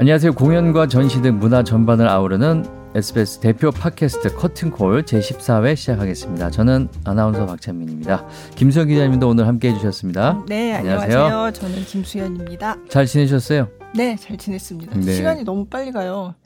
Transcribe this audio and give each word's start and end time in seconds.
안녕하세요. 0.00 0.34
공연과 0.34 0.86
전시 0.86 1.20
등 1.22 1.40
문화 1.40 1.64
전반을 1.64 2.08
아우르는 2.08 2.64
SBS 2.94 3.40
대표 3.40 3.72
팟캐스트 3.72 4.36
커튼콜 4.36 5.02
제14회 5.02 5.74
시작하겠습니다. 5.74 6.52
저는 6.52 6.88
아나운서 7.04 7.44
박찬민입니다. 7.46 8.24
김수현 8.54 8.86
기자님도 8.86 9.28
오늘 9.28 9.48
함께 9.48 9.70
해주셨습니다. 9.70 10.44
네, 10.46 10.74
안녕하세요. 10.74 11.20
안녕하세요. 11.20 11.52
저는 11.52 11.84
김수현입니다. 11.84 12.76
잘 12.88 13.06
지내셨어요? 13.06 13.66
네, 13.96 14.14
잘 14.14 14.36
지냈습니다. 14.36 15.00
네. 15.00 15.12
시간이 15.14 15.42
너무 15.42 15.64
빨리 15.66 15.90
가요. 15.90 16.36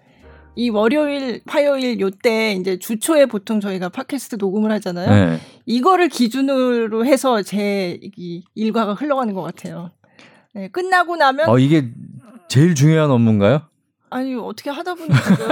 이 0.56 0.70
월요일, 0.70 1.42
화요일 1.46 2.00
요때 2.00 2.52
이제 2.52 2.78
주초에 2.78 3.26
보통 3.26 3.60
저희가 3.60 3.90
팟캐스트 3.90 4.36
녹음을 4.38 4.72
하잖아요. 4.72 5.10
네. 5.10 5.38
이거를 5.66 6.08
기준으로 6.08 7.04
해서 7.04 7.42
제 7.42 8.00
일과가 8.54 8.94
흘러가는 8.94 9.34
것 9.34 9.42
같아요. 9.42 9.90
네, 10.54 10.68
끝나고 10.68 11.16
나면 11.16 11.50
어 11.50 11.58
이게 11.58 11.90
제일 12.48 12.74
중요한 12.74 13.10
업무인가요? 13.10 13.62
아니 14.10 14.34
어떻게 14.34 14.68
하다 14.68 14.94
보니 14.94 15.08
지금 15.08 15.46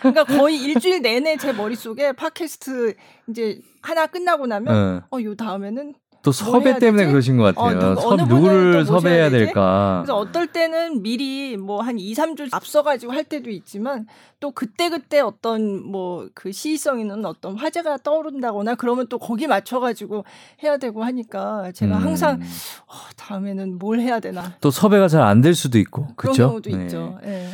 그러니까 0.00 0.24
거의 0.24 0.56
일주일 0.60 1.02
내내 1.02 1.36
제 1.36 1.52
머릿속에 1.52 2.12
팟캐스트 2.12 2.94
이제 3.28 3.60
하나 3.80 4.06
끝나고 4.08 4.46
나면 4.48 4.74
네. 4.96 5.06
어요 5.10 5.36
다음에는 5.36 5.94
또 6.22 6.30
섭외 6.30 6.78
때문에 6.78 7.06
그러신 7.06 7.36
것 7.36 7.42
같아요. 7.54 7.78
어, 7.92 7.94
누, 7.94 8.00
섭, 8.00 8.28
누구를 8.28 8.84
섭외해야 8.86 9.28
될까? 9.28 10.02
그래서 10.04 10.16
어떨 10.16 10.46
때는 10.46 11.02
미리 11.02 11.56
뭐 11.56 11.82
한 11.82 11.98
2, 11.98 12.14
3주 12.14 12.48
앞서가지고 12.52 13.12
할 13.12 13.24
때도 13.24 13.50
있지만 13.50 14.06
또 14.38 14.52
그때그때 14.52 15.18
어떤 15.20 15.82
뭐 15.90 16.28
그 16.34 16.52
시의성 16.52 17.00
있는 17.00 17.24
어떤 17.26 17.56
화제가 17.56 17.98
떠오른다거나 17.98 18.76
그러면 18.76 19.06
또 19.08 19.18
거기 19.18 19.46
맞춰가지고 19.48 20.24
해야 20.62 20.76
되고 20.76 21.02
하니까 21.02 21.72
제가 21.72 21.96
음. 21.98 22.02
항상 22.04 22.40
어, 22.86 22.94
다음에는 23.16 23.78
뭘 23.78 23.98
해야 24.00 24.20
되나. 24.20 24.54
또 24.60 24.70
섭외가 24.70 25.08
잘 25.08 25.22
안 25.22 25.40
될 25.42 25.54
수도 25.54 25.78
있고. 25.78 26.06
그런 26.14 26.32
그쵸? 26.32 26.48
경우도 26.48 26.70
네. 26.70 26.84
있죠. 26.84 27.18
네. 27.24 27.48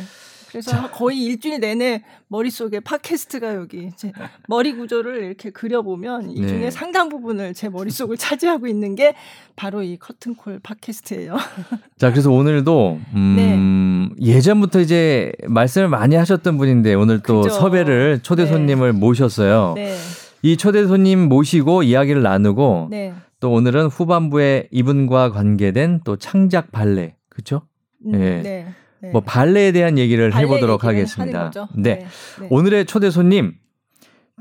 그래서 0.49 0.71
자. 0.71 0.89
거의 0.91 1.23
일주일 1.23 1.59
내내 1.59 2.03
머릿속에 2.27 2.79
팟캐스트가 2.79 3.55
여기 3.55 3.89
제 3.95 4.11
머리 4.47 4.75
구조를 4.75 5.23
이렇게 5.23 5.51
그려보면 5.51 6.31
이 6.31 6.35
중에 6.47 6.59
네. 6.59 6.71
상당 6.71 7.09
부분을 7.09 7.53
제 7.53 7.69
머릿속을 7.69 8.17
차지하고 8.17 8.67
있는 8.67 8.95
게 8.95 9.13
바로 9.55 9.83
이 9.83 9.97
커튼콜 9.97 10.59
팟캐스트예요. 10.63 11.37
자, 11.97 12.11
그래서 12.11 12.31
오늘도 12.31 12.99
음 13.15 14.15
네. 14.17 14.25
예전부터 14.25 14.79
이제 14.79 15.31
말씀을 15.47 15.87
많이 15.87 16.15
하셨던 16.15 16.57
분인데 16.57 16.95
오늘 16.95 17.19
또 17.19 17.41
그죠. 17.41 17.53
섭외를 17.53 18.19
초대 18.23 18.45
네. 18.45 18.49
손님을 18.49 18.93
네. 18.93 18.99
모셨어요. 18.99 19.75
이 20.41 20.57
초대 20.57 20.85
손님 20.87 21.27
모시고 21.29 21.83
이야기를 21.83 22.21
나누고 22.23 22.87
네. 22.89 23.13
또 23.39 23.51
오늘은 23.51 23.87
후반부에 23.87 24.69
이분과 24.71 25.31
관계된 25.31 26.01
또 26.03 26.17
창작 26.17 26.71
발레 26.71 27.15
그렇죠? 27.29 27.61
음, 28.05 28.13
예. 28.15 28.41
네. 28.41 28.67
네. 29.01 29.11
뭐 29.11 29.21
발레에 29.21 29.71
대한 29.71 29.97
얘기를 29.97 30.35
해보도록 30.35 30.83
하겠습니다. 30.83 31.51
네. 31.75 31.95
네. 31.99 32.07
네. 32.39 32.47
오늘의 32.49 32.85
초대 32.85 33.09
손님 33.09 33.53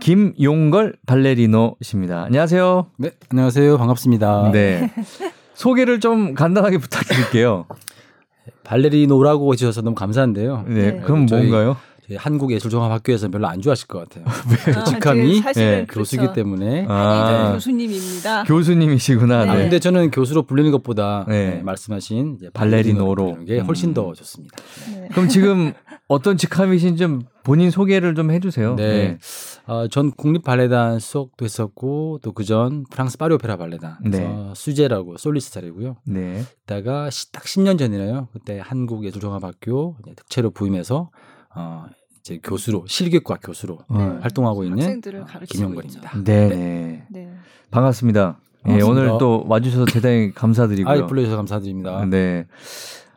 김용걸 0.00 0.96
발레리노십니다. 1.06 2.24
안녕하세요. 2.24 2.86
네, 2.98 3.10
안녕하세요. 3.30 3.78
반갑습니다. 3.78 4.50
네. 4.52 4.90
소개를 5.54 6.00
좀 6.00 6.34
간단하게 6.34 6.78
부탁드릴게요. 6.78 7.66
발레리노라고 8.64 9.52
해주셔서 9.52 9.82
너무 9.82 9.94
감사한데요. 9.94 10.64
네, 10.68 10.92
네. 10.92 11.00
그럼 11.00 11.26
뭔가요? 11.26 11.76
한국예술종합학교에서 12.16 13.28
별로 13.28 13.46
안 13.48 13.60
좋아하실 13.60 13.86
것 13.88 14.08
같아요. 14.08 14.24
아, 14.76 14.84
직함이 14.84 15.42
네, 15.54 15.86
교수기 15.88 16.18
그렇죠. 16.18 16.34
때문에 16.34 16.86
아, 16.88 17.48
네. 17.48 17.52
교수님입니다. 17.54 18.44
교수님이시구나. 18.44 19.44
네. 19.44 19.50
아, 19.50 19.54
근데 19.56 19.78
저는 19.78 20.10
교수로 20.10 20.42
불리는 20.42 20.70
것보다 20.72 21.26
네. 21.28 21.50
네 21.56 21.62
말씀하신 21.62 22.38
발레리노로 22.52 23.44
게 23.44 23.58
훨씬 23.58 23.90
음. 23.90 23.94
더 23.94 24.14
좋습니다. 24.14 24.56
네. 24.92 25.08
그럼 25.12 25.28
지금 25.28 25.72
어떤 26.06 26.36
직함이신 26.38 26.96
좀 26.96 27.22
본인 27.42 27.70
소개를 27.70 28.14
좀 28.14 28.30
해주세요. 28.30 28.76
네, 28.76 29.18
어, 29.66 29.88
전 29.88 30.10
국립 30.10 30.42
발레단 30.42 30.98
수석도 30.98 31.44
했었고 31.44 32.20
또 32.22 32.32
그전 32.32 32.84
프랑스 32.90 33.18
파리 33.18 33.34
오페라 33.34 33.56
발레단 33.56 33.98
네. 34.04 34.50
수제라고 34.54 35.18
솔리스 35.18 35.52
자리고요. 35.52 35.96
네. 36.04 36.44
이따가 36.64 37.10
딱 37.32 37.44
10년 37.44 37.78
전이나요. 37.78 38.28
그때 38.32 38.60
한국예술종합학교 38.62 39.96
특채로 40.16 40.50
부임해서 40.50 41.10
어, 41.54 41.86
이제 42.20 42.38
교수로 42.42 42.84
실기과 42.86 43.36
교수로 43.42 43.78
네. 43.90 43.98
활동하고 44.20 44.64
있는 44.64 45.00
김영걸입니다. 45.48 46.22
네. 46.24 46.48
네. 46.48 47.06
네. 47.08 47.32
반갑습니다. 47.70 48.38
예, 48.68 48.82
오늘 48.82 49.16
또 49.18 49.44
와주셔서 49.46 49.86
대단히 49.86 50.34
감사드리고요. 50.34 51.04
아, 51.04 51.06
불러주셔서 51.06 51.36
감사드립니다. 51.36 52.04
네. 52.06 52.46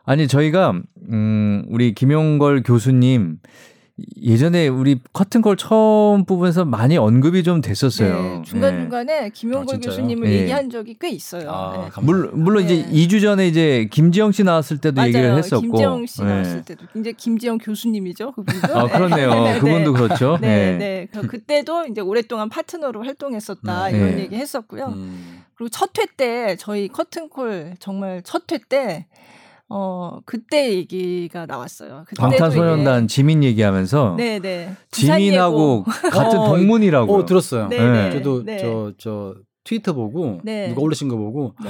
아니 0.03 0.27
저희가 0.27 0.81
음 1.11 1.65
우리 1.69 1.93
김용걸 1.93 2.63
교수님 2.63 3.37
예전에 4.21 4.67
우리 4.67 4.99
커튼콜 5.13 5.57
처음 5.57 6.25
부분에서 6.25 6.65
많이 6.65 6.97
언급이 6.97 7.43
좀 7.43 7.61
됐었어요. 7.61 8.13
네, 8.21 8.41
중간 8.45 8.79
중간에 8.79 9.21
네. 9.21 9.29
김용걸 9.29 9.75
아, 9.75 9.79
교수님을 9.79 10.27
네. 10.29 10.41
얘기한 10.41 10.69
적이 10.69 10.95
꽤 10.99 11.09
있어요. 11.09 11.49
아, 11.51 11.89
네. 11.95 12.01
물론, 12.01 12.31
물론 12.43 12.63
이제 12.63 12.85
2주 12.91 13.21
전에 13.21 13.47
이제 13.47 13.87
김지영 13.91 14.31
씨 14.31 14.43
나왔을 14.43 14.77
때도 14.79 14.95
맞아요. 14.95 15.07
얘기를 15.09 15.37
했었고, 15.37 15.61
김지영 15.61 16.05
씨 16.05 16.23
나왔을 16.23 16.63
때도 16.63 16.85
이제 16.95 17.11
김지영 17.11 17.57
교수님이죠, 17.59 18.31
그분도. 18.33 18.77
아 18.77 18.87
그렇네요. 18.87 19.29
그분도 19.59 19.93
그렇죠. 19.93 20.37
네, 20.41 20.77
네. 20.77 21.07
그때도 21.27 21.85
이제 21.87 22.01
오랫동안 22.01 22.49
파트너로 22.49 23.03
활동했었다 23.03 23.89
이런 23.89 24.19
얘기 24.19 24.35
했었고요. 24.35 24.87
음. 24.87 25.43
그리고 25.55 25.69
첫 25.69 25.91
회 25.99 26.05
때 26.17 26.55
저희 26.57 26.87
커튼콜 26.87 27.75
정말 27.79 28.21
첫 28.23 28.43
회 28.51 28.57
때. 28.69 29.05
어 29.73 30.19
그때 30.25 30.73
얘기가 30.73 31.45
나왔어요. 31.45 32.03
방탄소년단 32.17 33.07
지민 33.07 33.41
얘기하면서 33.41 34.15
네네 34.17 34.39
네. 34.39 34.75
지민하고 34.91 35.83
같은 36.11 36.39
어, 36.39 36.49
동문이라고 36.49 37.15
어, 37.15 37.25
들었어요. 37.25 37.69
네네. 37.69 38.09
네. 38.09 38.11
저도 38.11 38.43
네. 38.43 38.57
저저 38.57 39.35
트위터 39.63 39.93
보고 39.93 40.41
네. 40.43 40.67
누가 40.67 40.81
올리신 40.81 41.07
거 41.07 41.15
보고 41.15 41.55
네. 41.63 41.69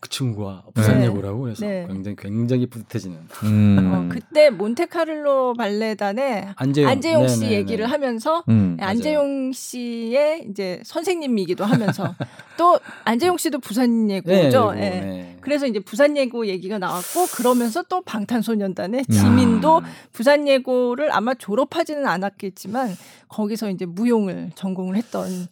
그 0.00 0.08
친구가 0.08 0.64
부산 0.74 1.00
네. 1.00 1.06
예고라고 1.06 1.48
해서 1.48 1.66
네. 1.66 1.84
굉장히 1.88 2.16
굉장히 2.16 2.66
뿌듯해지는. 2.66 3.18
음. 3.44 3.92
어, 3.92 4.08
그때 4.12 4.50
몬테카를로 4.50 5.54
발레단의 5.54 6.48
안재용, 6.54 6.88
안재용 6.88 7.28
씨 7.28 7.40
네네네. 7.40 7.56
얘기를 7.56 7.90
하면서 7.90 8.44
음. 8.48 8.76
안재용 8.80 9.52
씨의 9.52 10.46
이제 10.50 10.80
선생님이기도 10.84 11.64
하면서 11.64 12.14
또 12.56 12.78
안재용 13.04 13.36
씨도 13.38 13.58
부산 13.58 14.08
예고죠. 14.10 14.72
네, 14.72 14.80
네. 14.80 15.00
네. 15.00 15.36
그래서 15.40 15.66
이제 15.66 15.80
부산 15.80 16.16
예고 16.16 16.46
얘기가 16.46 16.78
나왔고 16.78 17.26
그러면서 17.34 17.82
또 17.82 18.02
방탄소년단의 18.02 19.06
지민도 19.06 19.82
부산 20.12 20.46
예고를 20.46 21.10
아마 21.12 21.34
졸업하지는 21.34 22.06
않았겠지만 22.06 22.94
거기서 23.28 23.70
이제 23.70 23.84
무용을 23.84 24.50
전공을 24.54 24.96
했던 24.96 25.46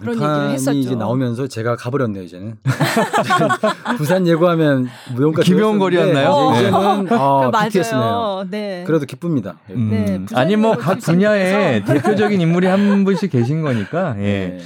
그런 0.00 0.14
얘기를 0.16 0.50
했었죠. 0.50 0.78
이제 0.78 0.94
나오면서 0.94 1.46
제가 1.48 1.76
가버렸네요 1.76 2.22
이제는. 2.24 2.56
부산 3.96 4.26
예고하면 4.26 4.88
무용과 5.14 5.42
김용걸이었나요? 5.42 6.28
어, 6.30 6.54
이제는 6.54 6.74
아, 7.12 7.50
BTS네요. 7.64 8.46
네. 8.50 8.84
그래도 8.86 9.06
기쁩니다. 9.06 9.58
음. 9.70 9.88
네, 9.90 10.36
아니 10.38 10.56
뭐 10.56 10.72
각 10.76 10.98
분야에 10.98 11.84
대표적인 11.84 12.40
인물이 12.40 12.66
한 12.66 13.04
분씩 13.04 13.30
계신 13.30 13.62
거니까. 13.62 14.14
예. 14.18 14.22
네. 14.22 14.58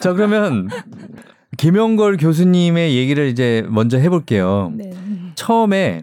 자 0.00 0.12
그러면 0.14 0.68
김용걸 1.58 2.16
교수님의 2.16 2.96
얘기를 2.96 3.28
이제 3.28 3.64
먼저 3.68 3.98
해볼게요. 3.98 4.72
네. 4.74 4.92
처음에 5.34 6.02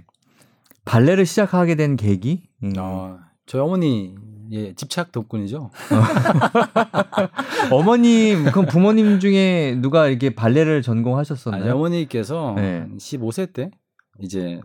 발레를 0.86 1.25
시작하게 1.25 1.75
된 1.75 1.96
계기? 1.98 2.44
음. 2.64 2.74
어, 2.78 3.18
저희 3.46 3.62
어머니 3.62 4.16
예, 4.52 4.74
집착 4.74 5.12
덕분이죠. 5.12 5.70
어머님, 7.72 8.46
그럼 8.46 8.66
부모님 8.66 9.19
중에 9.19 9.78
누가 9.80 10.07
이렇게 10.07 10.31
발레를 10.31 10.81
전공하셨었나요? 10.81 11.63
아니, 11.63 11.72
어머니께서 11.72 12.54
네. 12.56 12.88
15세 12.98 13.54
때 13.54 13.72
이제 14.19 14.60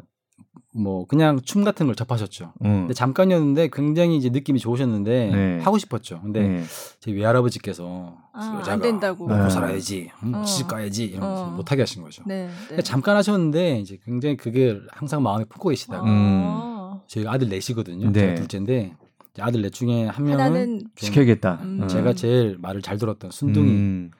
뭐 0.74 1.06
그냥 1.06 1.40
춤 1.40 1.62
같은 1.62 1.86
걸 1.86 1.94
접하셨죠. 1.94 2.52
음. 2.64 2.80
근데 2.80 2.94
잠깐이었는데 2.94 3.68
굉장히 3.72 4.16
이제 4.16 4.28
느낌이 4.28 4.58
좋으셨는데 4.58 5.30
네. 5.30 5.58
하고 5.60 5.78
싶었죠. 5.78 6.20
근데 6.20 6.40
네. 6.40 6.64
제 6.98 7.12
외할아버지께서 7.12 8.16
아, 8.32 8.56
여자가 8.58 8.72
안 8.72 8.80
된다고 8.80 9.28
먹고 9.28 9.50
살아야지, 9.50 10.10
음, 10.24 10.34
어. 10.34 10.44
시집 10.44 10.66
가야지 10.66 11.04
이러면서 11.04 11.44
어. 11.44 11.50
못하게 11.50 11.82
하신 11.82 12.02
거죠. 12.02 12.24
네. 12.26 12.48
네. 12.70 12.82
잠깐 12.82 13.16
하셨는데 13.16 13.78
이제 13.78 13.98
굉장히 14.04 14.36
그게 14.36 14.80
항상 14.90 15.22
마음에 15.22 15.44
품고 15.44 15.68
계시다가 15.68 16.04
음. 16.04 17.00
저희 17.06 17.26
아들 17.28 17.48
넷이거든요. 17.48 18.10
네. 18.10 18.34
둘째인데 18.34 18.96
아들 19.40 19.62
넷 19.62 19.70
중에 19.70 20.06
한 20.06 20.24
명은 20.24 20.82
시켜야겠다. 20.96 21.58
음. 21.62 21.88
제가 21.88 22.14
제일 22.14 22.56
말을 22.60 22.82
잘 22.82 22.98
들었던 22.98 23.30
순둥이였던 23.30 24.12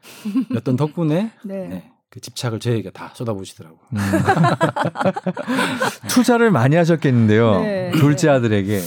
음. 0.66 0.76
덕분에 0.76 1.30
네. 1.44 1.68
네. 1.68 1.90
그 2.10 2.20
집착을 2.20 2.60
저에게 2.60 2.90
다 2.90 3.10
쏟아부으시더라고요. 3.14 3.80
음. 3.92 3.98
투자를 6.08 6.50
많이 6.50 6.76
하셨겠는데요. 6.76 7.60
네. 7.60 7.90
둘째 7.92 8.28
아들에게. 8.28 8.80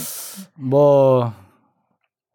뭐 0.55 1.33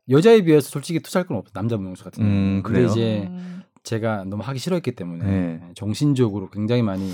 여자에 0.09 0.43
비해서 0.43 0.69
솔직히 0.69 1.00
투자할 1.00 1.27
건 1.27 1.39
없어 1.39 1.53
남자 1.53 1.77
무용수 1.77 2.05
같은 2.05 2.25
음, 2.25 2.62
그래 2.62 2.85
이제 2.85 3.27
음. 3.29 3.62
제가 3.85 4.25
너무 4.25 4.43
하기 4.43 4.59
싫어했기 4.59 4.93
때문에 4.93 5.25
네. 5.25 5.61
정신적으로 5.75 6.50
굉장히 6.50 6.83
많이 6.83 7.12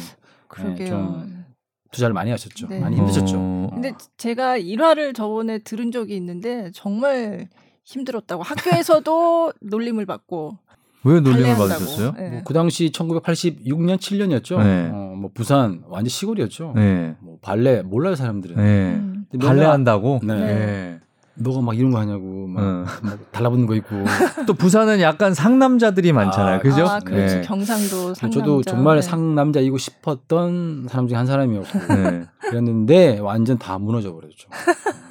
네, 0.77 0.87
좀 0.87 1.45
투자를 1.91 2.15
많이 2.15 2.31
하셨죠. 2.31 2.69
네. 2.69 2.81
많이 2.81 2.97
힘드셨죠. 2.97 3.37
어. 3.39 3.71
근데 3.73 3.93
제가 4.17 4.57
일화를 4.57 5.13
저번에 5.15 5.59
들은 5.59 5.91
적이 5.91 6.17
있는데 6.17 6.71
정말 6.75 7.49
힘들었다고 7.85 8.43
학교에서도 8.43 9.53
놀림을 9.63 10.07
받고 10.07 10.59
왜 11.05 11.21
놀림을 11.21 11.57
받으셨어요? 11.57 12.13
네. 12.13 12.29
뭐 12.31 12.43
그 12.45 12.53
당시 12.53 12.91
1986년 12.91 13.97
7년이었죠. 13.97 14.59
네. 14.63 14.91
어, 14.93 15.15
뭐 15.17 15.31
부산 15.33 15.83
완전 15.87 16.09
시골이었죠. 16.09 16.73
네. 16.77 17.17
뭐 17.21 17.39
발레 17.41 17.83
몰라요 17.83 18.15
사람들은. 18.17 18.57
네. 18.57 18.95
음. 18.97 19.27
발레 19.41 19.65
한다고. 19.65 20.21
네. 20.23 21.01
네. 21.39 21.51
너가 21.51 21.61
막 21.61 21.77
이런 21.77 21.91
거 21.91 21.99
하냐고 21.99 22.47
막, 22.49 22.63
어. 22.63 22.85
막 23.03 23.33
달라붙는 23.33 23.67
거 23.67 23.75
있고 23.77 23.97
또 24.47 24.55
부산은 24.55 25.01
약간 25.01 25.35
상남자들이 25.35 26.13
많잖아요 26.13 26.57
아, 26.57 26.59
그죠? 26.59 26.87
아, 26.87 26.99
그렇지 27.01 27.37
네. 27.37 27.43
경상도 27.43 28.15
상남자 28.15 28.31
저도 28.31 28.63
정말 28.63 28.97
네. 28.97 29.03
상남자이고 29.03 29.79
싶었던 29.79 30.87
사람 30.89 31.07
중에 31.07 31.17
한 31.17 31.27
사람이었고 31.27 31.95
네. 31.95 32.25
그랬는데 32.41 33.19
완전 33.21 33.59
다 33.59 33.79
무너져 33.79 34.13
버렸죠 34.13 34.49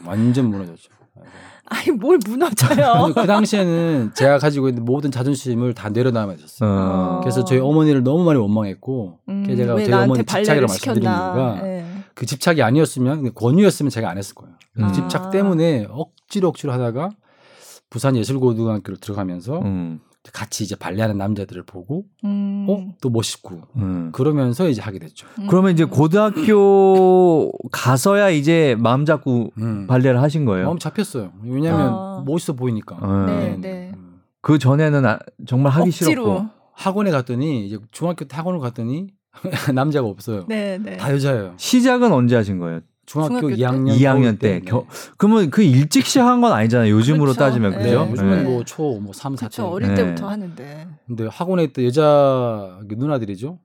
완전 0.05 0.49
무너졌죠 0.49 0.91
아니 1.69 1.91
뭘 1.91 2.17
무너져요? 2.25 3.11
그 3.13 3.25
당시에는 3.27 4.11
제가 4.13 4.37
가지고 4.37 4.69
있는 4.69 4.85
모든 4.85 5.11
자존심을 5.11 5.73
다 5.73 5.89
내려놔야 5.89 6.37
됐었어요. 6.37 6.69
어. 6.69 7.19
그래서 7.21 7.43
저희 7.43 7.59
어머니를 7.59 8.03
너무 8.03 8.23
많이 8.23 8.39
원망했고, 8.39 9.19
음, 9.27 9.43
제가 9.45 9.75
저희 9.75 9.91
어머니 9.91 10.23
집착이라고 10.23 10.67
말씀드린 10.67 11.03
이유가 11.03 11.59
네. 11.61 11.85
그 12.17 12.25
집착이 12.25 12.63
아니었으면 12.63 13.35
권유였으면 13.35 13.91
제가 13.91 14.09
안 14.09 14.17
했을 14.17 14.33
거예요. 14.33 14.55
그 14.75 14.83
아. 14.83 14.91
집착 14.91 15.29
때문에 15.29 15.85
억지로 15.91 16.47
억지로 16.47 16.73
하다가 16.73 17.11
부산 17.91 18.15
예술고등학교를 18.15 18.99
들어가면서 18.99 19.59
음. 19.59 19.99
같이 20.33 20.63
이제 20.63 20.75
발레하는 20.75 21.15
남자들을 21.19 21.61
보고 21.63 22.05
음. 22.25 22.65
어또 22.67 23.11
멋있고 23.11 23.61
음. 23.75 24.09
그러면서 24.13 24.67
이제 24.67 24.81
하게 24.81 24.97
됐죠. 24.97 25.27
음. 25.37 25.45
그러면 25.47 25.73
이제 25.73 25.85
고등학교 25.85 27.51
가서야 27.71 28.31
이제 28.31 28.75
마음 28.79 29.05
잡고 29.05 29.51
음. 29.59 29.85
발레를 29.85 30.19
하신 30.19 30.45
거예요? 30.45 30.65
마음 30.65 30.79
잡혔어요. 30.79 31.33
왜냐하면 31.43 31.87
아. 31.93 32.23
멋있어 32.25 32.53
보이니까. 32.53 33.25
네, 33.27 33.49
네. 33.49 33.57
네. 33.57 33.91
그 34.41 34.57
전에는 34.57 35.05
아, 35.05 35.19
정말 35.45 35.71
하기 35.71 35.89
억지로. 35.89 36.09
싫었고 36.09 36.47
학원에 36.73 37.11
갔더니 37.11 37.67
이제 37.67 37.77
중학교 37.91 38.25
때 38.25 38.35
학원을 38.35 38.59
갔더니 38.59 39.09
남자가 39.73 40.07
없어요. 40.07 40.45
네, 40.47 40.77
네. 40.77 40.97
다 40.97 41.13
여자예요. 41.13 41.53
시작은 41.57 42.11
언제 42.11 42.35
하신 42.35 42.59
거예요? 42.59 42.81
중학교, 43.05 43.39
중학교 43.39 43.55
2학년 43.55 43.97
2학년 43.97 44.39
때. 44.39 44.59
때. 44.59 44.65
겨, 44.65 44.85
그러면 45.17 45.49
그 45.49 45.63
일찍 45.63 46.05
시작한 46.07 46.41
건 46.41 46.51
아니잖아요. 46.51 46.91
요즘으로 46.91 47.33
그렇죠. 47.33 47.39
따지면 47.39 47.71
네. 47.71 47.77
그죠? 47.77 48.07
요즘은 48.11 48.37
네. 48.37 48.43
뭐초 48.43 48.99
뭐 48.99 49.13
3, 49.13 49.35
4때. 49.35 49.63
어릴 49.63 49.95
때부터 49.95 50.27
하는데. 50.27 50.87
근데 51.07 51.27
학원에 51.27 51.63
있던 51.65 51.85
여자 51.85 52.79
그 52.87 52.95
누나들이죠. 52.95 53.59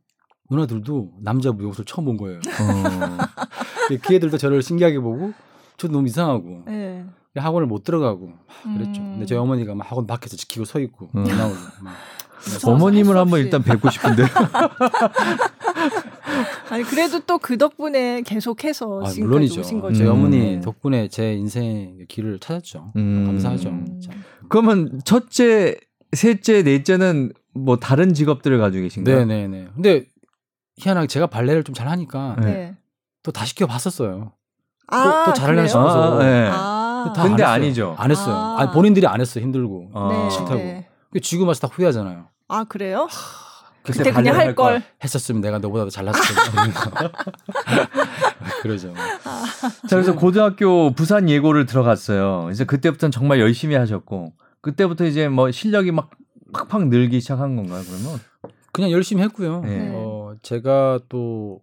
누나들도 0.51 1.13
남자 1.23 1.51
무용수를 1.51 1.85
처음 1.87 2.05
본 2.05 2.17
거예요. 2.19 2.39
어. 2.39 3.19
그 4.03 4.15
애들도 4.15 4.39
저를 4.39 4.63
신기하게 4.63 5.01
보고 5.01 5.33
저도 5.77 5.93
너무 5.93 6.07
이상하고. 6.07 6.63
네. 6.67 7.05
학원을 7.35 7.67
못 7.67 7.83
들어가고 7.83 8.31
그랬죠. 8.63 9.01
음. 9.01 9.13
근데 9.13 9.27
저희 9.27 9.39
어머니가 9.39 9.75
막 9.75 9.91
학원 9.91 10.07
밖에서 10.07 10.37
지키고 10.37 10.67
서 10.67 10.79
있고 10.81 11.09
음. 11.17 11.25
나오고 11.25 11.57
막. 11.83 11.95
어머님을 12.65 13.17
한번 13.17 13.41
일단 13.41 13.63
뵙고 13.63 13.91
싶은데. 13.91 14.25
아니 16.71 16.85
그래도 16.85 17.21
또 17.21 17.39
그 17.39 17.59
덕분에 17.59 18.23
계속해서 18.23 19.03
아, 19.05 19.11
물론이죠. 19.19 19.61
오신 19.61 19.81
거죠. 19.81 19.97
제 19.97 20.07
어머니 20.07 20.57
음. 20.57 20.61
덕분에 20.61 21.09
제 21.09 21.35
인생 21.35 21.99
길을 22.09 22.39
찾았죠. 22.39 22.93
음. 22.97 23.25
감사하죠. 23.27 23.69
음. 23.71 24.01
그러면 24.49 25.01
첫째, 25.05 25.77
셋째, 26.13 26.63
넷째는 26.63 27.33
뭐 27.55 27.77
다른 27.79 28.15
직업들을 28.15 28.59
가지고 28.59 28.83
계신가요? 28.85 29.25
네네네. 29.25 29.69
근데 29.75 30.05
희한하게 30.79 31.09
제가 31.09 31.27
발레를 31.27 31.65
좀 31.65 31.75
잘하니까 31.75 32.37
네. 32.41 32.77
또 33.23 33.33
다 33.33 33.45
시켜 33.45 33.67
봤었어요. 33.67 34.33
아, 34.89 35.25
또, 35.25 35.31
또 35.31 35.35
잘하려고 35.35 35.69
싶어서. 35.69 36.19
아, 36.21 36.23
네. 36.25 36.49
아. 36.53 37.13
근데 37.23 37.43
아니죠. 37.43 37.95
안 37.99 38.11
했어요. 38.11 38.35
아. 38.35 38.57
아니, 38.61 38.73
본인들이 38.73 39.07
안 39.07 39.21
했어요. 39.21 39.43
힘들고. 39.45 39.91
네, 40.11 40.31
싫다고. 40.31 40.55
네. 40.55 40.89
지금 41.21 41.49
와서 41.49 41.67
다 41.67 41.75
후회하잖아요. 41.75 42.27
아 42.49 42.65
그래요? 42.65 43.09
그때 43.85 44.13
그냥 44.13 44.37
할 44.37 44.55
걸 44.55 44.83
했었으면 45.03 45.41
내가 45.41 45.59
너보다 45.59 45.85
더 45.85 45.91
잘났을 45.91 46.21
텐데. 46.53 46.73
그러죠. 48.63 48.95
자, 48.95 49.97
그래서 49.97 50.15
고등학교 50.15 50.93
부산 50.93 51.29
예고를 51.29 51.67
들어갔어요. 51.67 52.49
이제 52.53 52.65
그때부터는 52.65 53.11
정말 53.11 53.41
열심히 53.41 53.75
하셨고 53.75 54.33
그때부터 54.61 55.05
이제 55.05 55.29
뭐 55.29 55.51
실력이 55.51 55.91
막 55.91 56.11
팍팍 56.53 56.89
늘기 56.89 57.21
시작한 57.21 57.57
건가요? 57.57 57.83
그러면 57.89 58.21
그냥 58.73 58.91
열심히 58.91 59.23
했고요. 59.23 59.63
네. 59.63 59.91
어, 59.95 60.35
제가 60.43 61.01
또 61.09 61.61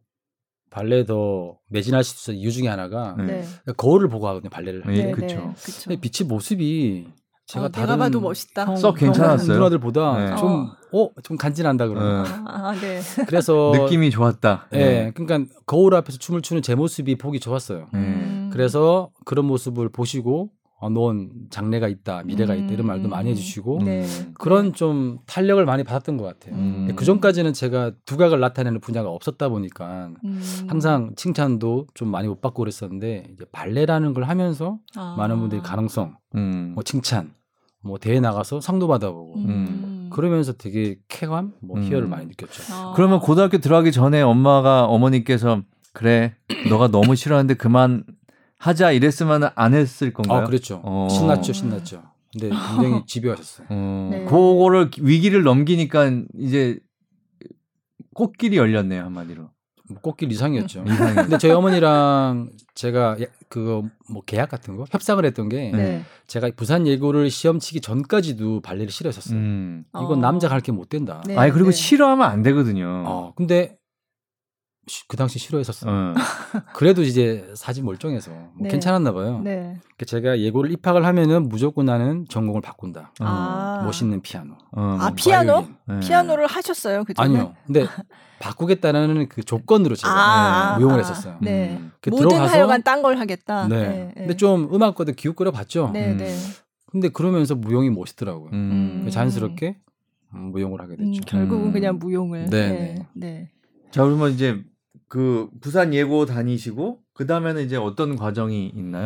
발레 0.72 1.06
더 1.06 1.58
매진할 1.70 2.04
수 2.04 2.16
있었던 2.16 2.36
이유 2.36 2.52
중에 2.52 2.68
하나가 2.68 3.16
네. 3.18 3.44
거울을 3.78 4.10
보고 4.10 4.28
하거든요 4.28 4.50
발레를. 4.50 4.84
네, 4.88 5.12
그렇죠. 5.12 5.54
네, 5.88 5.96
빛이 6.00 6.28
모습이 6.28 7.08
제가 7.50 7.66
어, 7.66 7.70
다른 7.70 7.98
봐도 7.98 8.22
멋있다. 8.22 8.76
썩 8.76 8.96
괜찮았어요. 8.96 9.58
누나들보다 9.58 10.18
네. 10.18 10.36
좀 10.36 10.70
어, 10.92 11.10
좀 11.24 11.36
간지난다 11.36 11.88
그러면. 11.88 12.24
네. 12.24 12.30
아, 12.46 12.76
네. 12.80 13.00
그래서 13.26 13.72
느낌이 13.76 14.12
좋았다. 14.12 14.68
예. 14.74 14.78
네. 14.78 15.12
그러니까 15.16 15.52
거울 15.66 15.96
앞에서 15.96 16.20
춤을 16.20 16.44
추는 16.44 16.62
제 16.62 16.76
모습이 16.76 17.16
보기 17.16 17.40
좋았어요. 17.40 17.88
음. 17.96 18.52
그래서 18.54 19.10
그런 19.26 19.46
모습을 19.46 19.90
보시고 19.90 20.52
어, 20.80 20.90
넌 20.90 21.32
장래가 21.50 21.88
있다, 21.88 22.22
미래가 22.24 22.54
있다 22.54 22.72
이런 22.72 22.86
말도 22.86 23.10
많이 23.10 23.32
해주시고 23.32 23.80
네. 23.84 24.06
그런 24.36 24.72
좀 24.74 25.18
탄력을 25.26 25.66
많이 25.66 25.84
받았던 25.84 26.18
것 26.18 26.24
같아요. 26.26 26.56
음. 26.56 26.94
그 26.96 27.04
전까지는 27.04 27.54
제가 27.54 27.92
두각을 28.06 28.40
나타내는 28.40 28.80
분야가 28.80 29.10
없었다 29.10 29.50
보니까 29.50 30.12
음. 30.24 30.42
항상 30.68 31.14
칭찬도 31.16 31.88
좀 31.96 32.10
많이 32.10 32.28
못 32.28 32.42
받고 32.42 32.60
그랬었는데 32.62 33.26
이제 33.34 33.44
발레라는 33.52 34.14
걸 34.14 34.26
하면서 34.26 34.78
아. 34.96 35.16
많은 35.18 35.40
분들이 35.40 35.62
가능성, 35.62 36.16
음. 36.36 36.72
뭐 36.76 36.84
칭찬 36.84 37.34
뭐 37.82 37.98
대회 37.98 38.20
나가서 38.20 38.62
상도 38.62 38.88
받아보고 38.88 39.36
음. 39.36 39.46
음. 39.50 40.10
그러면서 40.12 40.54
되게 40.54 40.98
쾌감, 41.08 41.54
뭐 41.62 41.78
음. 41.78 41.84
희열을 41.84 42.08
많이 42.08 42.26
느꼈죠. 42.28 42.74
아. 42.74 42.94
그러면 42.96 43.20
고등학교 43.20 43.58
들어가기 43.60 43.92
전에 43.92 44.22
엄마가 44.22 44.86
어머니께서 44.86 45.62
그래 45.94 46.36
너가 46.70 46.88
너무 46.90 47.16
싫어하는데 47.16 47.54
그만 47.56 48.04
하자 48.58 48.92
이랬으면 48.92 49.50
안 49.56 49.74
했을 49.74 50.14
건가요? 50.14 50.42
아 50.42 50.44
그랬죠. 50.44 50.82
어. 50.84 51.08
신났죠, 51.10 51.54
신났죠. 51.54 52.04
근데 52.32 52.50
굉장히 52.50 53.04
집요하셨어요. 53.08 53.68
어. 53.70 54.08
네. 54.12 54.26
그거를 54.26 54.92
위기를 55.00 55.44
넘기니까 55.44 56.12
이제 56.38 56.80
꽃길이 58.14 58.58
열렸네요 58.58 59.04
한마디로. 59.04 59.50
뭐 59.90 60.02
꽃길 60.02 60.32
이상이었죠. 60.32 60.84
근데 60.84 61.38
저희 61.38 61.52
어머니랑 61.52 62.52
제가 62.76 63.18
그거 63.50 63.84
뭐 64.10 64.22
계약 64.26 64.50
같은 64.50 64.78
거 64.78 64.86
협상을 64.90 65.24
했던 65.26 65.50
게 65.50 65.72
네. 65.72 66.04
제가 66.28 66.52
부산 66.56 66.86
예고를 66.86 67.30
시험 67.32 67.60
치기 67.60 67.82
전까지도 67.82 68.62
발레를 68.62 68.90
싫어했었어요. 68.92 69.38
음. 69.38 69.86
이건 69.96 70.12
어. 70.12 70.16
남자 70.16 70.48
가르치면 70.48 70.78
못 70.78 70.90
된다. 70.90 71.24
네, 71.26 71.36
아니 71.36 71.52
그리고 71.52 71.72
네. 71.72 71.76
싫어하면 71.76 72.30
안 72.30 72.44
되거든요. 72.44 73.04
어, 73.08 73.34
근데 73.36 73.79
그 75.08 75.18
당시 75.18 75.40
싫어했었어요. 75.40 75.92
어. 75.92 76.14
그래도 76.74 77.02
이제 77.02 77.50
사진 77.56 77.86
멀쩡해서 77.86 78.32
뭐 78.32 78.52
네. 78.62 78.70
괜찮았나 78.70 79.12
봐요. 79.14 79.42
네. 79.44 79.78
그러니까 79.82 80.06
제가 80.06 80.40
예고를 80.40 80.72
입학을 80.72 81.06
하면은 81.06 81.50
무조건 81.50 81.86
나는 81.86 82.26
전공을 82.30 82.62
바꾼다. 82.62 83.14
아. 83.20 83.82
멋있는 83.86 84.22
피아노. 84.22 84.54
어, 84.72 84.98
아 85.00 85.12
피아노? 85.16 85.68
네. 85.88 86.00
피아노를 86.00 86.48
하셨어요 86.48 87.04
그 87.04 87.14
전에? 87.14 87.28
아니요. 87.28 87.56
근데 87.66 87.86
바꾸겠다는 88.40 89.28
그 89.30 89.44
조건으로 89.44 89.96
제가 89.96 90.12
아, 90.12 90.72
네, 90.74 90.78
무용을 90.78 91.00
했었어요. 91.00 91.38
네. 91.42 91.78
음. 91.80 91.92
모든 92.10 92.40
하여간 92.40 92.84
딴 92.84 93.02
걸 93.02 93.18
하겠다. 93.20 93.68
네. 93.68 93.88
네. 93.88 94.14
근데 94.16 94.36
좀 94.36 94.74
음악과도 94.74 95.14
기웃거려 95.14 95.52
봤죠. 95.52 95.92
네, 95.94 96.12
음. 96.12 96.18
네. 96.18 96.36
근데 96.92 97.10
그러면서 97.10 97.56
무용이 97.56 97.90
멋있더라고요. 97.90 98.50
음. 98.54 99.08
자연스럽게 99.12 99.78
무용을 100.32 100.82
하게 100.82 100.96
됐죠. 100.96 101.06
음, 101.06 101.20
결국은 101.26 101.68
음. 101.68 101.72
그냥 101.72 102.00
무용을. 102.00 102.46
네. 102.46 102.70
네. 102.70 103.08
네. 103.14 103.52
자 103.92 104.04
그러면 104.04 104.32
이제 104.32 104.64
그 105.10 105.50
부산 105.60 105.94
예고 105.94 106.26
다니시고 106.26 107.00
그 107.14 107.26
다음에는 107.28 107.66
이제 107.66 107.76
어떤 107.76 108.16
과정이 108.16 108.72
있나요? 108.76 109.06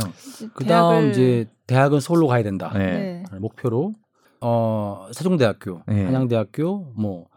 그 0.53 0.65
다음 0.65 1.09
이제 1.09 1.49
대학은 1.65 2.01
서울로 2.01 2.27
가야 2.27 2.43
된다. 2.43 2.71
네. 2.77 3.23
목표로 3.39 3.93
어 4.41 5.07
세종대학교, 5.13 5.81
네. 5.87 6.03
한양대학교 6.03 6.93
뭐 6.97 7.27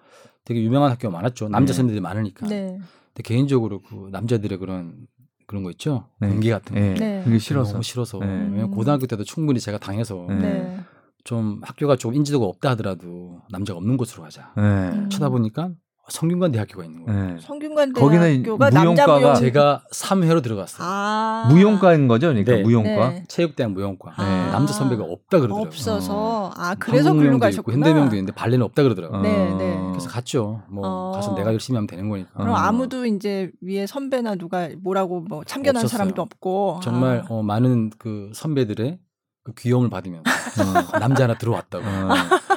되게 0.44 0.62
유명한 0.62 0.90
학교가 0.90 1.12
많았죠. 1.16 1.48
남자 1.48 1.72
네. 1.72 1.76
선생들이 1.76 2.00
많으니까. 2.00 2.46
네. 2.48 2.78
근데 3.14 3.22
개인적으로 3.22 3.80
그 3.82 4.08
남자들의 4.10 4.58
그런 4.58 5.06
그런 5.46 5.62
거 5.62 5.70
있죠. 5.70 6.08
네. 6.20 6.28
연기 6.28 6.50
같은 6.50 6.74
거. 6.74 6.80
네. 6.80 6.94
네. 6.94 7.22
그게 7.24 7.38
싫어서. 7.38 7.72
너무 7.72 7.84
싫어서. 7.84 8.18
네. 8.18 8.26
왜냐면 8.26 8.72
고등학교 8.72 9.06
때도 9.06 9.22
충분히 9.22 9.60
제가 9.60 9.78
당해서 9.78 10.26
네. 10.28 10.80
좀 11.22 11.60
학교가 11.62 11.96
좀 11.96 12.14
인지도가 12.14 12.44
없다 12.46 12.70
하더라도 12.70 13.40
남자가 13.50 13.78
없는 13.78 13.96
곳으로 13.96 14.24
가자. 14.24 14.52
네. 14.56 15.08
쳐다보니까 15.08 15.70
성균관 16.08 16.52
대학교가 16.52 16.84
있는 16.84 17.04
거예요. 17.04 17.34
네. 17.34 17.36
성균관 17.40 17.92
대학교가 17.92 18.70
남자 18.70 19.06
무용 19.06 19.34
제가 19.34 19.82
3회로 19.92 20.42
들어갔어요. 20.42 20.86
아~ 20.88 21.48
무용과인 21.50 22.06
거죠, 22.06 22.28
그러니까 22.28 22.52
네. 22.52 22.62
무용과 22.62 23.08
네. 23.10 23.24
체육대학 23.28 23.72
무용과 23.72 24.12
아~ 24.16 24.50
남자 24.52 24.72
선배가 24.72 25.02
없다 25.02 25.38
그러더라고요. 25.38 25.66
없어서 25.66 26.52
아 26.56 26.74
그래서 26.76 27.12
글로 27.12 27.38
가셨구나. 27.38 27.76
현대명도 27.76 28.14
있는데 28.14 28.32
발레는 28.32 28.64
없다 28.64 28.82
그러더라고요. 28.84 29.20
네, 29.20 29.54
네. 29.54 29.76
그래서 29.90 30.08
갔죠. 30.08 30.62
뭐 30.68 30.86
어~ 30.86 31.12
가서 31.12 31.34
내가 31.34 31.52
열심히 31.52 31.76
하면 31.76 31.86
되는 31.86 32.08
거니까. 32.08 32.30
그럼 32.34 32.54
아무도 32.54 33.04
이제 33.06 33.50
위에 33.60 33.86
선배나 33.86 34.36
누가 34.36 34.68
뭐라고 34.78 35.22
뭐 35.22 35.42
참견한 35.44 35.82
없었어요. 35.82 35.98
사람도 35.98 36.22
없고 36.22 36.80
정말 36.82 37.24
아. 37.24 37.26
어, 37.28 37.42
많은 37.42 37.90
그 37.98 38.30
선배들의 38.34 38.98
그 39.42 39.54
귀여움을 39.54 39.90
받으면 39.90 40.20
어, 40.20 40.98
남자 40.98 41.24
하나 41.24 41.34
들어왔다고 41.38 41.84
어. 41.84 42.08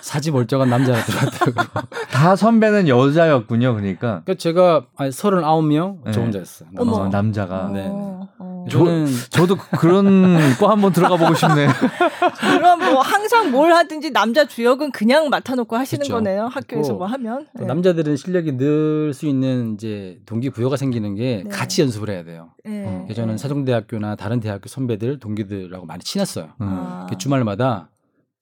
사지 0.01 0.31
멀쩡한 0.31 0.69
남자 0.69 0.93
하나 0.93 1.03
들어왔다고 1.03 1.87
다 2.11 2.35
선배는 2.35 2.87
여자였군요 2.87 3.73
그러니까 3.75 4.21
그러니까 4.23 4.33
제가 4.35 4.85
서른아홉 5.11 5.65
명저 5.65 6.11
네. 6.11 6.19
혼자였어요 6.21 6.69
남자. 6.73 6.91
어, 7.01 7.07
남자가 7.09 7.69
네. 7.73 7.85
어. 7.89 8.27
저는 8.69 9.07
저도 9.29 9.55
그런 9.79 10.37
거 10.59 10.69
한번 10.69 10.91
들어가 10.91 11.15
보고 11.17 11.33
싶네요. 11.33 11.69
그럼 12.39 12.79
뭐 12.79 13.01
항상 13.01 13.51
뭘 13.51 13.71
하든지 13.71 14.11
남자 14.11 14.45
주역은 14.45 14.91
그냥 14.91 15.29
맡아놓고 15.29 15.75
하시는 15.75 16.01
그쵸. 16.03 16.13
거네요. 16.15 16.47
학교에서 16.47 16.93
뭐 16.93 17.07
하면. 17.07 17.47
네. 17.55 17.65
남자들은 17.65 18.15
실력이 18.17 18.57
늘 18.57 19.11
수 19.13 19.25
있는 19.25 19.73
이제 19.73 20.19
동기부여가 20.25 20.77
생기는 20.77 21.15
게 21.15 21.43
네. 21.45 21.49
같이 21.49 21.81
연습을 21.81 22.09
해야 22.09 22.23
돼요. 22.23 22.49
네. 22.63 22.83
어. 22.85 23.07
저는 23.15 23.37
사정대학교나 23.37 24.15
다른 24.17 24.39
대학교 24.39 24.67
선배들 24.67 25.19
동기들하고 25.19 25.85
많이 25.85 26.03
친했어요. 26.03 26.49
음. 26.61 26.67
아. 26.69 27.07
주말마다 27.17 27.89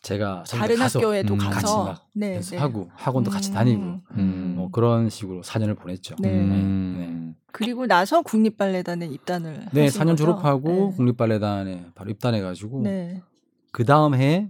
제가 0.02 0.44
다른 0.44 0.78
가서 0.78 1.00
학교에도 1.00 1.34
음, 1.34 1.38
가서 1.38 1.52
같이 1.54 1.74
막 1.76 2.08
네, 2.14 2.36
연습하고 2.36 2.80
네. 2.82 2.88
학원도 2.94 3.32
음. 3.32 3.34
같이 3.34 3.52
다니고 3.52 3.82
음. 4.12 4.54
뭐 4.56 4.70
그런 4.72 5.10
식으로 5.10 5.42
4년을 5.42 5.78
보냈죠. 5.78 6.16
네. 6.20 6.30
음. 6.30 6.96
네. 7.36 7.44
그리고 7.52 7.88
나서 7.88 8.22
국립발레단에 8.22 9.08
입단을 9.08 9.68
네, 9.74 9.88
4년 9.88 10.10
거죠? 10.12 10.16
졸업하고 10.18 10.70
네. 10.92 10.96
국립발레단에 10.96 11.88
바로 11.96 12.10
입단해 12.12 12.42
가지고 12.42 12.82
네. 12.84 13.22
그 13.72 13.84
다음 13.86 14.14
해에 14.16 14.50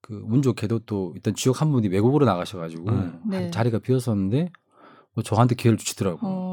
그 0.00 0.20
운 0.24 0.42
좋게도 0.42 0.80
또 0.80 1.12
일단 1.14 1.34
지역 1.34 1.60
한 1.60 1.70
분이 1.70 1.86
외국으로 1.88 2.26
나가셔 2.26 2.58
가지고 2.58 2.90
네. 3.24 3.50
자리가 3.52 3.78
비었었는데 3.78 4.50
뭐 5.14 5.22
저한테 5.22 5.54
기회를 5.54 5.78
주시더라고 5.78 6.16
요. 6.16 6.20
어. 6.32 6.49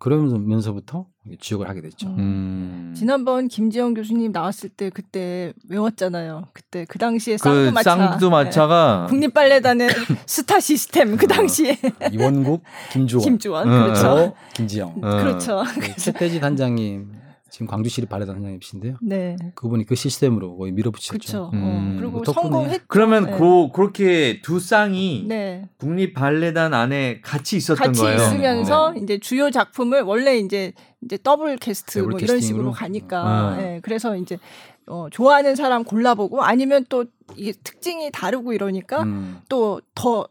그러면서부터 0.00 1.06
지역을 1.38 1.68
하게 1.68 1.82
됐죠. 1.82 2.08
음. 2.08 2.16
음. 2.18 2.94
지난번 2.96 3.48
김지영 3.48 3.94
교수님 3.94 4.32
나왔을 4.32 4.70
때 4.70 4.88
그때 4.90 5.52
외웠잖아요. 5.68 6.48
그때 6.54 6.86
그 6.88 6.98
당시에 6.98 7.36
그 7.36 7.44
쌍두마차. 7.44 7.96
쌍두마차가 7.96 9.06
네. 9.06 9.10
국립발레단의 9.10 9.88
스타 10.26 10.58
시스템 10.58 11.16
그 11.16 11.26
어. 11.26 11.28
당시에 11.28 11.78
이원국, 12.12 12.62
김주원, 12.90 13.24
김주원, 13.24 13.68
어. 13.68 13.82
그렇죠. 13.84 14.34
김지영, 14.54 14.88
어. 15.02 15.10
그렇죠. 15.22 15.62
최태지 15.98 16.40
단장님 16.40 17.19
지금 17.60 17.66
광주시립 17.66 18.08
발레단 18.08 18.36
선생님이신데요. 18.36 18.96
네. 19.02 19.36
그분이 19.54 19.84
그 19.84 19.94
시스템으로 19.94 20.56
거의 20.56 20.72
밀어붙였죠. 20.72 21.10
그렇죠. 21.12 21.50
음. 21.52 21.62
어, 21.62 22.00
그리고 22.00 22.24
성공했. 22.24 22.82
그러면 22.88 23.26
네. 23.26 23.36
그 23.36 23.68
그렇게 23.70 24.40
두 24.40 24.58
쌍이 24.58 25.26
네. 25.28 25.68
국립 25.76 26.14
발레단 26.14 26.72
안에 26.72 27.20
같이 27.20 27.58
있었던 27.58 27.88
같이 27.88 28.00
거예요. 28.00 28.16
같이 28.16 28.34
있으면서 28.34 28.92
네. 28.92 29.00
이제 29.02 29.18
주요 29.18 29.50
작품을 29.50 30.00
원래 30.00 30.38
이제 30.38 30.72
이제 31.02 31.18
더블 31.22 31.58
캐스트 31.58 31.98
더블 31.98 32.12
뭐 32.12 32.20
이런 32.20 32.40
식으로 32.40 32.72
가니까. 32.72 33.56
네. 33.58 33.80
그래서 33.82 34.16
이제 34.16 34.38
어, 34.86 35.08
좋아하는 35.10 35.54
사람 35.54 35.84
골라보고 35.84 36.42
아니면 36.42 36.86
또 36.88 37.04
이게 37.36 37.52
특징이 37.52 38.10
다르고 38.10 38.54
이러니까 38.54 39.02
음. 39.02 39.42
또더 39.50 40.28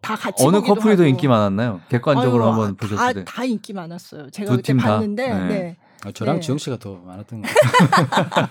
다 0.00 0.16
같이 0.16 0.46
어느 0.46 0.62
커플이 0.62 0.96
더 0.96 1.04
인기 1.04 1.28
많았나요? 1.28 1.82
객관적으로 1.90 2.44
아유, 2.44 2.52
한번 2.52 2.76
보셨을 2.76 3.12
때. 3.12 3.24
다 3.26 3.44
인기 3.44 3.74
많았어요. 3.74 4.30
제가 4.30 4.56
그때 4.56 4.74
봤는데. 4.74 5.28
네. 5.28 5.46
네. 5.46 5.76
아, 6.04 6.12
저랑 6.12 6.36
네. 6.36 6.40
지영 6.40 6.58
씨가 6.58 6.78
더 6.78 6.94
많았던 7.04 7.42
것 7.42 7.48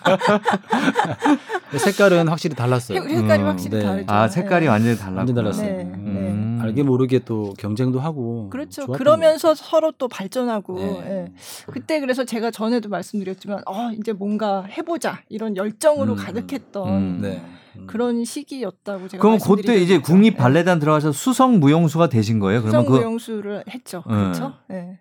같아요. 0.03 0.39
색깔은 1.77 2.27
확실히 2.27 2.55
달랐어요. 2.55 3.01
색깔이 3.01 3.41
음, 3.41 3.47
확실히 3.47 3.77
네. 3.79 3.83
다르죠. 3.83 4.05
아 4.11 4.27
색깔이 4.27 4.65
네. 4.65 4.69
완전히 4.69 4.97
달랐 4.97 5.17
완전 5.17 5.35
달랐어요. 5.35 5.77
네. 5.77 5.83
음. 5.83 6.57
네. 6.57 6.63
알게 6.63 6.83
모르게 6.83 7.19
또 7.19 7.53
경쟁도 7.57 7.99
하고. 7.99 8.49
그렇죠. 8.49 8.85
그러면서 8.87 9.55
서로 9.55 9.91
또 9.97 10.07
발전하고. 10.07 10.75
네. 10.75 11.03
예. 11.05 11.33
그때 11.71 11.99
그래서 11.99 12.25
제가 12.25 12.51
전에도 12.51 12.89
말씀드렸지만, 12.89 13.63
어 13.65 13.91
이제 13.99 14.13
뭔가 14.13 14.63
해보자 14.63 15.21
이런 15.29 15.55
열정으로 15.57 16.13
음. 16.13 16.17
가득했던. 16.17 16.87
음. 16.89 17.19
네. 17.21 17.41
음. 17.77 17.87
그런 17.87 18.25
시기였다고 18.25 19.07
제가 19.07 19.21
그럼 19.21 19.39
그때 19.39 19.77
이제 19.77 19.99
국립 19.99 20.37
발레단 20.37 20.79
들어가서 20.79 21.11
수성 21.11 21.59
무용수가 21.59 22.09
되신 22.09 22.39
거예요? 22.39 22.61
수성 22.61 22.85
그 22.85 22.91
무용수를 22.91 23.63
했죠. 23.69 24.03
그렇죠. 24.03 24.53
네. 24.67 24.99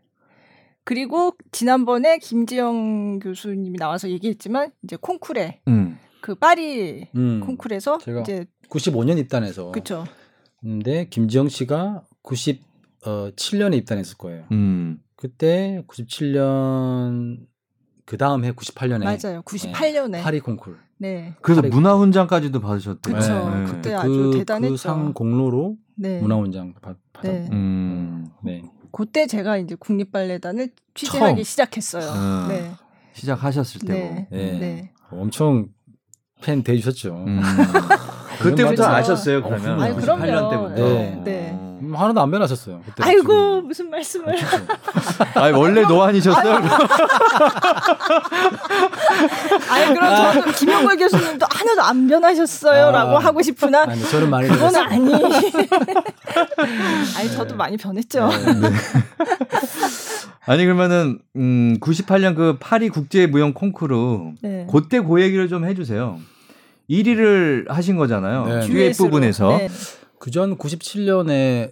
그리고 0.89 1.37
지난번에 1.53 2.17
김지영 2.17 3.19
교수님이 3.19 3.77
나와서 3.79 4.09
얘기했지만 4.09 4.71
이제 4.83 4.97
콩쿨에 4.99 5.61
음. 5.69 5.99
그 6.23 6.35
파리 6.35 7.09
음. 7.15 7.41
콩쿨에서 7.41 7.99
이제 8.23 8.47
95년 8.71 9.19
입단해서 9.19 9.71
그렇죠. 9.71 10.07
근데 10.63 11.07
김지영 11.11 11.51
씨가 11.51 12.05
97년에 12.23 13.77
입단했을 13.77 14.17
거예요. 14.17 14.47
음. 14.51 14.99
그때 15.15 15.85
97년 15.89 17.41
그 18.07 18.17
다음 18.17 18.47
해 18.47 18.53
98년에 18.53 19.05
맞아요. 19.05 19.43
98년에 19.43 20.11
네, 20.13 20.23
파리 20.23 20.41
콩쿨. 20.41 20.79
네. 20.97 21.35
그래서 21.43 21.61
문화훈장까지도 21.61 22.61
받으셨대요. 22.63 23.15
그렇죠. 23.15 23.51
네. 23.51 23.65
그때 23.67 23.93
아주 23.93 24.09
그, 24.09 24.31
그 24.31 24.39
대단했죠. 24.39 24.73
그 24.73 24.77
상 24.79 25.13
공로로 25.13 25.77
네. 25.97 26.19
문화훈장 26.23 26.73
받, 26.81 26.97
받았. 27.13 27.31
네. 27.31 27.49
음. 27.53 28.27
네. 28.43 28.63
그때 28.93 29.27
제가 29.27 29.57
이제 29.59 29.75
국립발레단을 29.75 30.71
취재하기 30.95 31.35
처음. 31.37 31.45
시작했어요. 31.45 32.11
음. 32.13 32.49
네. 32.49 32.73
시작하셨을 33.15 33.81
때고. 33.81 33.93
네. 33.93 34.29
네. 34.31 34.59
네. 34.59 34.93
엄청 35.11 35.69
팬 36.43 36.63
되주셨죠. 36.63 37.15
음. 37.27 37.41
그때부터 38.39 38.85
아셨어요, 38.85 39.43
그러면? 39.43 39.81
아니, 39.83 39.95
그럼요. 39.97 40.23
8년 40.25 40.51
때부터. 40.51 40.75
네. 40.75 41.21
네. 41.25 41.59
음, 41.81 41.95
하나도 41.95 42.21
안 42.21 42.31
변하셨어요. 42.31 42.81
그때 42.85 43.05
아이고. 43.05 43.63
무슨 43.63 43.89
말씀을? 43.91 44.35
아, 45.35 45.43
아니 45.43 45.57
원래 45.57 45.83
노안이셨어요? 45.83 46.55
아니 49.71 49.95
그럼 49.95 50.17
저도 50.35 50.53
김영걸 50.53 50.97
교수님도 50.97 51.47
하나도 51.49 51.83
안 51.83 52.09
변하셨어요라고 52.09 53.17
아, 53.17 53.21
하고 53.21 53.43
싶으나 53.43 53.83
아니, 53.83 54.03
저는 54.09 54.31
많이 54.31 54.49
그건 54.49 54.75
아니. 54.77 55.13
아니 57.17 57.31
저도 57.33 57.55
많이 57.57 57.77
변했죠. 57.77 58.29
네. 58.29 58.55
네. 58.55 58.71
아니 60.47 60.65
그러면은 60.65 61.19
음 61.37 61.77
98년 61.81 62.35
그 62.35 62.57
파리 62.59 62.89
국제 62.89 63.27
무용 63.27 63.53
콩쿠르 63.53 64.33
네. 64.43 64.67
그때 64.71 65.01
그 65.01 65.21
얘기를 65.21 65.49
좀 65.49 65.65
해주세요. 65.67 66.19
1위를 66.91 67.69
하신 67.69 67.97
거잖아요. 67.97 68.47
네. 68.47 68.61
듀엣 68.67 68.97
부분에서. 68.97 69.59
네. 69.59 69.69
그전 70.19 70.59
97년에 70.59 71.71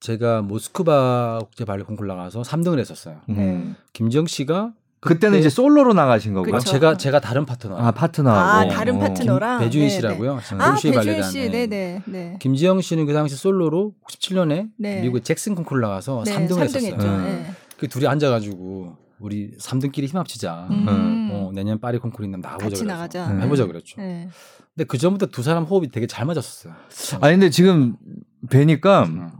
제가 0.00 0.42
모스크바 0.42 1.40
국제 1.42 1.64
발레 1.64 1.82
콩쿠르 1.82 2.06
나가서 2.06 2.42
3등을 2.42 2.78
했었어요. 2.78 3.16
네. 3.26 3.64
김정 3.92 4.26
씨가 4.26 4.72
그때는 5.00 5.38
이제 5.38 5.48
솔로로 5.48 5.92
나가신 5.94 6.34
거고요. 6.34 6.50
그렇죠. 6.50 6.72
제가 6.72 6.96
제가 6.96 7.20
다른 7.20 7.46
파트너. 7.46 7.76
아 7.76 7.92
파트너. 7.92 8.30
아 8.30 8.68
다른 8.68 8.98
파트너랑 8.98 9.60
배주인 9.60 9.88
씨라고요. 9.88 10.40
아 10.58 10.74
배주인 10.74 11.22
씨, 11.22 11.48
네네. 11.50 12.02
네. 12.04 12.36
김지영 12.40 12.80
씨는 12.80 13.06
그 13.06 13.12
당시 13.12 13.36
솔로로 13.36 13.94
97년에 14.08 14.70
네. 14.76 15.00
미국 15.00 15.24
잭슨 15.24 15.54
콩쿠르 15.54 15.80
나가서 15.80 16.24
네, 16.26 16.34
3등을 16.34 16.48
3등 16.48 16.60
했었어요. 16.60 17.22
네. 17.22 17.46
그 17.76 17.86
둘이 17.86 18.08
앉아가지고 18.08 18.96
우리 19.20 19.50
3등끼리 19.58 20.06
힘합치자. 20.08 20.68
음. 20.70 21.28
어, 21.32 21.50
내년 21.54 21.78
파리 21.80 21.98
콩쿠르 21.98 22.24
있는 22.24 22.40
나가보자. 22.40 22.68
같이 22.70 22.84
나가자. 22.84 23.28
해보자 23.38 23.66
그랬죠. 23.66 24.00
네. 24.00 24.28
근데 24.74 24.84
그 24.86 24.96
전부터 24.98 25.26
두 25.26 25.42
사람 25.42 25.64
호흡이 25.64 25.90
되게 25.90 26.06
잘 26.06 26.24
맞았었어요. 26.26 26.72
아니 27.20 27.34
근데 27.34 27.50
지금 27.50 27.96
뵈니까 28.50 29.04
음. 29.04 29.30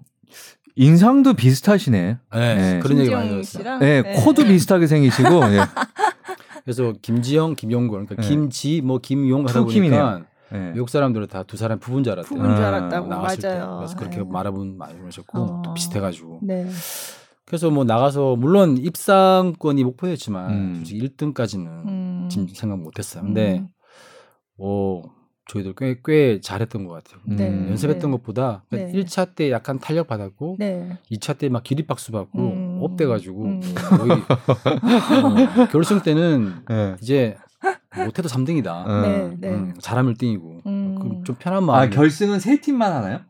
인상도 0.75 1.35
비슷하시네. 1.35 2.19
네, 2.35 2.55
네. 2.55 2.79
그런 2.81 2.99
얘기 2.99 3.11
많이 3.11 3.29
들었어요. 3.31 3.79
네, 3.79 4.03
네, 4.03 4.13
코도 4.25 4.45
비슷하게 4.45 4.87
생기시고. 4.87 5.29
네. 5.49 5.59
그래서 6.65 6.93
김지영, 7.01 7.55
김용구, 7.57 7.91
그러니까 7.93 8.15
네. 8.17 8.29
김지, 8.29 8.81
뭐 8.83 8.99
김용 8.99 9.49
하다 9.49 9.65
보니까 9.65 10.23
네. 10.53 10.73
외국 10.75 10.89
사람들은 10.89 11.27
다 11.29 11.43
두 11.45 11.57
사람 11.57 11.79
부부인 11.79 12.05
줄 12.05 12.13
알았대요. 12.13 12.37
부부인 12.37 12.57
줄 12.57 12.65
알았다고 12.65 13.13
아, 13.13 13.17
맞아요. 13.19 13.37
때. 13.37 13.61
그래서 13.79 13.97
그렇게 13.97 14.17
네. 14.19 14.25
말해본 14.29 14.77
많이 14.79 14.99
그러셨고 15.01 15.39
어. 15.39 15.63
또 15.65 15.75
비슷해가지고. 15.75 16.41
네. 16.43 16.67
그래서 17.49 17.71
뭐 17.71 17.83
나가서 17.85 18.37
물론 18.37 18.77
입상권이 18.77 19.83
목표였지만 19.83 20.51
음. 20.51 20.75
솔직히 20.77 21.01
1등까지는 21.09 21.67
음. 21.87 22.29
생각 22.53 22.79
못했어요. 22.79 23.23
근데 23.25 23.61
음. 23.61 23.69
뭐 24.59 25.03
저희들 25.47 25.73
꽤, 25.79 25.99
꽤 26.05 26.41
잘했던 26.43 26.85
것 26.85 26.93
같아요. 26.93 27.23
네. 27.25 27.49
음. 27.49 27.69
연습했던 27.71 28.11
네. 28.11 28.17
것보다 28.19 28.65
네. 28.71 28.93
1차 28.93 29.35
때 29.35 29.51
약간 29.51 29.79
탄력 29.79 30.07
받았고 30.09 30.57
네. 30.59 30.99
2차 31.11 31.39
때 31.39 31.49
막 31.49 31.63
기립박수 31.65 32.13
받고 32.13 32.39
음. 32.39 32.79
업돼가지고 32.83 33.43
음. 33.45 33.61
거의 33.97 34.11
어, 34.13 35.69
결승 35.73 36.01
때는 36.03 36.53
네. 36.69 36.97
이제 37.01 37.37
못해도 37.97 38.29
3등이다. 38.29 39.03
네, 39.03 39.37
네. 39.41 39.49
음, 39.49 39.75
잘하면 39.81 40.15
1등이고 40.15 40.67
음. 40.67 41.25
좀 41.25 41.35
편한 41.39 41.65
마음. 41.65 41.79
아 41.81 41.89
결승은 41.89 42.41
세 42.41 42.61
팀만 42.61 42.93
하나요? 42.93 43.21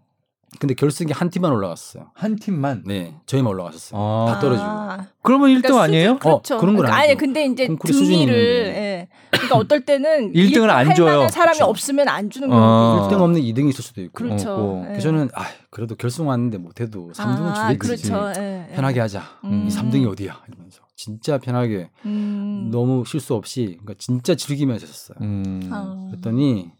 근데 0.58 0.74
결승에 0.74 1.08
한 1.12 1.30
팀만 1.30 1.52
올라갔어요. 1.52 2.10
한 2.14 2.36
팀만? 2.36 2.82
네, 2.86 3.14
저희만 3.26 3.52
올라갔었어요. 3.52 4.00
아. 4.00 4.26
다 4.28 4.40
떨어지고. 4.40 4.68
아. 4.68 5.06
그러면 5.22 5.50
1등 5.50 5.62
그러니까 5.62 5.82
아니에요? 5.84 6.08
수준, 6.14 6.18
그렇죠. 6.18 6.56
어, 6.56 6.58
그런 6.58 6.74
건 6.74 6.84
그러니까, 6.84 7.02
아니 7.02 7.16
근데 7.16 7.44
이제 7.46 7.68
등위를 7.84 8.34
예. 8.34 9.08
그러니까 9.30 9.56
어떨 9.56 9.80
때는 9.84 10.32
1등을 10.34 10.68
안 10.68 10.94
줘요. 10.94 11.28
사람이 11.28 11.58
그렇죠. 11.58 11.70
없으면 11.70 12.08
안 12.08 12.30
주는 12.30 12.48
거예요. 12.48 12.62
어. 12.62 13.08
1등 13.08 13.20
없는 13.20 13.40
2등이 13.40 13.68
있을 13.68 13.84
수도 13.84 14.00
있고. 14.02 14.12
그렇죠. 14.12 14.50
어, 14.54 14.82
예. 14.84 14.88
그래서 14.90 15.02
저는 15.08 15.28
아, 15.34 15.44
그래도 15.70 15.94
결승 15.94 16.26
왔는데 16.26 16.58
못 16.58 16.80
해도 16.80 17.10
3등은 17.14 17.52
아, 17.56 17.72
주겠지. 17.72 18.10
그렇죠. 18.10 18.40
예, 18.40 18.66
예. 18.70 18.74
편하게 18.74 19.00
하자. 19.00 19.22
음. 19.44 19.66
이 19.68 19.70
3등이 19.70 20.10
어디야? 20.10 20.40
이러면서 20.48 20.80
진짜 20.96 21.38
편하게 21.38 21.90
음. 22.06 22.70
너무 22.72 23.04
실수 23.06 23.34
없이 23.34 23.78
그러니까 23.80 23.94
진짜 23.98 24.34
즐기면서 24.34 24.86
했었어요. 24.86 25.18
음. 25.20 25.68
아. 25.72 26.08
그랬더니 26.10 26.70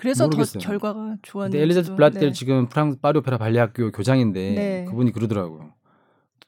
그래서 0.00 0.24
모르겠어요. 0.24 0.62
더 0.62 0.66
결과가 0.66 1.16
좋았는데 1.20 1.62
엘리자베스 1.62 1.94
블라텔 1.94 2.20
네. 2.20 2.32
지금 2.32 2.68
프랑스 2.70 2.98
파리 3.00 3.18
오페라 3.18 3.36
발레 3.36 3.60
학교 3.60 3.90
교장인데 3.92 4.54
네. 4.54 4.84
그분이 4.88 5.12
그러더라고요. 5.12 5.74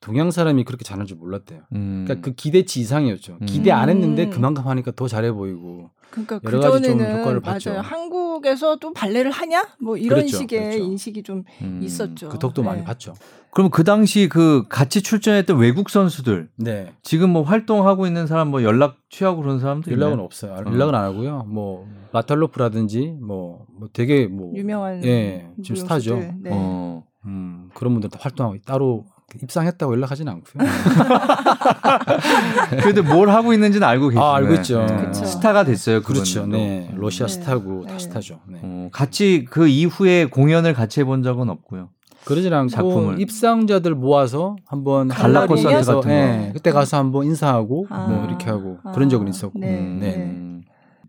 동양 0.02 0.32
사람이 0.32 0.64
그렇게 0.64 0.85
잘할 0.85 1.06
줄 1.06 1.16
몰랐대요. 1.16 1.61
음. 1.75 2.04
그러니까 2.04 2.26
그 2.26 2.35
기대치 2.35 2.80
이상이었죠. 2.80 3.38
음. 3.40 3.47
기대 3.47 3.71
안 3.71 3.88
했는데 3.88 4.28
그만큼 4.28 4.66
하니까 4.66 4.90
더 4.90 5.06
잘해 5.06 5.32
보이고 5.32 5.90
그러니까 6.11 6.40
여러 6.44 6.61
가지 6.61 6.88
좀 6.88 7.00
효과를 7.00 7.40
봤죠. 7.40 7.71
맞아요. 7.71 7.82
한국에서도 7.82 8.92
발레를 8.92 9.30
하냐? 9.30 9.68
뭐 9.80 9.97
이런 9.97 10.21
그렇죠. 10.21 10.38
식의 10.38 10.61
그렇죠. 10.61 10.78
인식이 10.85 11.23
좀 11.23 11.44
음. 11.62 11.80
있었죠. 11.82 12.28
그 12.28 12.38
덕도 12.38 12.62
네. 12.62 12.68
많이 12.68 12.85
봤죠. 12.85 13.14
그럼 13.52 13.71
그 13.71 13.85
당시 13.85 14.28
그 14.28 14.64
같이 14.68 15.02
출전했던 15.02 15.56
외국 15.56 15.88
선수들 15.88 16.50
네. 16.56 16.92
지금 17.02 17.30
뭐 17.30 17.42
활동하고 17.42 18.06
있는 18.06 18.26
사람 18.26 18.49
뭐 18.49 18.64
연락 18.64 18.97
취하고 19.09 19.40
그런 19.40 19.61
사람들 19.61 19.92
연락은 19.92 20.14
있나요? 20.14 20.25
없어요. 20.25 20.52
어. 20.52 20.64
연락은 20.66 20.94
안 20.97 21.04
하고요. 21.04 21.44
뭐 21.49 21.87
마탈로프라든지 22.12 23.16
뭐, 23.21 23.66
뭐 23.78 23.88
되게 23.92 24.26
뭐 24.26 24.52
유명한 24.56 25.04
예 25.04 25.49
지금 25.62 25.76
스타죠. 25.76 26.16
네. 26.16 26.50
어. 26.50 27.04
음, 27.25 27.71
그런 27.75 27.92
분들 27.94 28.11
도 28.11 28.18
활동하고 28.21 28.59
따로 28.66 29.04
입상했다고 29.42 29.94
연락하진 29.94 30.28
않고요. 30.28 30.68
그래도 32.82 33.02
뭘 33.02 33.30
하고 33.30 33.52
있는지는 33.52 33.86
알고 33.86 34.08
계시죠. 34.08 34.22
아, 34.22 34.36
알고 34.36 34.54
있죠. 34.54 34.86
네. 34.86 35.12
스타가 35.12 35.64
됐어요. 35.64 36.02
그렇죠. 36.02 36.46
네. 36.46 36.90
러시아 36.96 37.26
네. 37.26 37.32
스타고 37.32 37.84
다 37.86 37.94
네. 37.94 37.98
스타죠. 37.98 38.40
네. 38.48 38.60
어, 38.62 38.88
같이 38.92 39.46
그 39.48 39.68
이후에 39.68 40.26
공연을 40.26 40.74
같이 40.74 41.00
해본 41.00 41.22
적은 41.22 41.48
없고요. 41.48 41.88
그러진 42.24 42.52
않고 42.52 42.68
작품을. 42.68 43.20
입상자들 43.20 43.94
모아서 43.94 44.56
한번 44.66 45.08
갈라 45.08 45.46
콘서트 45.46 45.74
같은 45.74 45.94
거 45.94 46.00
네. 46.06 46.50
그때 46.52 46.70
가서 46.70 46.98
한번 46.98 47.24
인사하고 47.24 47.86
아. 47.90 48.06
뭐 48.06 48.24
이렇게 48.26 48.48
하고 48.48 48.78
아. 48.84 48.92
그런 48.92 49.08
적은 49.08 49.28
있었고. 49.28 49.58
네. 49.58 49.80
네. 49.80 50.16
음. 50.16 50.62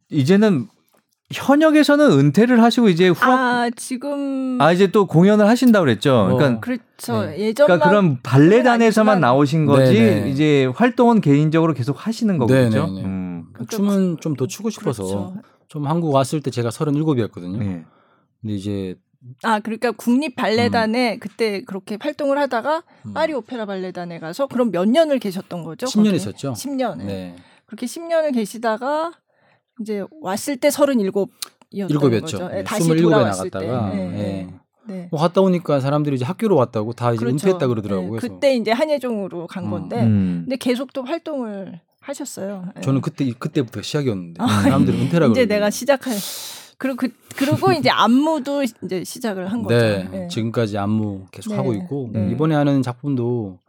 이제는 0.09 0.67
현역에서는 1.33 2.11
은퇴를 2.19 2.61
하시고 2.61 2.89
이제 2.89 3.09
후학 3.09 3.29
아 3.39 3.69
지금 3.75 4.57
아 4.61 4.71
이제 4.71 4.87
또 4.87 5.05
공연을 5.07 5.47
하신다 5.47 5.79
그랬죠. 5.79 6.13
어. 6.15 6.35
그러니까 6.35 6.59
그렇죠. 6.59 7.25
네. 7.25 7.39
예전 7.39 7.67
그러니까 7.67 7.89
그런 7.89 8.19
발레단에서만 8.21 9.19
나오신 9.19 9.65
거지 9.65 9.93
네네. 9.93 10.29
이제 10.29 10.65
활동은 10.75 11.21
개인적으로 11.21 11.73
계속 11.73 12.05
하시는 12.07 12.37
거겠죠. 12.37 12.85
음. 12.85 13.45
그 13.53 13.65
춤은 13.67 14.17
좀 14.19 14.35
더 14.35 14.47
추고 14.47 14.69
싶어서 14.69 15.03
그렇죠. 15.03 15.35
좀 15.67 15.87
한국 15.87 16.13
왔을 16.13 16.41
때 16.41 16.49
제가 16.51 16.69
37이었거든요. 16.69 17.57
네. 17.57 17.83
근데 18.41 18.53
이제 18.55 18.95
아 19.43 19.59
그러니까 19.59 19.91
국립 19.91 20.35
발레단에 20.35 21.13
음. 21.13 21.19
그때 21.19 21.61
그렇게 21.63 21.97
활동을 21.99 22.37
하다가 22.37 22.83
음. 23.05 23.13
파리 23.13 23.33
오페라 23.33 23.65
발레단에 23.65 24.19
가서 24.19 24.47
그럼 24.47 24.71
몇 24.71 24.87
년을 24.89 25.19
계셨던 25.19 25.63
거죠? 25.63 25.85
10년 25.85 25.95
거기에? 26.03 26.11
있었죠. 26.15 26.53
10년. 26.53 26.97
네. 26.97 27.35
그렇게 27.65 27.85
10년을 27.85 28.33
계시다가 28.33 29.13
이제 29.81 30.03
왔을 30.21 30.57
때 30.57 30.69
37이었던 30.69 31.29
일곱이었죠. 31.89 32.37
거죠. 32.37 32.47
네, 32.49 32.63
다시 32.63 32.89
27에 32.89 33.09
나갔다가 33.09 33.89
네. 33.89 34.07
네. 34.09 34.53
네. 34.85 35.07
뭐 35.11 35.19
갔다 35.19 35.41
오니까 35.41 35.79
사람들이 35.79 36.15
이제 36.17 36.25
학교로 36.25 36.55
왔다고 36.55 36.93
다 36.93 37.11
이제 37.11 37.19
그렇죠. 37.19 37.33
은퇴했다 37.33 37.67
그러더라고요. 37.67 38.19
네. 38.19 38.27
그때 38.27 38.55
이제 38.55 38.71
한예종으로 38.71 39.47
간 39.47 39.65
음. 39.65 39.71
건데, 39.71 40.03
음. 40.03 40.41
근데 40.43 40.57
계속 40.57 40.91
또 40.91 41.03
활동을 41.03 41.79
하셨어요. 42.01 42.65
네. 42.75 42.81
저는 42.81 43.01
그때 43.01 43.31
그때부터 43.31 43.81
시작이었는데 43.81 44.43
아, 44.43 44.47
사람들이 44.47 45.01
은퇴라고 45.03 45.31
이제 45.31 45.45
내가 45.45 45.69
시작할 45.69 46.13
그리고 46.77 46.97
그 46.97 47.09
그리고 47.37 47.71
이제 47.71 47.89
안무도 47.89 48.63
이제 48.83 49.03
시작을 49.05 49.51
한 49.51 49.63
거죠. 49.63 49.75
네, 49.75 50.07
네. 50.11 50.27
지금까지 50.27 50.77
안무 50.77 51.27
계속 51.31 51.51
네. 51.51 51.55
하고 51.55 51.73
있고 51.73 52.09
네. 52.11 52.29
이번에 52.31 52.55
하는 52.55 52.81
작품도 52.81 53.59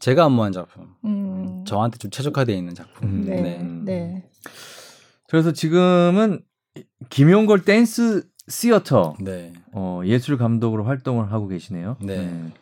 제가 0.00 0.24
안무한 0.24 0.52
작품, 0.52 0.88
음. 1.04 1.64
저한테 1.64 1.98
좀 1.98 2.10
최적화되어 2.10 2.56
있는 2.56 2.74
작품. 2.74 3.08
음. 3.08 3.24
네. 3.24 3.62
네. 3.84 4.24
네. 5.34 5.38
그래서 5.40 5.52
지금은 5.52 6.42
김용걸 7.10 7.64
댄스 7.64 8.28
시어터 8.46 9.14
네. 9.20 9.52
어, 9.72 10.02
예술 10.04 10.38
감독으로 10.38 10.84
활동을 10.84 11.32
하고 11.32 11.48
계시네요. 11.48 11.96
네. 12.00 12.18
네. 12.18 12.52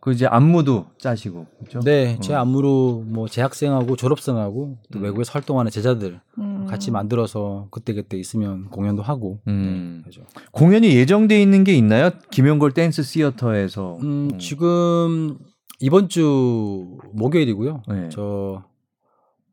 그 0.00 0.12
이제 0.12 0.26
안무도 0.26 0.86
짜시고 0.98 1.46
그렇죠? 1.58 1.80
네, 1.80 2.18
제 2.20 2.34
어. 2.34 2.40
안무로 2.40 3.04
뭐 3.06 3.26
재학생하고 3.26 3.96
졸업생하고 3.96 4.76
또 4.92 4.98
음. 4.98 5.02
외국에서 5.02 5.32
활동하는 5.32 5.70
제자들 5.70 6.20
음. 6.38 6.66
같이 6.66 6.90
만들어서 6.90 7.68
그때 7.70 7.94
그때 7.94 8.18
있으면 8.18 8.68
공연도 8.68 9.02
하고. 9.02 9.40
음. 9.48 10.02
네, 10.04 10.10
그죠. 10.10 10.22
공연이 10.52 10.94
예정돼 10.94 11.40
있는 11.40 11.64
게 11.64 11.74
있나요? 11.74 12.10
김용걸 12.30 12.72
댄스 12.72 13.02
시어터에서. 13.02 13.96
음, 14.02 14.30
어. 14.34 14.38
지금 14.38 15.38
이번 15.80 16.08
주 16.08 16.98
목요일이고요. 17.14 17.82
네. 17.88 18.08
저 18.10 18.62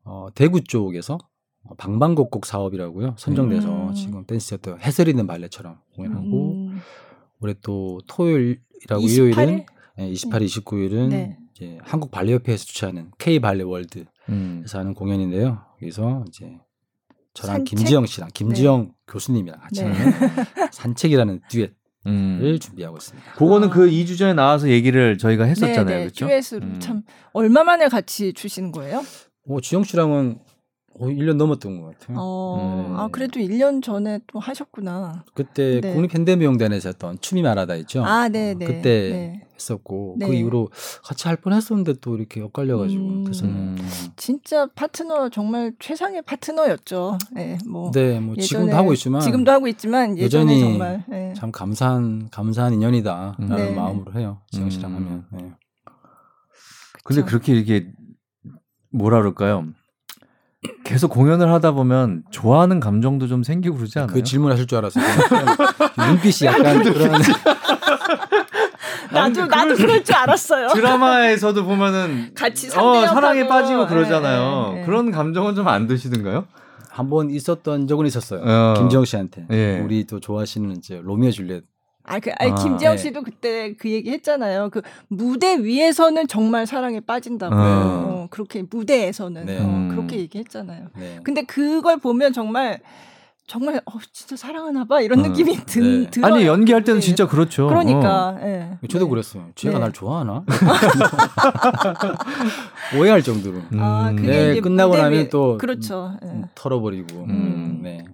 어, 0.04 0.28
대구 0.34 0.62
쪽에서 0.62 1.18
방방곡곡 1.78 2.46
사업이라고요. 2.46 3.14
선정돼서 3.18 3.88
음. 3.88 3.94
지금 3.94 4.24
댄스 4.24 4.48
시어터 4.48 4.76
해설 4.76 5.08
있는 5.08 5.26
발레처럼 5.26 5.78
공연하고 5.94 6.52
음. 6.52 6.80
올해 7.40 7.54
또 7.62 8.00
토요일이라고 8.06 9.00
28일? 9.00 9.10
일요일은 9.10 9.66
네, 9.96 10.10
28일, 10.10 10.46
29일은 10.46 11.08
네. 11.08 11.38
이제 11.54 11.78
한국 11.82 12.10
발레협회에서 12.10 12.64
주최하는 12.64 13.10
K 13.18 13.40
발레 13.40 13.62
월드에서 13.62 14.08
음. 14.30 14.64
하는 14.72 14.94
공연인데요. 14.94 15.62
여기서 15.82 16.24
이제 16.28 16.58
저랑 17.34 17.58
산책? 17.58 17.78
김지영 17.78 18.06
씨랑 18.06 18.30
김지영 18.34 18.80
네. 18.80 18.92
교수님이랑 19.06 19.60
같이 19.60 19.84
네. 19.84 19.90
하는 19.92 20.12
산책이라는 20.72 21.40
듀엣 21.48 21.74
음. 22.06 22.40
을 22.42 22.58
준비하고 22.58 22.96
있습니다. 22.96 23.32
그거는 23.34 23.68
아. 23.68 23.70
그 23.70 23.88
2주 23.88 24.18
전에 24.18 24.34
나와서 24.34 24.68
얘기를 24.68 25.16
저희가 25.18 25.44
했었잖아요. 25.44 25.96
네, 25.96 26.02
그렇죠? 26.04 26.26
듀엣으로 26.26 26.66
음. 26.66 26.80
참 26.80 27.02
얼마 27.32 27.62
만에 27.62 27.88
같이 27.88 28.32
주시는 28.32 28.72
거예요? 28.72 29.02
뭐 29.46 29.60
지영 29.60 29.84
씨랑은 29.84 30.38
어, 30.98 31.06
1년 31.06 31.36
넘었던 31.36 31.80
것 31.80 31.98
같아요. 31.98 32.16
어, 32.20 32.86
네. 32.88 32.94
아, 32.96 33.08
그래도 33.10 33.40
1년 33.40 33.82
전에 33.82 34.20
또 34.26 34.38
하셨구나. 34.38 35.24
그때 35.34 35.80
네. 35.80 35.94
국립현대무용단에서 35.94 36.90
했던 36.90 37.18
춤이 37.20 37.42
말하다 37.42 37.76
있죠. 37.76 38.04
아, 38.04 38.28
네, 38.28 38.54
네. 38.54 38.66
그때 38.66 38.82
네. 39.10 39.42
했었고 39.54 40.16
그 40.18 40.24
네. 40.24 40.38
이후로 40.38 40.70
같이 41.04 41.28
할 41.28 41.36
뻔 41.36 41.52
했었는데 41.54 41.94
또 42.00 42.16
이렇게 42.16 42.40
엇갈려가지고 42.40 43.02
음, 43.02 43.24
그래서 43.24 43.46
음. 43.46 43.76
진짜 44.16 44.66
파트너 44.74 45.28
정말 45.30 45.72
최상의 45.78 46.22
파트너였죠. 46.22 47.18
네, 47.32 47.58
뭐, 47.66 47.90
네, 47.90 48.20
뭐 48.20 48.36
지금도 48.36 48.76
하고 48.76 48.92
있지만 48.92 49.20
지금도 49.22 49.50
하고 49.50 49.66
있지만 49.68 50.18
여전히 50.18 50.60
정말 50.60 51.04
네. 51.08 51.32
참 51.34 51.50
감사한 51.50 52.28
감사한 52.30 52.74
인연이다 52.74 53.36
라는 53.38 53.56
네. 53.56 53.74
마음으로 53.74 54.12
해요. 54.14 54.40
지영 54.50 54.68
씨랑 54.70 54.90
음. 54.92 54.96
하면. 54.96 55.26
네. 55.32 55.52
근데 57.04 57.22
그렇게 57.22 57.54
이렇게 57.54 57.90
뭐라 58.90 59.18
그럴까요? 59.18 59.66
계속 60.84 61.08
공연을 61.10 61.50
하다 61.52 61.72
보면 61.72 62.22
좋아하는 62.30 62.78
감정도 62.80 63.26
좀 63.26 63.42
생기고 63.42 63.76
그러지 63.76 63.98
않아요? 63.98 64.12
그 64.14 64.22
질문하실 64.22 64.66
줄 64.66 64.78
알았어요. 64.78 65.04
눈빛이 65.98 66.46
약간 66.46 66.82
그런. 66.84 67.20
나도 69.10 69.46
나도 69.46 69.74
그럴 69.74 70.02
줄 70.04 70.14
알았어요. 70.14 70.68
드라마에서도 70.68 71.64
보면은 71.64 72.30
같이 72.34 72.68
어, 72.78 73.06
사랑에 73.06 73.46
빠지고 73.46 73.86
그러잖아요. 73.86 74.68
네, 74.68 74.74
네, 74.74 74.80
네. 74.80 74.86
그런 74.86 75.10
감정은 75.10 75.54
좀 75.54 75.66
안 75.68 75.86
드시던가요? 75.86 76.46
한번 76.90 77.30
있었던 77.30 77.86
적은 77.88 78.06
있었어요. 78.06 78.42
어. 78.44 78.74
김지영 78.76 79.04
씨한테. 79.04 79.46
예. 79.50 79.80
우리 79.80 80.04
또 80.04 80.20
좋아하시는 80.20 80.70
이제 80.76 81.00
로미오 81.02 81.30
줄리엣 81.30 81.64
아, 82.04 82.18
그, 82.18 82.30
아니, 82.38 82.50
아, 82.50 82.54
김지영 82.56 82.96
네. 82.96 83.02
씨도 83.02 83.22
그때 83.22 83.74
그 83.74 83.90
얘기 83.90 84.10
했잖아요. 84.10 84.70
그 84.70 84.82
무대 85.08 85.56
위에서는 85.58 86.26
정말 86.26 86.66
사랑에 86.66 87.00
빠진다고. 87.00 87.54
어. 87.54 87.58
어, 87.58 88.26
그렇게 88.30 88.64
무대에서는 88.68 89.46
네. 89.46 89.58
어, 89.58 89.64
음. 89.64 89.88
그렇게 89.88 90.18
얘기했잖아요. 90.18 90.88
네. 90.96 91.20
근데 91.22 91.42
그걸 91.42 91.98
보면 91.98 92.32
정말 92.32 92.80
정말 93.46 93.80
어 93.84 93.92
진짜 94.12 94.36
사랑하나 94.36 94.84
봐 94.84 95.00
이런 95.00 95.20
어. 95.20 95.28
느낌이 95.28 95.56
든, 95.66 96.04
네. 96.04 96.10
들어요. 96.10 96.34
아니 96.34 96.46
연기할 96.46 96.84
때는 96.84 97.00
진짜 97.00 97.26
그렇죠. 97.26 97.68
그러니까. 97.68 98.28
어. 98.28 98.38
네. 98.40 98.78
저도 98.88 99.04
네. 99.04 99.10
그랬어요. 99.10 99.46
쟤가 99.54 99.74
네. 99.74 99.84
날 99.84 99.92
좋아하나? 99.92 100.44
오해할 102.98 103.22
정도로. 103.22 103.58
아, 103.78 104.10
음. 104.10 104.16
네, 104.16 104.60
끝나고 104.60 104.96
나면 104.96 105.28
또 105.28 105.58
그렇죠. 105.58 106.16
음, 106.22 106.44
털어버리고. 106.54 107.24
음. 107.24 107.80
네. 107.82 108.04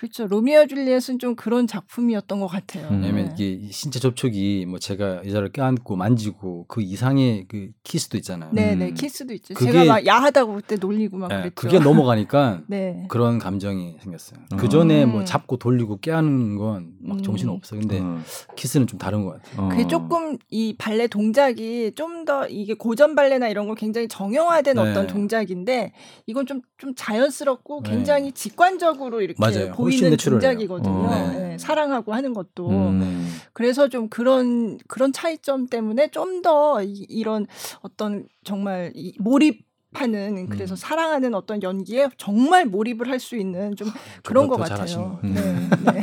그렇죠. 0.00 0.26
로미오 0.26 0.66
줄리엣은 0.66 1.18
좀 1.18 1.36
그런 1.36 1.66
작품이었던 1.66 2.40
것 2.40 2.46
같아요. 2.46 2.88
음. 2.88 3.02
왜냐면 3.02 3.34
이게 3.36 3.70
신체 3.70 4.00
접촉이 4.00 4.64
뭐 4.64 4.78
제가 4.78 5.26
여자를 5.26 5.52
껴안고 5.52 5.94
만지고 5.94 6.64
그 6.68 6.80
이상의 6.80 7.44
그 7.48 7.68
키스도 7.84 8.16
있잖아요. 8.16 8.48
네, 8.54 8.74
네, 8.76 8.88
음. 8.88 8.94
키스도 8.94 9.34
있죠. 9.34 9.52
그게, 9.52 9.72
제가 9.72 9.84
막 9.84 10.06
야하다고 10.06 10.54
그때 10.54 10.76
놀리고 10.76 11.18
막 11.18 11.28
네, 11.28 11.36
그랬죠. 11.40 11.54
그게 11.54 11.78
넘어가니까 11.78 12.62
네. 12.68 13.04
그런 13.08 13.38
감정이 13.38 13.96
생겼어요. 14.00 14.40
그 14.56 14.70
전에 14.70 15.04
뭐 15.04 15.20
음. 15.20 15.24
잡고 15.26 15.58
돌리고 15.58 15.98
껴안는 15.98 16.56
건 16.56 16.94
막 17.02 17.22
정신 17.22 17.48
없어. 17.48 17.76
근데 17.76 17.98
음. 17.98 18.22
키스는 18.56 18.86
좀 18.86 18.98
다른 18.98 19.24
것 19.24 19.42
같아요. 19.42 19.68
그게 19.68 19.86
조금 19.86 20.38
이 20.50 20.74
발레 20.78 21.08
동작이 21.08 21.92
좀 21.94 22.24
더 22.24 22.46
이게 22.46 22.74
고전 22.74 23.14
발레나 23.14 23.48
이런 23.48 23.66
거 23.66 23.74
굉장히 23.74 24.06
정형화된 24.06 24.76
네. 24.76 24.80
어떤 24.82 25.06
동작인데 25.06 25.92
이건 26.26 26.44
좀 26.46 26.60
좀 26.80 26.94
자연스럽고 26.96 27.82
네. 27.84 27.90
굉장히 27.90 28.32
직관적으로 28.32 29.20
이렇게 29.20 29.36
맞아요. 29.38 29.72
보이는 29.90 30.16
동작이거든요. 30.16 30.94
어. 30.94 31.32
네. 31.32 31.58
사랑하고 31.58 32.14
하는 32.14 32.32
것도 32.32 32.68
음. 32.70 33.30
그래서 33.52 33.88
좀 33.88 34.08
그런 34.08 34.78
그런 34.88 35.12
차이점 35.12 35.66
때문에 35.66 36.10
좀 36.10 36.40
더 36.42 36.82
이런 36.82 37.46
어떤 37.82 38.24
정말 38.44 38.92
이 38.94 39.14
몰입 39.18 39.66
하는 39.92 40.48
그래서 40.48 40.74
음. 40.74 40.76
사랑하는 40.76 41.34
어떤 41.34 41.62
연기에 41.62 42.08
정말 42.16 42.64
몰입을 42.64 43.10
할 43.10 43.18
수 43.18 43.36
있는 43.36 43.76
좀 43.76 43.90
그런 44.22 44.46
것 44.48 44.56
같아요. 44.56 45.18
네, 45.22 45.34
네. 45.92 46.02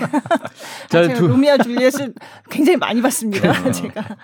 자, 0.89 1.08
제가 1.08 1.13
두... 1.15 1.28
로미아 1.28 1.58
줄리엣을 1.58 2.13
굉장히 2.52 2.78
많이 2.78 3.02
봤습니다. 3.02 3.71
제가 3.71 4.17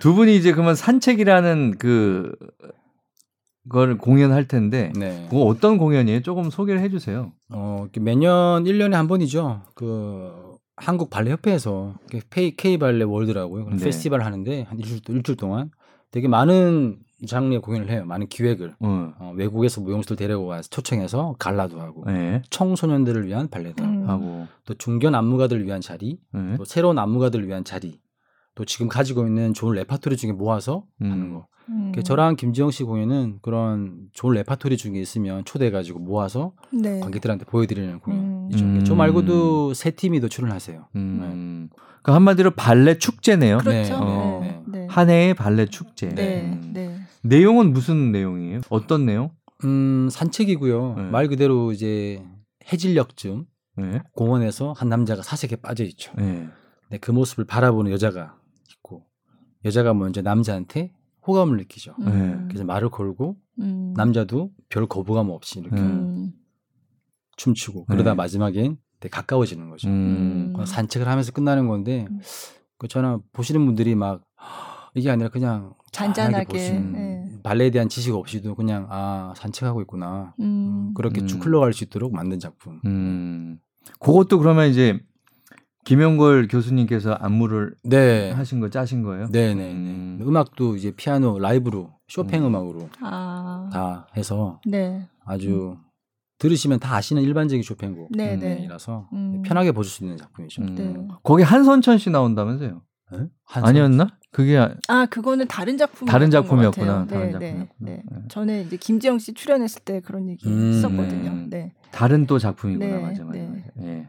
두 0.00 0.14
분이 0.14 0.36
이제 0.36 0.52
그러면 0.52 0.76
산책이라는 0.76 1.78
그 1.78 2.32
걸 3.68 3.98
공연할 3.98 4.48
텐데 4.48 4.92
네. 4.96 5.26
그거 5.30 5.42
어떤 5.44 5.78
공연이에요? 5.78 6.22
조금 6.22 6.50
소개를 6.50 6.80
해주세요. 6.80 7.32
어 7.50 7.86
매년 8.00 8.64
1년에 8.64 8.92
한 8.92 9.08
번이죠. 9.08 9.62
그 9.74 10.56
한국 10.76 11.10
발레 11.10 11.30
협회에서 11.32 11.94
K 12.30 12.78
발레 12.78 13.04
월드라고요. 13.04 13.70
네. 13.70 13.84
페스티벌 13.84 14.22
하는데 14.22 14.62
한 14.62 14.78
일주일, 14.78 15.00
일주일 15.08 15.36
동안 15.36 15.70
되게 16.10 16.28
많은 16.28 16.98
장르의 17.26 17.60
공연을 17.60 17.90
해요. 17.90 18.04
많은 18.06 18.28
기획을 18.28 18.76
음. 18.82 19.12
어, 19.18 19.32
외국에서 19.34 19.80
무용수들 19.80 20.16
데리고 20.16 20.46
와서 20.46 20.68
초청해서 20.70 21.34
갈라도 21.38 21.80
하고 21.80 22.04
네. 22.06 22.42
청소년들을 22.50 23.26
위한 23.26 23.48
발레도 23.48 23.82
음. 23.82 24.08
하고 24.08 24.46
또 24.64 24.74
중견 24.74 25.14
안무가들을 25.16 25.64
위한 25.66 25.80
자리, 25.80 26.20
네. 26.32 26.56
또 26.56 26.64
새로운 26.64 26.98
안무가들을 26.98 27.48
위한 27.48 27.64
자리, 27.64 27.98
또 28.58 28.64
지금 28.64 28.88
가지고 28.88 29.24
있는 29.24 29.54
좋은 29.54 29.76
레파토리 29.76 30.16
중에 30.16 30.32
모아서 30.32 30.82
음. 31.00 31.12
하는 31.12 31.32
거. 31.32 31.46
음. 31.68 31.92
저랑 32.02 32.34
김지영 32.34 32.72
씨 32.72 32.82
공연은 32.82 33.38
그런 33.40 34.08
좋은 34.12 34.34
레파토리 34.34 34.76
중에 34.76 34.98
있으면 34.98 35.44
초대해가지고 35.44 36.00
모아서 36.00 36.54
네. 36.72 36.98
관객들한테 36.98 37.44
보여드리는 37.44 38.00
공연이죠. 38.00 38.64
음. 38.64 38.84
저 38.84 38.96
말고도 38.96 39.74
세 39.74 39.92
팀이 39.92 40.20
더 40.20 40.26
출연하세요. 40.26 40.88
음. 40.96 41.68
네. 41.70 41.82
그 42.02 42.10
한마디로 42.10 42.50
발레 42.52 42.98
축제네요. 42.98 43.58
그렇죠. 43.58 43.92
네. 43.92 43.92
어. 43.92 44.40
네. 44.42 44.62
네. 44.66 44.86
한 44.90 45.08
해의 45.08 45.34
발레 45.34 45.66
축제. 45.66 46.08
네. 46.08 46.42
음. 46.42 46.72
네. 46.74 46.98
내용은 47.22 47.72
무슨 47.72 48.10
내용이에요? 48.10 48.62
어떤 48.70 49.06
내용? 49.06 49.30
음 49.62 50.08
산책이고요. 50.10 50.94
네. 50.96 51.02
말 51.10 51.28
그대로 51.28 51.70
이제 51.70 52.24
해질녘쯤 52.72 53.44
공원에서 54.14 54.72
한 54.72 54.88
남자가 54.88 55.22
사색에 55.22 55.60
빠져 55.62 55.84
있죠. 55.84 56.12
네. 56.16 56.48
그 57.00 57.12
모습을 57.12 57.44
바라보는 57.44 57.92
여자가 57.92 58.37
여자가 59.64 59.94
먼저 59.94 60.22
남자한테 60.22 60.92
호감을 61.26 61.56
느끼죠. 61.58 61.94
음. 62.00 62.46
그래서 62.48 62.64
말을 62.64 62.90
걸고 62.90 63.36
음. 63.60 63.92
남자도 63.96 64.50
별 64.68 64.86
거부감 64.86 65.30
없이 65.30 65.60
이렇게 65.60 65.76
음. 65.76 66.32
춤추고 67.36 67.86
그러다 67.86 68.10
네. 68.10 68.16
마지막엔 68.16 68.78
되게 69.00 69.10
가까워지는 69.10 69.70
거죠. 69.70 69.88
음. 69.88 70.54
산책을 70.64 71.06
하면서 71.06 71.32
끝나는 71.32 71.68
건데 71.68 72.06
음. 72.10 72.20
그 72.78 72.88
저는 72.88 73.20
보시는 73.32 73.64
분들이 73.64 73.94
막 73.94 74.22
이게 74.94 75.10
아니라 75.10 75.28
그냥 75.28 75.74
잔잔하게 75.92 76.70
네. 76.80 77.24
발레에 77.42 77.70
대한 77.70 77.88
지식 77.88 78.14
없이도 78.14 78.54
그냥 78.54 78.86
아 78.90 79.32
산책하고 79.36 79.80
있구나 79.82 80.34
음. 80.40 80.92
그렇게 80.94 81.24
쭉 81.26 81.44
흘러갈 81.44 81.72
수 81.72 81.84
있도록 81.84 82.14
만든 82.14 82.38
작품. 82.38 82.80
음. 82.86 83.58
그것도 84.00 84.38
그러면 84.38 84.70
이제 84.70 85.00
김영걸 85.88 86.48
교수님께서 86.48 87.12
안무를 87.14 87.74
네. 87.82 88.30
하신 88.32 88.60
거 88.60 88.68
짜신 88.68 89.02
거예요? 89.02 89.28
네네. 89.28 89.54
네. 89.54 89.72
음. 89.72 90.18
음악도 90.20 90.76
이제 90.76 90.90
피아노 90.94 91.38
라이브로 91.38 91.94
쇼팽 92.08 92.44
음. 92.44 92.54
악으로 92.54 92.90
아. 93.00 93.70
다 93.72 94.06
해서 94.14 94.60
네. 94.66 95.08
아주 95.24 95.78
음. 95.78 95.84
들으시면 96.36 96.78
다 96.78 96.94
아시는 96.94 97.22
일반적인 97.22 97.62
쇼팽곡이라서 97.62 98.12
네, 98.18 98.36
네. 98.36 98.68
음. 99.14 99.42
편하게 99.46 99.72
보실 99.72 99.90
수 99.90 100.04
있는 100.04 100.18
작품이죠. 100.18 100.60
음. 100.60 100.74
네. 100.74 101.08
거기 101.22 101.42
한선천 101.42 101.96
씨 101.96 102.10
나온다면서요? 102.10 102.82
네? 103.12 103.26
아니었나? 103.46 104.08
그게 104.30 104.58
아 104.88 105.06
그거는 105.06 105.48
다른 105.48 105.78
작품 105.78 106.06
다른 106.06 106.30
작품이었구나. 106.30 107.06
네, 107.06 107.14
다른 107.14 107.38
네, 107.38 107.56
작품. 107.56 107.68
네, 107.78 108.02
네. 108.10 108.22
전에 108.28 108.60
이제 108.60 108.76
김지영 108.76 109.18
씨 109.18 109.32
출연했을 109.32 109.80
때 109.86 110.00
그런 110.00 110.28
얘기 110.28 110.46
음, 110.46 110.74
했었거든요. 110.74 111.46
네. 111.48 111.72
다른 111.92 112.26
또 112.26 112.38
작품이구나 112.38 113.00
맞아 113.00 113.24
맞아. 113.24 113.38
네. 113.38 114.06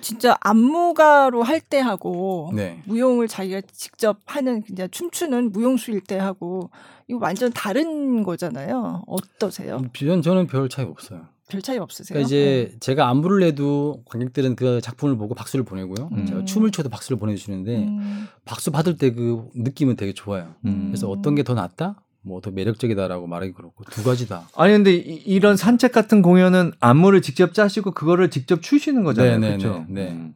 진짜 0.00 0.36
안무가로 0.40 1.42
할 1.42 1.60
때 1.60 1.78
하고 1.78 2.50
네. 2.54 2.80
무용을 2.86 3.28
자기가 3.28 3.60
직접 3.72 4.18
하는 4.26 4.62
그냥 4.62 4.88
춤추는 4.90 5.52
무용수일 5.52 6.00
때 6.00 6.18
하고 6.18 6.70
이거 7.06 7.18
완전 7.20 7.52
다른 7.52 8.22
거잖아요. 8.22 9.02
어떠세요? 9.06 9.82
전 9.94 10.22
저는 10.22 10.46
별 10.46 10.68
차이 10.68 10.84
없어요. 10.86 11.26
별 11.48 11.60
차이 11.62 11.78
없으세요? 11.78 12.14
그러니까 12.14 12.26
이제 12.26 12.68
네. 12.72 12.78
제가 12.80 13.08
안무를 13.08 13.42
해도 13.44 14.02
관객들은 14.06 14.54
그 14.56 14.80
작품을 14.80 15.16
보고 15.16 15.34
박수를 15.34 15.64
보내고요. 15.64 16.08
음. 16.12 16.26
제가 16.26 16.44
춤을 16.44 16.70
춰도 16.70 16.88
박수를 16.88 17.18
보내주시는데 17.18 17.76
음. 17.76 18.28
박수 18.44 18.70
받을 18.70 18.96
때 18.96 19.10
그 19.10 19.48
느낌은 19.54 19.96
되게 19.96 20.12
좋아요. 20.12 20.54
음. 20.64 20.86
그래서 20.88 21.08
어떤 21.10 21.34
게 21.34 21.42
더 21.42 21.54
낫다? 21.54 22.00
뭐 22.22 22.40
더 22.40 22.50
매력적이다라고 22.50 23.26
말하기 23.26 23.52
그렇고 23.52 23.84
두 23.84 24.02
가지다. 24.04 24.48
아니 24.56 24.72
근데 24.72 24.92
이, 24.94 25.38
런 25.40 25.56
산책 25.56 25.92
같은 25.92 26.22
공연은 26.22 26.72
안무를 26.80 27.22
직접 27.22 27.54
짜시고 27.54 27.92
그거를 27.92 28.30
직접 28.30 28.60
추시는 28.62 29.04
거잖아요. 29.04 29.40
그렇죠. 29.40 29.84
네. 29.88 30.10
음. 30.10 30.34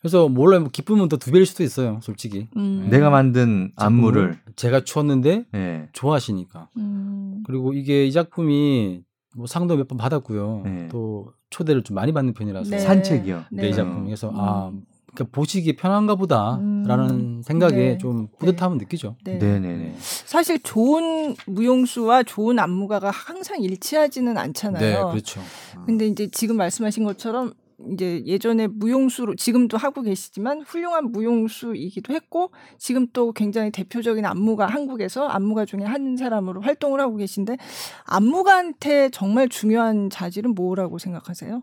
그래서 0.00 0.28
몰라요. 0.30 0.60
뭐 0.60 0.70
기쁨은 0.70 1.08
더 1.08 1.18
두 1.18 1.30
배일 1.30 1.44
수도 1.44 1.62
있어요. 1.62 2.00
솔직히. 2.02 2.48
음. 2.56 2.82
네. 2.84 2.96
내가 2.96 3.10
만든 3.10 3.70
안무를 3.76 4.38
제가 4.56 4.80
추었는데 4.84 5.44
네. 5.52 5.88
좋아하시니까. 5.92 6.68
음. 6.78 7.42
그리고 7.46 7.74
이게 7.74 8.06
이 8.06 8.12
작품이 8.12 9.02
뭐 9.36 9.46
상도 9.46 9.76
몇 9.76 9.88
번 9.88 9.98
받았고요. 9.98 10.62
네. 10.64 10.88
또 10.90 11.32
초대를 11.50 11.82
좀 11.82 11.96
많이 11.96 12.12
받는 12.12 12.32
편이라서 12.32 12.70
네. 12.70 12.78
산책이요. 12.78 13.44
네, 13.52 13.68
이 13.68 13.74
작품이 13.74 14.06
그래서 14.06 14.32
아 14.34 14.68
음. 14.68 14.70
그러니까 14.70 14.89
보시기 15.32 15.76
편한가 15.76 16.14
보다라는 16.14 17.10
음, 17.10 17.42
생각에 17.44 17.74
네. 17.74 17.98
좀 17.98 18.28
뿌듯함을 18.38 18.78
네. 18.78 18.84
느끼죠. 18.84 19.16
네. 19.24 19.38
네네 19.38 19.94
사실 19.98 20.58
좋은 20.60 21.36
무용수와 21.46 22.22
좋은 22.22 22.58
안무가가 22.58 23.10
항상 23.10 23.60
일치하지는 23.60 24.36
않잖아요. 24.36 25.06
네, 25.06 25.10
그렇죠. 25.10 25.40
근데 25.86 26.06
이제 26.06 26.28
지금 26.30 26.56
말씀하신 26.56 27.04
것처럼 27.04 27.52
이제 27.92 28.22
예전에 28.26 28.66
무용수로 28.66 29.36
지금도 29.36 29.76
하고 29.76 30.02
계시지만 30.02 30.62
훌륭한 30.62 31.12
무용수이기도 31.12 32.12
했고 32.12 32.50
지금 32.78 33.06
또 33.12 33.32
굉장히 33.32 33.70
대표적인 33.70 34.24
안무가 34.24 34.66
한국에서 34.66 35.26
안무가 35.26 35.64
중에 35.64 35.82
한 35.84 36.16
사람으로 36.16 36.60
활동을 36.60 37.00
하고 37.00 37.16
계신데 37.16 37.56
안무가한테 38.04 39.10
정말 39.10 39.48
중요한 39.48 40.10
자질은 40.10 40.54
뭐라고 40.54 40.98
생각하세요? 40.98 41.62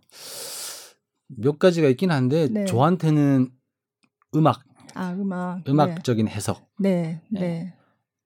몇 1.27 1.59
가지가 1.59 1.87
있긴 1.89 2.11
한데 2.11 2.47
네. 2.49 2.65
저한테는 2.65 3.49
음악, 4.35 4.63
아 4.93 5.13
음악, 5.13 5.67
음악적인 5.67 6.25
네. 6.25 6.31
해석. 6.31 6.67
네, 6.79 7.21
네. 7.29 7.39
네. 7.39 7.73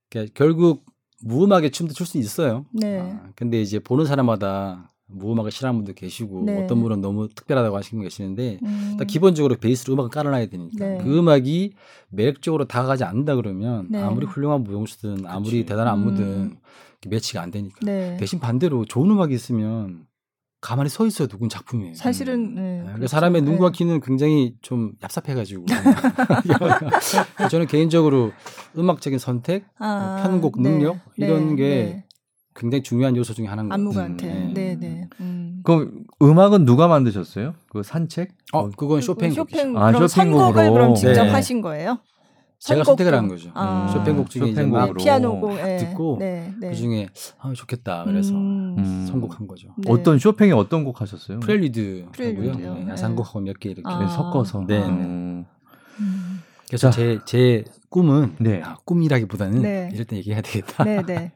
그러니까 0.09 0.33
결국 0.35 0.85
무음악에 1.23 1.69
춤도 1.69 1.93
출 1.93 2.05
수 2.05 2.17
있어요. 2.17 2.65
네. 2.73 2.99
아, 3.01 3.29
근데 3.35 3.61
이제 3.61 3.79
보는 3.79 4.05
사람마다 4.05 4.91
무음악을 5.07 5.51
싫어하는 5.51 5.79
분도 5.79 5.93
계시고 5.93 6.43
네. 6.45 6.63
어떤 6.63 6.81
분은 6.81 7.01
너무 7.01 7.27
특별하다고 7.29 7.75
하시는 7.75 7.99
분 7.99 8.05
계시는데 8.07 8.59
음. 8.63 8.97
기본적으로 9.07 9.55
베이스로 9.57 9.93
음악을 9.93 10.09
깔아놔야 10.09 10.45
되니까 10.47 10.85
네. 10.85 10.97
그 11.03 11.17
음악이 11.19 11.73
매력적으로 12.09 12.65
다가가지 12.65 13.03
않는다 13.03 13.35
그러면 13.35 13.87
네. 13.89 14.01
아무리 14.01 14.25
훌륭한 14.25 14.63
무용수든 14.63 15.25
아무리 15.27 15.57
그치. 15.57 15.65
대단한 15.65 15.93
안무든 15.95 16.23
음. 16.23 16.57
매치가 17.07 17.41
안 17.41 17.51
되니까 17.51 17.77
네. 17.81 18.15
대신 18.17 18.39
반대로 18.39 18.85
좋은 18.85 19.09
음악이 19.11 19.33
있으면 19.35 20.05
가만히 20.61 20.89
서 20.89 21.07
있어요. 21.07 21.27
누군 21.27 21.49
작품이에요. 21.49 21.95
사실은 21.95 22.53
네, 22.55 22.83
네, 22.85 22.93
그렇죠. 22.93 23.07
사람의 23.07 23.41
눈과 23.41 23.71
네. 23.71 23.77
귀는 23.79 23.99
굉장히 23.99 24.53
좀 24.61 24.93
얍삽해가지고 25.01 25.65
저는 27.49 27.65
개인적으로 27.65 28.31
음악적인 28.77 29.17
선택, 29.17 29.65
아, 29.79 30.21
편곡 30.23 30.61
네. 30.61 30.69
능력 30.69 30.99
네, 31.17 31.25
이런 31.25 31.55
게 31.55 31.63
네. 31.63 32.05
굉장히 32.53 32.83
중요한 32.83 33.15
요소 33.15 33.33
중에 33.33 33.47
하나인 33.47 33.69
것 33.69 33.73
같아요. 33.73 33.87
안무가한테. 33.87 34.27
음, 34.27 34.53
네, 34.53 34.77
네. 34.79 35.07
음. 35.19 35.61
그럼 35.63 36.03
음악은 36.21 36.65
누가 36.65 36.87
만드셨어요? 36.87 37.55
그 37.69 37.81
산책? 37.81 38.29
어, 38.53 38.69
그건 38.69 39.01
쇼팽. 39.01 39.31
쇼팽. 39.31 39.75
아, 39.77 39.91
쇼팽곡으로 40.07 40.73
그럼 40.73 40.95
직접 40.95 41.23
하신 41.23 41.61
거예요? 41.61 41.97
제가 42.61 42.83
선택을 42.83 43.13
한 43.15 43.27
거죠. 43.27 43.49
아. 43.55 43.87
음. 43.87 43.91
쇼팽곡 43.91 44.29
중에 44.29 44.49
이제 44.49 44.63
막 44.63 44.95
피아노곡 44.95 45.55
네. 45.55 45.77
듣고 45.77 46.17
네, 46.19 46.53
네. 46.59 46.69
그 46.69 46.75
중에 46.75 47.07
아 47.39 47.51
좋겠다 47.55 48.03
그래서 48.05 48.33
음. 48.35 49.05
선곡한 49.09 49.47
거죠. 49.47 49.69
네. 49.77 49.91
어떤 49.91 50.19
쇼팽이 50.19 50.51
어떤 50.51 50.83
곡 50.83 51.01
하셨어요? 51.01 51.39
프렐리드 51.39 52.05
하고요. 52.15 52.55
네, 52.75 52.85
야상곡하고 52.89 53.39
몇 53.41 53.57
개 53.59 53.69
이렇게 53.69 53.83
아. 53.85 54.07
섞어서. 54.07 54.63
네. 54.67 54.83
음. 54.85 55.45
그래서 56.67 56.89
제 56.91 57.19
제 57.25 57.65
꿈은 57.89 58.35
네. 58.39 58.61
아, 58.63 58.77
꿈이라기보다는 58.85 59.91
이럴 59.91 60.05
때 60.05 60.15
얘기해야 60.17 60.41
되겠다. 60.41 60.85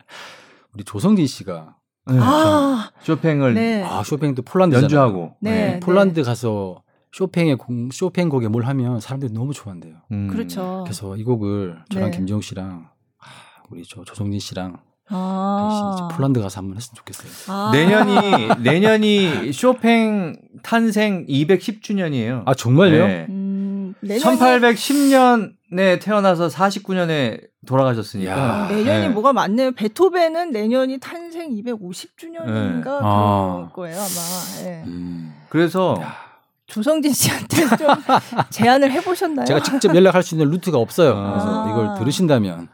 우리 0.74 0.84
조성진 0.84 1.26
씨가 1.28 1.76
아~ 2.06 2.92
쇼팽을 3.02 3.84
아 3.84 4.04
쇼팽도 4.04 4.44
폴란드 4.44 4.76
연주하고 4.76 5.36
폴란드 5.82 6.22
가서 6.24 6.84
쇼팽의 7.16 7.56
공, 7.56 7.90
쇼팽 7.92 8.28
곡에 8.28 8.50
뭘 8.50 8.66
하면 8.66 9.00
사람들이 9.00 9.32
너무 9.32 9.54
좋아한대요. 9.54 9.94
음. 10.12 10.28
그렇죠. 10.28 10.82
그래서 10.84 11.16
이 11.16 11.24
곡을 11.24 11.78
저랑 11.90 12.12
네. 12.12 12.18
김정욱 12.18 12.44
씨랑 12.44 12.90
아, 13.20 13.26
우리 13.70 13.84
저 13.88 14.04
조성진 14.04 14.42
씨랑 14.42 14.76
아. 15.08 16.10
폴란드 16.12 16.42
가서 16.42 16.60
한번 16.60 16.76
했으면 16.76 16.96
좋겠어요. 16.96 17.32
아. 17.48 17.72
내년이 17.72 18.50
내년이 18.64 19.54
쇼팽 19.54 20.36
탄생 20.62 21.26
210주년이에요. 21.28 22.44
아 22.46 22.54
정말요? 22.54 23.08
네. 23.08 23.28
음, 23.30 23.94
1810년에 24.04 26.02
태어나서 26.02 26.50
49년에 26.50 27.48
돌아가셨으니까. 27.66 28.32
야. 28.32 28.68
내년이 28.70 29.08
네. 29.08 29.10
뭐가 29.10 29.32
많네요. 29.32 29.72
베토벤은 29.72 30.52
내년이 30.52 31.00
탄생 31.00 31.52
250주년인가 31.52 32.76
네. 32.76 32.82
그럴 32.82 33.00
아. 33.04 33.70
거예요 33.74 33.96
아마. 33.96 34.64
네. 34.66 34.84
음. 34.86 35.34
그래서 35.48 35.98
야. 36.02 36.25
조성진 36.68 37.14
씨한테 37.14 37.58
좀 37.78 37.88
제안을 38.50 38.92
해보셨나요? 38.92 39.46
제가 39.46 39.62
직접 39.62 39.96
연락할 39.96 40.24
수 40.24 40.36
있는 40.36 40.50
루트가 40.50 40.78
없어요. 40.78 41.14
그래서 41.14 41.66
아. 41.66 41.70
이걸 41.72 41.98
들으신다면 42.00 42.68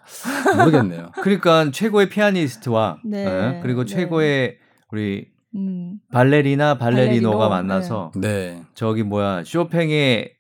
모르겠네요. 0.58 1.12
그러니까 1.22 1.70
최고의 1.72 2.10
피아니스트와 2.10 2.98
네. 3.04 3.26
네. 3.26 3.60
그리고 3.62 3.84
네. 3.86 3.94
최고의 3.94 4.58
우리 4.92 5.28
음. 5.56 5.96
발레리나 6.12 6.78
발레리노가 6.78 7.50
발레리노. 7.50 7.50
만나서 7.50 8.12
네. 8.16 8.62
저기 8.76 9.04
뭐야 9.04 9.44
쇼팽의 9.46 10.32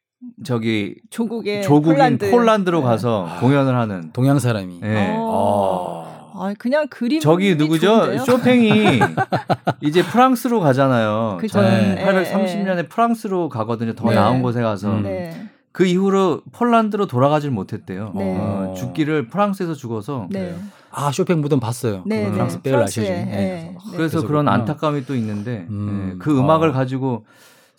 저기 0.45 0.95
조국의 1.09 1.63
조국인 1.63 1.95
폴란드. 1.95 2.31
폴란드로 2.31 2.81
가서 2.83 3.27
네. 3.33 3.39
공연을 3.41 3.75
하는 3.75 4.11
동양 4.13 4.39
사람이. 4.39 4.79
네. 4.81 5.15
어. 5.17 6.00
아, 6.33 6.53
그냥 6.57 6.87
그림 6.89 7.19
저기 7.19 7.55
누구죠? 7.55 7.87
좋은데요? 7.87 8.23
쇼팽이 8.25 8.99
이제 9.81 10.03
프랑스로 10.03 10.59
가잖아요. 10.59 11.37
네. 11.41 12.05
830년에 12.05 12.79
에. 12.79 12.87
프랑스로 12.87 13.49
가거든요. 13.49 13.93
더 13.93 14.09
네. 14.09 14.15
나은 14.15 14.41
곳에 14.41 14.61
가서. 14.61 14.91
음. 14.91 15.03
네. 15.03 15.47
그 15.71 15.85
이후로 15.85 16.41
폴란드로 16.51 17.07
돌아가질 17.07 17.49
못했대요. 17.49 18.11
네. 18.15 18.35
어, 18.37 18.73
죽기를 18.77 19.27
프랑스에서 19.27 19.73
죽어서. 19.73 20.27
네. 20.29 20.55
아 20.91 21.11
쇼팽 21.11 21.39
무덤 21.39 21.61
봤어요. 21.61 22.03
네, 22.05 22.25
그 22.25 22.31
프랑스 22.33 22.61
백을 22.61 22.83
아시죠? 22.83 23.01
네. 23.03 23.73
그래서, 23.79 23.97
그래서 23.97 24.27
그런 24.27 24.49
안타까움이 24.49 25.05
또 25.05 25.15
있는데 25.15 25.65
음. 25.69 26.17
그 26.19 26.37
음악을 26.37 26.69
어. 26.69 26.71
가지고 26.73 27.25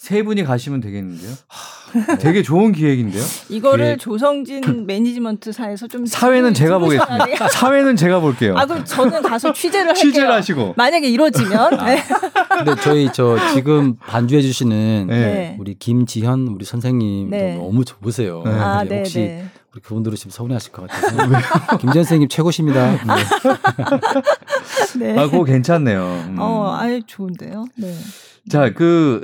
세 0.02 0.24
분이 0.24 0.42
가시면 0.42 0.80
되겠는데요. 0.80 1.30
되게 2.18 2.42
좋은 2.42 2.72
기획인데요. 2.72 3.22
이거를 3.48 3.84
기획. 3.84 3.98
조성진 4.00 4.84
매니지먼트사에서 4.84 5.86
좀 5.86 6.06
사회는 6.06 6.54
제가 6.54 6.80
보겠습니다. 6.80 7.46
사회는 7.48 7.94
제가 7.94 8.18
볼게요. 8.18 8.56
아 8.58 8.66
그럼 8.66 8.84
저는 8.84 9.22
가서 9.22 9.52
취재를 9.52 9.90
할게요. 9.90 10.02
취재를 10.02 10.32
하시고 10.32 10.74
만약에 10.76 11.08
이루어지면. 11.08 11.78
아. 11.78 11.84
네. 11.84 12.02
근데 12.48 12.74
저희 12.82 13.12
저 13.12 13.38
지금 13.54 13.94
반주해 13.94 14.42
주시는 14.42 15.06
네. 15.08 15.56
우리 15.60 15.76
김지현 15.78 16.48
우리 16.48 16.64
선생님 16.64 17.30
네. 17.30 17.54
너무 17.54 17.84
좋으세요. 17.84 18.42
네. 18.44 18.50
아, 18.50 18.82
네, 18.82 18.98
혹시 18.98 19.18
네. 19.20 19.44
우리 19.72 19.82
그분 19.82 20.02
들으시면 20.02 20.32
서운해하실 20.32 20.72
것 20.72 20.88
같아서 20.88 21.16
김지현 21.78 22.02
선생님 22.04 22.28
최고십니다. 22.28 22.90
네. 22.90 22.98
네. 24.98 25.16
아, 25.16 25.28
그거 25.28 25.44
괜찮네요. 25.44 26.24
음. 26.26 26.36
어, 26.40 26.76
아예 26.76 27.00
좋은데요. 27.06 27.66
네. 27.76 27.94
자, 28.50 28.72
그 28.72 29.22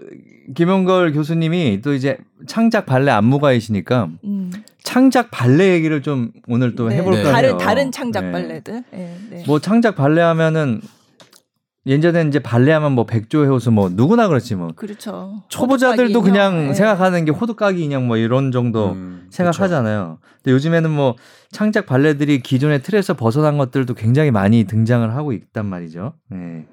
김영걸 0.55 1.13
교수님이 1.13 1.81
또 1.83 1.95
이제 1.95 2.19
창작 2.47 2.87
발레 2.87 3.11
안무가이시니까 3.11 4.09
음. 4.25 4.53
창작 4.83 5.31
발레 5.31 5.73
얘기를 5.75 6.03
좀 6.03 6.33
오늘 6.47 6.75
또 6.75 6.89
네. 6.89 6.97
해볼까요? 6.97 7.25
네. 7.25 7.33
다른 7.33 7.59
다른 7.59 7.93
창작 7.93 8.27
네. 8.27 8.33
발레들. 8.33 8.85
네, 8.91 9.19
네. 9.31 9.45
뭐 9.47 9.59
창작 9.61 9.97
발레 9.97 10.21
하면은 10.23 10.81
예전에는 11.87 12.29
이제 12.29 12.39
발레하면 12.39 12.93
뭐 12.93 13.07
백조의 13.07 13.49
호수 13.49 13.71
뭐 13.71 13.89
누구나 13.91 14.29
그렇지 14.29 14.55
뭐. 14.55 14.73
그렇죠. 14.77 15.43
초보자들도 15.49 16.21
그냥 16.21 16.69
네. 16.69 16.75
생각하는 16.75 17.25
게 17.25 17.33
호두까기 17.33 17.83
인형 17.83 18.07
뭐 18.07 18.19
이런 18.19 18.53
정도 18.53 18.93
음, 18.93 19.27
생각하잖아요. 19.31 20.19
그렇죠. 20.21 20.37
근데 20.43 20.53
요즘에는 20.53 20.91
뭐 20.91 21.17
창작 21.51 21.87
발레들이 21.87 22.41
기존의 22.41 22.83
틀에서 22.83 23.15
벗어난 23.15 23.57
것들도 23.57 23.95
굉장히 23.95 24.31
많이 24.31 24.65
등장을 24.65 25.15
하고 25.15 25.33
있단 25.33 25.65
말이죠. 25.65 26.13
네. 26.31 26.67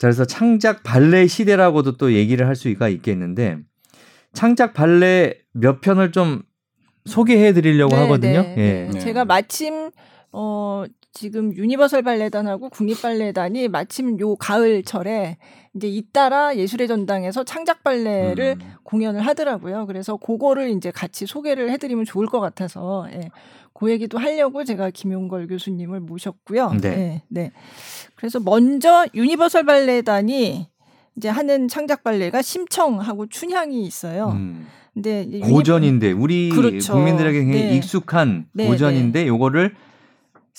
자, 0.00 0.06
그래서 0.06 0.24
창작 0.24 0.82
발레 0.82 1.26
시대라고도 1.26 1.98
또 1.98 2.14
얘기를 2.14 2.46
할 2.48 2.56
수가 2.56 2.88
있겠는데 2.88 3.58
창작 4.32 4.72
발레 4.72 5.34
몇 5.52 5.82
편을 5.82 6.10
좀 6.10 6.40
소개해 7.04 7.52
드리려고 7.52 7.94
네, 7.94 8.02
하거든요. 8.02 8.40
네, 8.40 8.54
예. 8.56 8.90
네. 8.90 8.98
제가 8.98 9.26
마침 9.26 9.90
어 10.32 10.84
지금 11.12 11.54
유니버설 11.54 12.02
발레단하고 12.02 12.70
국립 12.70 13.02
발레단이 13.02 13.68
마침 13.68 14.18
요 14.20 14.36
가을철에 14.36 15.36
이제 15.74 15.86
잇따라 15.88 16.56
예술의 16.56 16.88
전당에서 16.88 17.44
창작 17.44 17.84
발레를 17.84 18.56
음. 18.60 18.72
공연을 18.82 19.20
하더라고요. 19.20 19.86
그래서 19.86 20.16
그거를 20.16 20.70
이제 20.70 20.90
같이 20.90 21.26
소개를 21.26 21.70
해드리면 21.70 22.04
좋을 22.04 22.26
것 22.26 22.40
같아서 22.40 23.06
예. 23.12 23.30
그 23.72 23.90
얘기도 23.90 24.18
하려고 24.18 24.64
제가 24.64 24.90
김용걸 24.90 25.46
교수님을 25.46 26.00
모셨고요. 26.00 26.72
네. 26.80 26.90
네. 26.90 27.22
네. 27.28 27.52
그래서 28.16 28.40
먼저 28.40 29.06
유니버설 29.14 29.64
발레단이 29.64 30.66
이제 31.16 31.28
하는 31.28 31.68
창작 31.68 32.02
발레가 32.02 32.42
심청하고 32.42 33.26
춘향이 33.28 33.84
있어요. 33.84 34.30
음. 34.30 34.66
근데 34.92 35.40
고전인데 35.40 36.12
우리 36.12 36.50
그렇죠. 36.50 36.94
국민들에게 36.94 37.44
굉장히 37.44 37.64
네. 37.66 37.76
익숙한 37.76 38.48
네, 38.52 38.66
고전인데 38.66 39.22
네. 39.22 39.28
요거를 39.28 39.76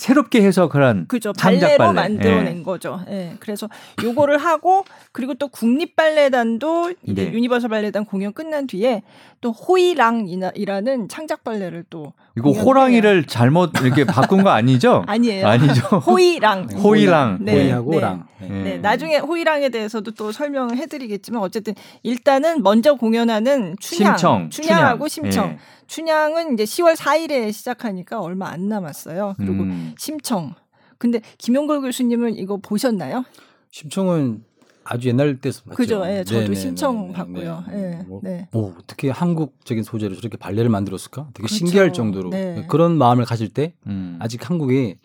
새롭게 0.01 0.41
해석을 0.41 0.83
한 0.83 1.05
그죠 1.07 1.31
발레로 1.31 1.77
발레. 1.77 1.93
만들어낸 1.93 2.57
예. 2.57 2.63
거죠. 2.63 3.01
예. 3.07 3.35
그래서 3.39 3.69
요거를 4.03 4.39
하고 4.39 4.83
그리고 5.11 5.35
또 5.35 5.47
국립 5.47 5.95
발레단도 5.95 6.93
이제 7.03 7.25
네. 7.25 7.31
유니버설 7.31 7.69
발레단 7.69 8.05
공연 8.05 8.33
끝난 8.33 8.65
뒤에 8.65 9.03
또 9.41 9.51
호이랑이라는 9.51 11.09
창작 11.09 11.43
발레를 11.43 11.83
또 11.89 12.13
이거 12.37 12.51
호랑이를 12.51 13.25
잘못 13.25 13.71
이렇게 13.81 14.05
바꾼 14.05 14.43
거 14.43 14.51
아니죠? 14.51 15.03
아니에요. 15.09 15.47
아니죠. 15.47 15.81
호이랑. 15.97 16.69
호이랑. 16.77 17.39
네. 17.41 17.53
호이하고 17.53 17.99
랑. 17.99 18.27
네. 18.39 18.47
네. 18.47 18.63
네. 18.63 18.77
나중에 18.77 19.17
호이랑에 19.17 19.69
대해서도 19.69 20.11
또 20.11 20.31
설명을 20.31 20.77
해드리겠지만 20.77 21.41
어쨌든 21.41 21.73
일단은 22.03 22.61
먼저 22.61 22.93
공연하는 22.93 23.75
춘향, 23.79 24.17
심청. 24.17 24.49
춘향하고 24.51 25.07
심청. 25.07 25.31
심청. 25.31 25.49
네. 25.49 25.57
춘향은 25.87 26.53
이제 26.53 26.63
10월 26.63 26.95
4일에 26.95 27.51
시작하니까 27.51 28.21
얼마 28.21 28.47
안 28.49 28.69
남았어요. 28.69 29.35
그리고 29.37 29.63
음. 29.63 29.93
심청. 29.97 30.53
근데 30.99 31.19
김용걸 31.39 31.81
교수님은 31.81 32.35
이거 32.35 32.57
보셨나요? 32.57 33.25
심청은 33.71 34.43
아주 34.83 35.09
옛날 35.09 35.39
때서. 35.39 35.63
그죠. 35.69 36.03
예, 36.05 36.23
저도 36.23 36.41
네네, 36.41 36.55
심청 36.55 37.01
네네, 37.01 37.13
봤고요. 37.13 37.63
네. 37.69 37.99
예, 37.99 38.03
뭐, 38.03 38.19
네. 38.23 38.47
뭐 38.51 38.75
어떻게 38.79 39.09
한국적인 39.09 39.83
소재로 39.83 40.15
저렇게 40.15 40.37
발레를 40.37 40.69
만들었을까? 40.69 41.27
되게 41.33 41.47
그렇죠. 41.47 41.55
신기할 41.55 41.93
정도로 41.93 42.29
네. 42.29 42.65
그런 42.67 42.97
마음을 42.97 43.25
가질 43.25 43.49
때 43.49 43.73
음. 43.87 44.17
아직 44.19 44.49
한국에 44.49 44.97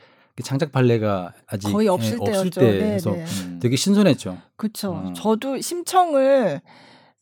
창작 0.43 0.73
발레가 0.73 1.33
아직 1.47 1.73
거의 1.73 1.89
없을, 1.89 2.19
예, 2.27 2.31
없을 2.31 2.51
때에서 2.51 3.12
음. 3.12 3.59
되게 3.61 3.77
신선했죠. 3.77 4.39
그렇죠. 4.57 4.93
어. 4.93 5.12
저도 5.15 5.61
심청을 5.61 6.61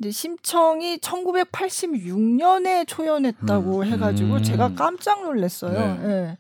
이제 0.01 0.11
심청이 0.11 0.99
1986년에 0.99 2.87
초연했다고 2.87 3.79
음. 3.79 3.85
해가지고 3.85 4.35
음. 4.35 4.43
제가 4.43 4.75
깜짝 4.75 5.23
놀랐어요. 5.23 5.73
네. 5.73 5.99
예. 6.09 6.37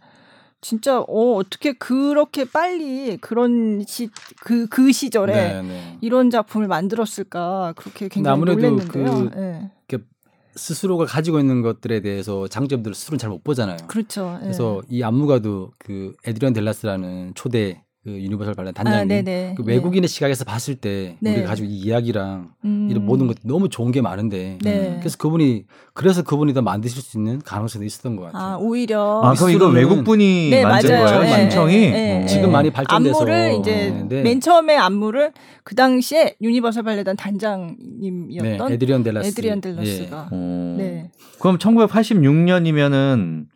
진짜 0.64 0.98
어 1.00 1.34
어떻게 1.34 1.74
그렇게 1.74 2.46
빨리 2.46 3.18
그런 3.18 3.84
시그그 3.86 4.68
그 4.68 4.92
시절에 4.92 5.34
네, 5.34 5.62
네. 5.62 5.98
이런 6.00 6.30
작품을 6.30 6.68
만들었을까 6.68 7.74
그렇게 7.76 8.08
굉장히 8.08 8.40
놀랐는데요. 8.40 8.88
그, 8.88 9.30
네. 9.36 9.70
스스로가 10.56 11.04
가지고 11.04 11.40
있는 11.40 11.62
것들에 11.62 12.00
대해서 12.00 12.46
장점들을 12.48 12.94
스스로는 12.94 13.18
잘 13.18 13.28
못 13.28 13.42
보잖아요. 13.42 13.76
그렇죠. 13.88 14.38
그래서 14.40 14.82
이 14.88 15.02
안무가도 15.02 15.72
그 15.78 16.14
에드리안 16.24 16.52
델라스라는 16.52 17.32
초대 17.34 17.83
그 18.04 18.10
유니버설 18.10 18.52
발레 18.52 18.72
단장님 18.72 19.24
아, 19.26 19.54
그 19.56 19.62
외국인의 19.64 20.02
네. 20.02 20.12
시각에서 20.12 20.44
봤을 20.44 20.74
때 20.74 21.16
네. 21.20 21.32
우리가 21.32 21.48
가지고 21.48 21.68
이 21.68 21.72
이야기랑 21.72 22.50
음. 22.66 22.88
이런 22.90 23.06
모든 23.06 23.26
것들 23.26 23.40
너무 23.44 23.70
좋은 23.70 23.92
게 23.92 24.02
많은데 24.02 24.58
네. 24.62 24.96
그래서 25.00 25.16
그분이 25.16 25.64
그래서 25.94 26.22
그분이 26.22 26.52
더 26.52 26.60
만드실 26.60 27.00
수 27.00 27.16
있는 27.16 27.40
가능성도 27.40 27.86
있었던 27.86 28.16
것 28.16 28.24
같아요. 28.24 28.42
아 28.42 28.56
오히려 28.58 29.22
아 29.24 29.32
그럼 29.32 29.50
이거 29.52 29.68
외국 29.68 30.04
분이 30.04 30.50
네, 30.50 30.64
만든 30.64 31.00
맞아요. 31.00 31.06
거예요? 31.06 31.22
네, 31.22 31.40
심청이 31.40 31.76
네, 31.92 32.22
어. 32.24 32.26
지금 32.26 32.52
많이 32.52 32.70
발전돼서 32.70 33.20
안무를 33.20 33.56
이제 33.60 34.06
맨 34.22 34.38
처음에 34.38 34.76
안무를 34.76 35.32
그 35.62 35.74
당시에 35.74 36.36
유니버설 36.42 36.82
발레단 36.82 37.16
단장님이었던 37.16 38.70
에드리언 38.70 39.02
델라스 39.02 39.28
에드리언 39.28 39.62
델라스가 39.62 40.28
예. 40.30 40.36
네. 40.36 41.10
그럼 41.38 41.56
1986년이면은 41.56 43.46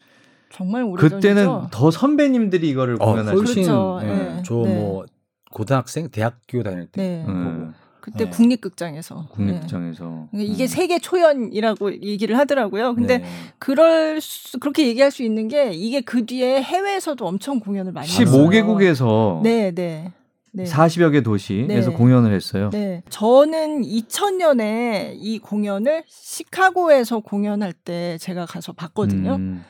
정말 0.51 0.83
오래 0.83 1.01
그때는? 1.01 1.69
더 1.71 1.91
선배님들이 1.91 2.69
이거를 2.69 2.97
어, 3.01 3.07
공연하셨죠. 3.07 3.45
그렇죠. 3.45 4.01
네. 4.03 4.43
저뭐 4.45 5.07
고등학생, 5.51 6.09
대학교 6.11 6.63
다닐 6.63 6.87
때 6.87 7.03
네. 7.03 7.23
보고. 7.25 7.33
음. 7.33 7.75
그때 8.01 8.25
네. 8.25 8.31
국립극장에서. 8.31 9.27
국립극장에서. 9.33 10.29
네. 10.33 10.45
이게 10.45 10.65
음. 10.65 10.67
세계 10.67 10.99
초연이라고 10.99 11.93
얘기를 12.03 12.39
하더라고요. 12.39 12.95
근데 12.95 13.19
네. 13.19 13.27
그럴 13.59 14.21
수, 14.21 14.59
그렇게 14.59 14.87
얘기할 14.87 15.11
수 15.11 15.23
있는 15.23 15.49
게 15.49 15.73
이게 15.73 16.01
그 16.01 16.25
뒤에 16.25 16.63
해외에서도 16.63 17.27
엄청 17.27 17.61
공연을 17.61 17.93
많이 17.93 18.09
15개국에서 18.09 19.43
네, 19.43 19.73
네. 19.73 20.13
네. 20.53 20.65
40여 20.65 21.13
개 21.13 21.23
도시에서 21.23 21.91
네. 21.91 21.97
공연을 21.97 22.33
했어요. 22.33 22.71
네. 22.73 23.03
저는 23.11 23.83
2000년에 23.83 25.13
이 25.17 25.39
공연을 25.39 26.05
시카고에서 26.07 27.21
공연할 27.21 27.73
때 27.75 28.17
제가 28.19 28.47
가서 28.47 28.73
봤거든요. 28.73 29.35
음. 29.37 29.65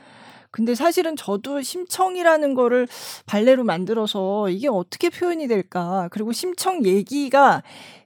근데 0.50 0.74
사실은 0.74 1.16
저도 1.16 1.62
심청이라는 1.62 2.54
거를 2.54 2.88
발레로 3.26 3.64
만들어서 3.64 4.48
이게 4.48 4.68
어떻게 4.68 5.10
표현이 5.10 5.46
될까. 5.48 6.08
그리고 6.10 6.32
심청 6.32 6.84
얘기가 6.84 7.62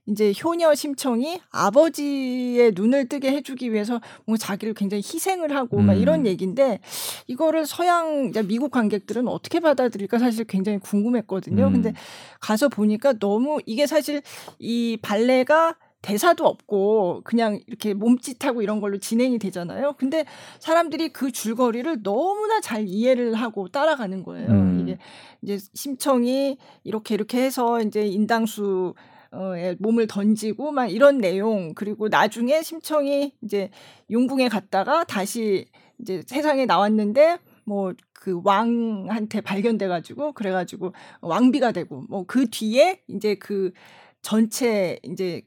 이제 0.07 0.33
효녀 0.43 0.75
심청이 0.75 1.41
아버지의 1.53 2.73
눈을 2.75 3.09
뜨게 3.09 3.31
해주기 3.31 3.73
위해서 3.73 4.01
뭐 4.27 4.37
자기를 4.37 4.75
굉장히 4.75 5.01
희생을 5.01 5.55
하고 5.55 5.79
음. 5.79 5.87
막 5.87 5.95
이런 5.95 6.27
얘기인데 6.27 6.81
이거를 7.29 7.67
서양 7.67 8.33
미국 8.49 8.73
관객들은 8.73 9.29
어떻게 9.29 9.61
받아들일까 9.61 10.19
사실 10.19 10.45
굉장히 10.45 10.79
궁금했거든요. 10.79 11.67
음. 11.67 11.73
근데 11.73 11.93
가서 12.41 12.69
보니까 12.69 13.13
너무 13.13 13.61
이게 13.65 13.87
사실 13.87 14.23
이 14.59 14.99
발레가 15.01 15.77
대사도 16.03 16.45
없고 16.47 17.23
그냥 17.25 17.61
이렇게 17.67 17.95
몸짓하고 17.95 18.63
이런 18.63 18.81
걸로 18.81 18.99
진행이 18.99 19.39
되잖아요. 19.39 19.95
근데 19.99 20.25
사람들이 20.59 21.13
그 21.13 21.33
줄거리를 21.33 22.03
너무나 22.03 22.61
잘 22.61 22.87
이해를 22.87 23.35
하고 23.35 23.69
따라가는 23.69 24.23
거예요. 24.23 24.49
음. 24.49 24.81
이게 24.81 24.99
이제 25.43 25.59
심청이 25.75 26.59
이렇게 26.85 27.15
이렇게 27.15 27.43
해서 27.43 27.81
이제 27.81 28.07
인당수 28.07 28.95
어, 29.31 29.53
몸을 29.79 30.09
던지고 30.09 30.73
막 30.73 30.87
이런 30.89 31.19
내용 31.19 31.73
그리고 31.75 32.09
나중에 32.09 32.63
심청이 32.63 33.33
이제 33.43 33.71
용궁에 34.11 34.49
갔다가 34.49 35.05
다시 35.05 35.65
이제 35.99 36.23
세상에 36.27 36.67
나왔는데 36.67 37.39
뭐 37.65 37.95
그 38.23 38.41
왕한테 38.45 39.41
발견돼 39.41 39.89
가지고 39.89 40.33
그래 40.33 40.53
가지고 40.53 40.93
왕비가 41.23 41.73
되고 41.73 42.03
뭐 42.09 42.25
그 42.25 42.49
뒤에 42.49 43.03
이제 43.09 43.35
그 43.35 43.73
전체 44.21 45.01
이제 45.03 45.43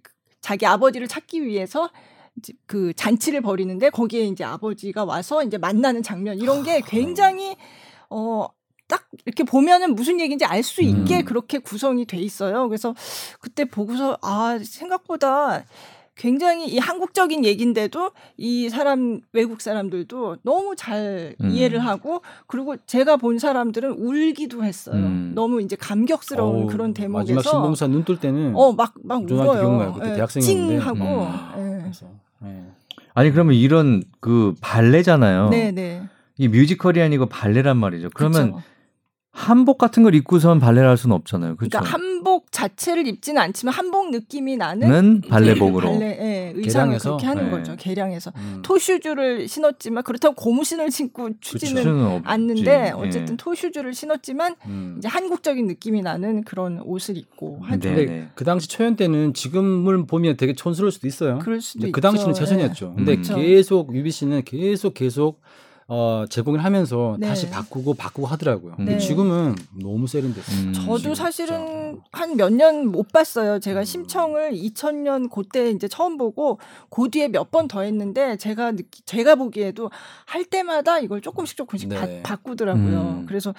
자기 0.46 0.68
아버지를 0.68 1.08
찾기 1.08 1.44
위해서 1.44 1.90
그 2.68 2.94
잔치를 2.94 3.42
벌이는데 3.42 3.90
거기에 3.90 4.26
이제 4.26 4.44
아버지가 4.44 5.04
와서 5.04 5.44
이제 5.44 5.58
만나는 5.58 6.04
장면 6.04 6.38
이런 6.38 6.62
게 6.64 6.82
굉장히 6.82 7.56
어 8.10 8.48
딱 8.88 9.08
이렇게 9.26 9.44
보면은 9.44 9.96
무슨 9.96 10.20
얘기인지 10.20 10.46
알 10.46 10.62
수 10.62 10.82
있게 10.84 11.20
음. 11.20 11.26
그렇게 11.26 11.58
구성이 11.58 12.06
돼 12.06 12.18
있어요. 12.18 12.68
그래서 12.68 12.94
그때 13.40 13.66
보고서 13.66 14.18
아 14.22 14.60
생각보다 14.64 15.66
굉장히 16.16 16.68
이 16.68 16.78
한국적인 16.78 17.44
얘긴데도 17.44 18.12
이 18.38 18.70
사람 18.70 19.20
외국 19.34 19.60
사람들도 19.62 20.38
너무 20.44 20.76
잘 20.78 21.36
음. 21.42 21.50
이해를 21.50 21.80
하고 21.80 22.22
그리고 22.48 22.76
제가 22.86 23.18
본 23.18 23.38
사람들은 23.38 23.92
울기도 23.92 24.64
했어요. 24.64 24.96
음. 24.96 25.34
너무 25.36 25.62
이제 25.62 25.76
감격스러운 25.76 26.64
어우, 26.64 26.68
그런 26.68 26.94
대목에서 26.94 27.34
마지막 27.36 27.42
신봉사 27.42 27.88
눈 27.88 28.06
뜰 28.06 28.18
때는 28.20 28.54
어막 28.56 28.94
막 29.04 29.24
울어요. 29.30 29.94
그때 29.94 30.12
예, 30.12 30.16
대학생이었는데 30.16 30.80
찡하고. 30.80 31.28
음. 31.58 31.92
예. 31.92 32.46
네. 32.48 32.64
아니 33.14 33.32
그러면 33.32 33.56
이런 33.56 34.04
그 34.20 34.54
발레잖아요. 34.62 35.50
네네. 35.50 35.72
네. 35.72 36.04
이 36.38 36.48
뮤지컬이 36.48 37.02
아니고 37.02 37.26
발레란 37.28 37.78
말이죠. 37.78 38.10
그러면 38.14 38.52
그쵸. 38.54 38.64
한복 39.32 39.78
같은 39.78 40.04
걸 40.04 40.14
입고선 40.16 40.60
발레를 40.60 40.88
할 40.88 40.98
수는 40.98 41.16
없잖아요. 41.16 41.56
그렇죠? 41.56 41.80
그러니까 41.80 41.94
한복 41.94 42.35
자체를 42.56 43.06
입지는 43.06 43.42
않지만 43.42 43.74
한복 43.74 44.12
느낌이 44.12 44.56
나는 44.56 45.20
발레복으로 45.28 45.92
발레 45.92 46.06
예, 46.06 46.54
의상을? 46.56 46.98
그렇게 47.00 47.26
하는 47.26 47.46
네. 47.46 47.52
거죠. 47.52 47.76
개량해서 47.78 48.32
음. 48.38 48.62
토슈즈를 48.64 49.50
신었지만 49.50 50.04
그렇다고 50.04 50.36
고무신을 50.36 50.90
신고 50.90 51.32
추지는 51.42 52.22
않는데 52.24 52.94
어쨌든 52.96 53.34
예. 53.34 53.38
토슈즈를 53.38 53.94
신었지만 53.94 54.56
음. 54.68 54.96
이제 54.98 55.10
한국적인 55.10 55.68
느낌이 55.68 56.02
나는 56.02 56.46
그런 56.46 56.80
옷을 56.80 57.18
입고 57.18 57.60
하죠. 57.62 57.90
네, 57.90 58.06
네. 58.06 58.28
그 58.36 58.46
당시 58.46 58.70
초연 58.70 58.96
때는 58.96 59.34
지금을 59.34 60.06
보면 60.06 60.38
되게 60.38 60.54
촌스러울 60.54 60.94
수도 60.94 61.08
있어요. 61.08 61.40
그럴 61.40 61.60
수도 61.60 61.92
그 61.92 62.00
당시는 62.00 62.34
최선이었죠. 62.34 62.94
네. 62.96 62.96
근데 62.96 63.14
음. 63.16 63.36
계속 63.36 63.94
유비 63.94 64.12
씨는 64.12 64.44
계속 64.46 64.94
계속 64.94 65.42
어, 65.88 66.26
제공을 66.28 66.64
하면서 66.64 67.16
네. 67.20 67.28
다시 67.28 67.48
바꾸고 67.50 67.94
바꾸고 67.94 68.26
하더라고요. 68.28 68.74
근데 68.76 68.94
네. 68.94 68.98
지금은 68.98 69.56
너무 69.80 70.08
세련됐어요. 70.08 70.58
음, 70.68 70.74
저도 70.74 71.14
사실은 71.14 72.02
한 72.12 72.36
몇 72.36 72.50
년 72.52 72.88
못 72.88 73.12
봤어요. 73.12 73.60
제가 73.60 73.82
음. 73.82 73.86
심청을 73.86 74.54
2000년 74.54 75.30
그때 75.32 75.70
이제 75.70 75.88
처음 75.88 76.18
보고 76.18 76.60
그 76.90 77.10
뒤에 77.12 77.28
몇 77.28 77.52
번 77.52 77.68
더 77.68 77.82
했는데 77.82 78.36
제가 78.38 78.72
느끼, 78.72 79.04
제가 79.06 79.36
보기에도 79.36 79.92
할 80.26 80.44
때마다 80.46 80.98
이걸 81.00 81.22
조금씩 81.22 81.56
조금씩 81.56 81.90
네. 81.90 82.24
바, 82.24 82.36
꾸더라고요 82.36 83.18
음. 83.22 83.26
그래서 83.28 83.54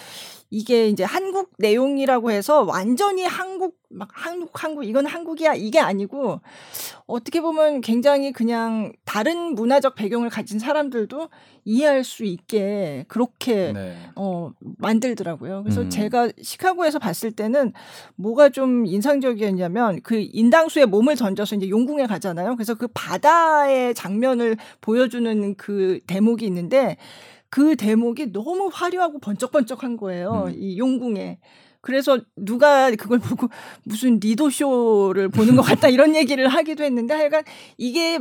이게 0.50 0.88
이제 0.88 1.04
한국 1.04 1.50
내용이라고 1.59 2.30
해서 2.30 2.62
완전히 2.62 3.24
한국 3.24 3.76
막 3.88 4.09
한국 4.12 4.50
한국 4.62 4.85
이건 4.85 5.06
한국이야 5.06 5.54
이게 5.54 5.78
아니고 5.78 6.40
어떻게 7.06 7.40
보면 7.40 7.80
굉장히 7.80 8.32
그냥 8.32 8.92
다른 9.04 9.54
문화적 9.54 9.94
배경을 9.94 10.28
가진 10.28 10.59
사람들도 10.59 11.28
이해할 11.64 12.04
수 12.04 12.24
있게 12.24 13.04
그렇게 13.09 13.72
네. 13.72 13.96
어 14.16 14.52
만들더라고요. 14.78 15.62
그래서 15.62 15.82
음. 15.82 15.90
제가 15.90 16.30
시카고에서 16.40 16.98
봤을 16.98 17.30
때는 17.32 17.72
뭐가 18.16 18.48
좀 18.48 18.87
인상적이었냐면 18.87 20.00
그 20.02 20.16
인당수에 20.32 20.85
몸을 20.85 21.16
던져서 21.16 21.56
이제 21.56 21.68
용궁에 21.68 22.06
가잖아요. 22.06 22.56
그래서 22.56 22.74
그 22.74 22.88
바다의 22.92 23.94
장면을 23.94 24.56
보여주는 24.80 25.54
그 25.56 26.00
대목이 26.06 26.44
있는데 26.46 26.96
그 27.57 27.75
대목이 27.75 28.33
너무 28.33 28.69
화려하고 28.71 29.19
번쩍번쩍한 29.19 29.97
거예요. 29.97 30.45
음. 30.49 30.55
이 30.55 30.77
용궁에. 30.77 31.38
그래서 31.81 32.21
누가 32.37 32.90
그걸 32.90 33.19
보고 33.19 33.49
무슨 33.83 34.21
리도 34.21 34.51
쇼를 34.51 35.31
보는 35.31 35.57
것 35.57 35.62
같다 35.62 35.88
이런 35.88 36.14
얘기를 36.14 36.49
하기도 36.49 36.85
했는데 36.85 37.14
하여간 37.14 37.45
이게 37.79 38.19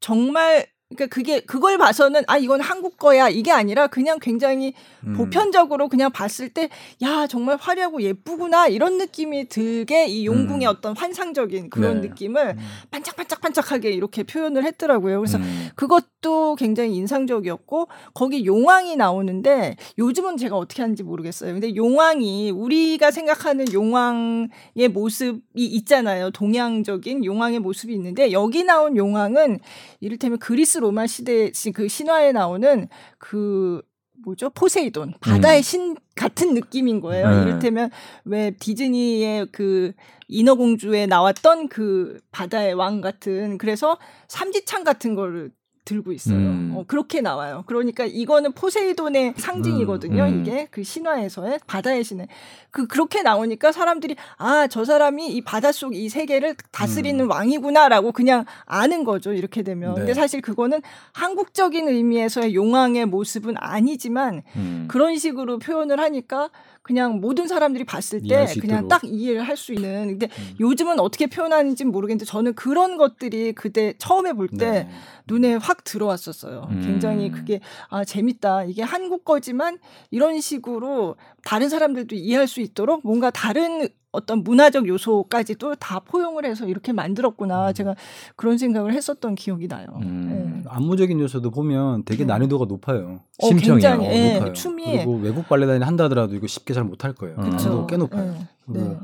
정말 0.00 0.66
그러니까 0.88 1.12
그게 1.12 1.40
그걸 1.40 1.78
봐서는 1.78 2.22
아 2.28 2.38
이건 2.38 2.60
한국 2.60 2.96
거야 2.96 3.28
이게 3.28 3.50
아니라 3.50 3.88
그냥 3.88 4.18
굉장히 4.20 4.72
음. 5.04 5.14
보편적으로 5.14 5.88
그냥 5.88 6.12
봤을 6.12 6.48
때 6.48 6.70
야 7.02 7.26
정말 7.26 7.56
화려하고 7.60 8.00
예쁘구나 8.00 8.68
이런 8.68 8.96
느낌이 8.96 9.48
들게 9.48 10.06
이 10.06 10.26
용궁의 10.26 10.66
음. 10.66 10.70
어떤 10.70 10.96
환상적인 10.96 11.68
그런 11.68 12.00
네. 12.00 12.08
느낌을 12.08 12.56
음. 12.56 12.58
반짝반짝반짝하게 12.90 13.90
이렇게 13.90 14.22
표현을 14.22 14.64
했더라고요. 14.64 15.20
그래서 15.20 15.38
음. 15.38 15.68
그것도 15.74 16.56
굉장히 16.56 16.94
인상적이었고 16.96 17.88
거기 18.14 18.46
용왕이 18.46 18.96
나오는데 18.96 19.76
요즘은 19.98 20.38
제가 20.38 20.56
어떻게 20.56 20.82
하는지 20.82 21.02
모르겠어요. 21.02 21.52
근데 21.52 21.74
용왕이 21.74 22.50
우리가 22.50 23.10
생각하는 23.10 23.70
용왕의 23.72 24.88
모습이 24.92 25.42
있잖아요. 25.56 26.30
동양적인 26.30 27.24
용왕의 27.24 27.58
모습이 27.58 27.92
있는데 27.92 28.32
여기 28.32 28.64
나온 28.64 28.96
용왕은 28.96 29.58
이를테면 30.00 30.38
그리스 30.38 30.75
그리스 30.76 30.78
로마 30.78 31.06
시대 31.06 31.50
그 31.74 31.88
신화에 31.88 32.32
나오는 32.32 32.88
그 33.18 33.80
뭐죠 34.24 34.50
포세이돈 34.50 35.14
바다의 35.20 35.60
음. 35.60 35.62
신 35.62 35.96
같은 36.14 36.54
느낌인 36.54 37.00
거예요. 37.00 37.30
네. 37.30 37.42
이를테면 37.42 37.90
왜 38.24 38.50
디즈니의 38.58 39.48
그 39.52 39.92
인어공주에 40.28 41.06
나왔던 41.06 41.68
그 41.68 42.18
바다의 42.30 42.74
왕 42.74 43.00
같은 43.00 43.58
그래서 43.58 43.98
삼지창 44.28 44.84
같은 44.84 45.14
거를 45.14 45.50
들고 45.86 46.12
있어요. 46.12 46.36
음. 46.36 46.72
어, 46.76 46.84
그렇게 46.86 47.22
나와요. 47.22 47.64
그러니까 47.66 48.04
이거는 48.04 48.52
포세이돈의 48.52 49.34
상징이거든요. 49.38 50.22
음. 50.24 50.28
음. 50.28 50.40
이게 50.42 50.68
그 50.70 50.82
신화에서의 50.82 51.60
바다의 51.66 52.04
신의 52.04 52.28
그 52.70 52.86
그렇게 52.86 53.22
나오니까 53.22 53.72
사람들이 53.72 54.16
아 54.36 54.66
저 54.68 54.84
사람이 54.84 55.28
이 55.28 55.40
바닷속 55.42 55.94
이 55.94 56.08
세계를 56.08 56.56
다스리는 56.72 57.24
음. 57.24 57.30
왕이구나라고 57.30 58.12
그냥 58.12 58.44
아는 58.64 59.04
거죠. 59.04 59.32
이렇게 59.32 59.62
되면. 59.62 59.94
네. 59.94 60.00
근데 60.00 60.14
사실 60.14 60.40
그거는 60.42 60.82
한국적인 61.12 61.88
의미에서의 61.88 62.54
용왕의 62.54 63.06
모습은 63.06 63.54
아니지만 63.58 64.42
음. 64.56 64.84
그런 64.88 65.16
식으로 65.16 65.58
표현을 65.58 66.00
하니까 66.00 66.50
그냥 66.86 67.20
모든 67.20 67.48
사람들이 67.48 67.82
봤을 67.82 68.22
때 68.22 68.46
그냥 68.60 68.86
딱 68.86 69.02
이해를 69.02 69.42
할 69.42 69.56
수 69.56 69.72
있는. 69.72 70.06
근데 70.06 70.28
음. 70.38 70.54
요즘은 70.60 71.00
어떻게 71.00 71.26
표현하는지 71.26 71.84
모르겠는데 71.86 72.26
저는 72.26 72.54
그런 72.54 72.96
것들이 72.96 73.54
그때 73.54 73.94
처음에 73.98 74.34
볼때 74.34 74.70
네. 74.70 74.88
눈에 75.26 75.54
확확 75.54 75.82
들어왔었어요. 75.82 76.68
음. 76.70 76.82
굉장히 76.84 77.30
그게 77.32 77.58
아 77.88 78.04
재밌다. 78.04 78.64
이게 78.64 78.82
한국 78.82 79.24
거지만 79.24 79.78
이런 80.12 80.40
식으로 80.40 81.16
다른 81.42 81.68
사람들도 81.68 82.14
이해할 82.14 82.46
수 82.46 82.60
있도록 82.60 83.00
뭔가 83.02 83.30
다른 83.30 83.88
어떤 84.16 84.42
문화적 84.42 84.88
요소까지도 84.88 85.74
다 85.76 86.00
포용을 86.00 86.46
해서 86.46 86.66
이렇게 86.66 86.92
만들었구나. 86.92 87.68
음. 87.68 87.74
제가 87.74 87.94
그런 88.34 88.56
생각을 88.56 88.94
했었던 88.94 89.34
기억이 89.34 89.68
나요. 89.68 89.86
음. 90.02 90.62
네. 90.62 90.68
안무적인 90.68 91.20
요소도 91.20 91.50
보면 91.50 92.04
되게 92.04 92.24
네. 92.24 92.32
난이도가 92.32 92.64
높아요. 92.64 93.20
어, 93.42 93.46
심청이 93.46 93.80
굉장히, 93.80 94.06
어, 94.06 94.12
예, 94.12 94.34
높아요. 94.34 94.52
춤이 94.54 94.84
그리고 94.84 95.16
외국 95.16 95.46
발레단이 95.48 95.84
한다 95.84 96.04
하더라도 96.04 96.34
이거 96.34 96.46
쉽게 96.46 96.72
잘 96.72 96.84
못할 96.84 97.12
거예요. 97.12 97.36
난이도 97.36 97.86
꽤 97.86 97.96
높아요. 97.98 98.34
네. 98.68 98.80
네. 98.80 98.96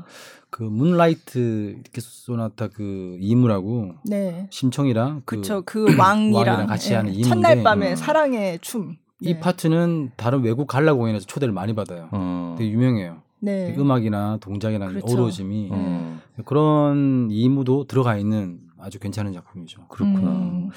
그 0.49 0.61
문라이트 0.61 1.77
이렇게 1.79 2.01
소나타 2.01 2.67
그 2.67 3.17
이무라고 3.19 3.93
네. 4.03 4.47
심청이랑 4.51 5.23
그, 5.25 5.37
그쵸, 5.37 5.63
그 5.65 5.85
왕이랑, 5.97 6.33
왕이랑 6.33 6.67
같이 6.67 6.89
네. 6.89 6.95
하는 6.95 7.11
이무인데 7.11 7.29
첫날 7.29 7.63
밤에 7.63 7.93
어. 7.93 7.95
사랑의 7.95 8.59
춤. 8.61 8.97
이 9.19 9.33
네. 9.33 9.39
파트는 9.39 10.11
다른 10.15 10.43
외국 10.43 10.67
갈라 10.67 10.93
공연에서 10.93 11.25
초대를 11.25 11.53
많이 11.53 11.73
받아요. 11.73 12.09
어. 12.11 12.55
되게 12.57 12.69
유명해요. 12.71 13.22
네. 13.43 13.75
음악이나 13.77 14.37
동작이나 14.39 14.87
그렇죠. 14.87 15.05
어우러짐이 15.05 15.69
음. 15.71 16.21
그런 16.45 17.27
이무도 17.29 17.87
들어가 17.87 18.17
있는 18.17 18.59
아주 18.79 18.99
괜찮은 18.99 19.33
작품이죠. 19.33 19.87
그렇구나. 19.89 20.31
음. 20.31 20.69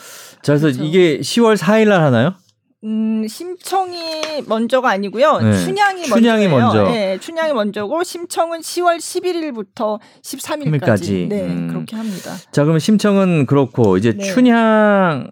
자, 0.43 0.53
그래서 0.53 0.67
그렇죠. 0.67 0.83
이게 0.83 1.21
10월 1.21 1.57
4일 1.57 1.89
날 1.89 2.03
하나요? 2.03 2.35
음, 2.83 3.27
심청이 3.29 4.23
먼저가 4.49 4.91
아니고요. 4.91 5.39
네. 5.39 5.57
춘향이, 5.65 6.05
춘향이 6.05 6.49
먼저. 6.49 6.85
네, 6.85 7.19
춘향이 7.19 7.53
먼저고 7.53 8.03
심청은 8.03 8.61
10월 8.61 8.99
11일부터 8.99 10.01
13일까지. 10.23 11.29
네, 11.29 11.47
음. 11.47 11.69
그렇게 11.69 11.95
합니다. 11.95 12.35
자, 12.51 12.65
그러면 12.65 12.81
심청은 12.81 13.47
그렇고 13.47 13.97
이제 13.97 14.13
네. 14.13 14.25
춘향 14.25 15.31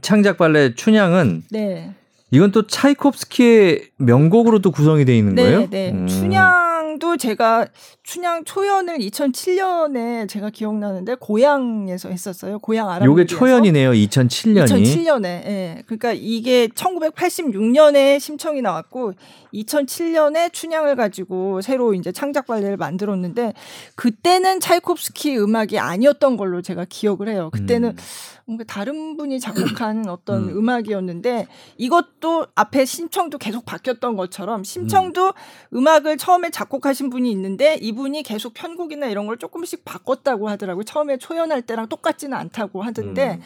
창작 0.00 0.36
발레 0.36 0.74
춘향은 0.74 1.44
네. 1.50 1.94
이건 2.30 2.50
또 2.50 2.66
차이콥스키의 2.66 3.90
명곡으로 3.98 4.60
도 4.60 4.70
구성이 4.70 5.04
돼 5.04 5.16
있는 5.16 5.34
네, 5.34 5.42
거예요? 5.42 5.70
네, 5.70 5.92
음. 5.92 6.06
춘향 6.06 6.71
도 6.98 7.16
제가 7.16 7.66
춘향 8.04 8.42
초연을 8.44 8.98
2007년에 8.98 10.28
제가 10.28 10.50
기억나는데 10.50 11.14
고향에서 11.20 12.08
했었어요. 12.08 12.58
고향 12.58 12.90
아람. 12.90 13.06
요게 13.06 13.26
초연이네요. 13.26 13.92
2007년이. 13.92 14.66
2007년에. 14.66 15.24
예. 15.24 15.82
그러니까 15.86 16.12
이게 16.12 16.66
1986년에 16.66 18.18
심청이 18.18 18.60
나왔고 18.60 19.12
2007년에 19.54 20.52
춘향을 20.52 20.96
가지고 20.96 21.60
새로 21.60 21.94
이제 21.94 22.10
창작 22.10 22.46
발레를 22.46 22.76
만들었는데 22.76 23.52
그때는 23.94 24.58
차이콥스키 24.58 25.38
음악이 25.38 25.78
아니었던 25.78 26.36
걸로 26.36 26.60
제가 26.60 26.86
기억을 26.88 27.28
해요. 27.28 27.50
그때는 27.52 27.90
음. 27.90 27.96
뭔가 28.44 28.64
다른 28.64 29.16
분이 29.16 29.38
작곡한 29.38 30.08
어떤 30.10 30.48
음. 30.48 30.68
악이었는데 30.68 31.46
이것도 31.76 32.46
앞에 32.54 32.84
심청도 32.84 33.38
계속 33.38 33.64
바뀌었던 33.64 34.16
것처럼 34.16 34.64
심청도 34.64 35.32
음. 35.74 35.86
악을 35.86 36.16
처음에 36.16 36.50
작곡하신 36.50 37.10
분이 37.10 37.30
있는데 37.30 37.76
이 37.80 37.91
분이 37.94 38.22
계속 38.22 38.54
편곡이나 38.54 39.06
이런 39.06 39.26
걸 39.26 39.38
조금씩 39.38 39.84
바꿨다고 39.84 40.48
하더라고요. 40.48 40.84
처음에 40.84 41.18
초연할 41.18 41.62
때랑 41.62 41.88
똑같지는 41.88 42.36
않다고 42.36 42.82
하던데 42.82 43.34
음. 43.34 43.42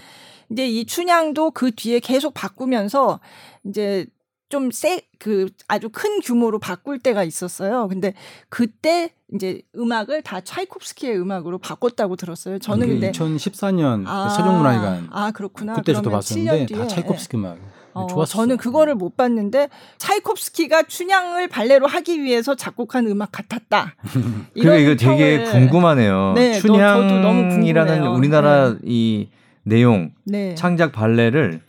이제 0.50 0.66
이 0.66 0.84
춘향도 0.84 1.52
그 1.52 1.72
뒤에 1.74 2.00
계속 2.00 2.34
바꾸면서 2.34 3.20
이제 3.64 4.06
좀 4.48 4.70
세, 4.70 5.02
그 5.18 5.48
아주 5.66 5.88
큰 5.90 6.20
규모로 6.20 6.60
바꿀 6.60 7.00
때가 7.00 7.24
있었어요. 7.24 7.88
근데 7.88 8.14
그때 8.48 9.12
이제 9.34 9.60
음악을 9.74 10.22
다 10.22 10.40
차이콥스키의 10.40 11.18
음악으로 11.18 11.58
바꿨다고 11.58 12.14
들었어요. 12.14 12.60
저는 12.60 12.86
근데 12.86 13.10
2014년 13.10 14.04
아, 14.06 14.28
세종문화회관 14.28 15.08
아 15.10 15.32
그렇구나. 15.32 15.74
그때 15.74 15.92
저도 15.94 16.10
봤었는데 16.10 16.66
다 16.74 16.86
차이콥스키 16.86 17.36
음악. 17.36 17.58
어, 17.96 18.06
좋았어. 18.06 18.38
저는 18.38 18.56
그거를 18.58 18.94
못 18.94 19.16
봤는데 19.16 19.68
차이콥스키가 19.98 20.84
춘향을 20.84 21.48
발레로 21.48 21.86
하기 21.86 22.22
위해서 22.22 22.54
작곡한 22.54 23.06
음악 23.06 23.32
같았다. 23.32 23.94
그래 24.54 24.82
이거 24.82 24.96
되게 24.96 25.44
궁금하네요. 25.44 26.34
네, 26.34 26.52
춘향이라는 26.60 28.06
우리나라 28.08 28.70
네. 28.70 28.78
이 28.84 29.28
내용 29.62 30.12
네. 30.24 30.54
창작 30.54 30.92
발레를 30.92 31.60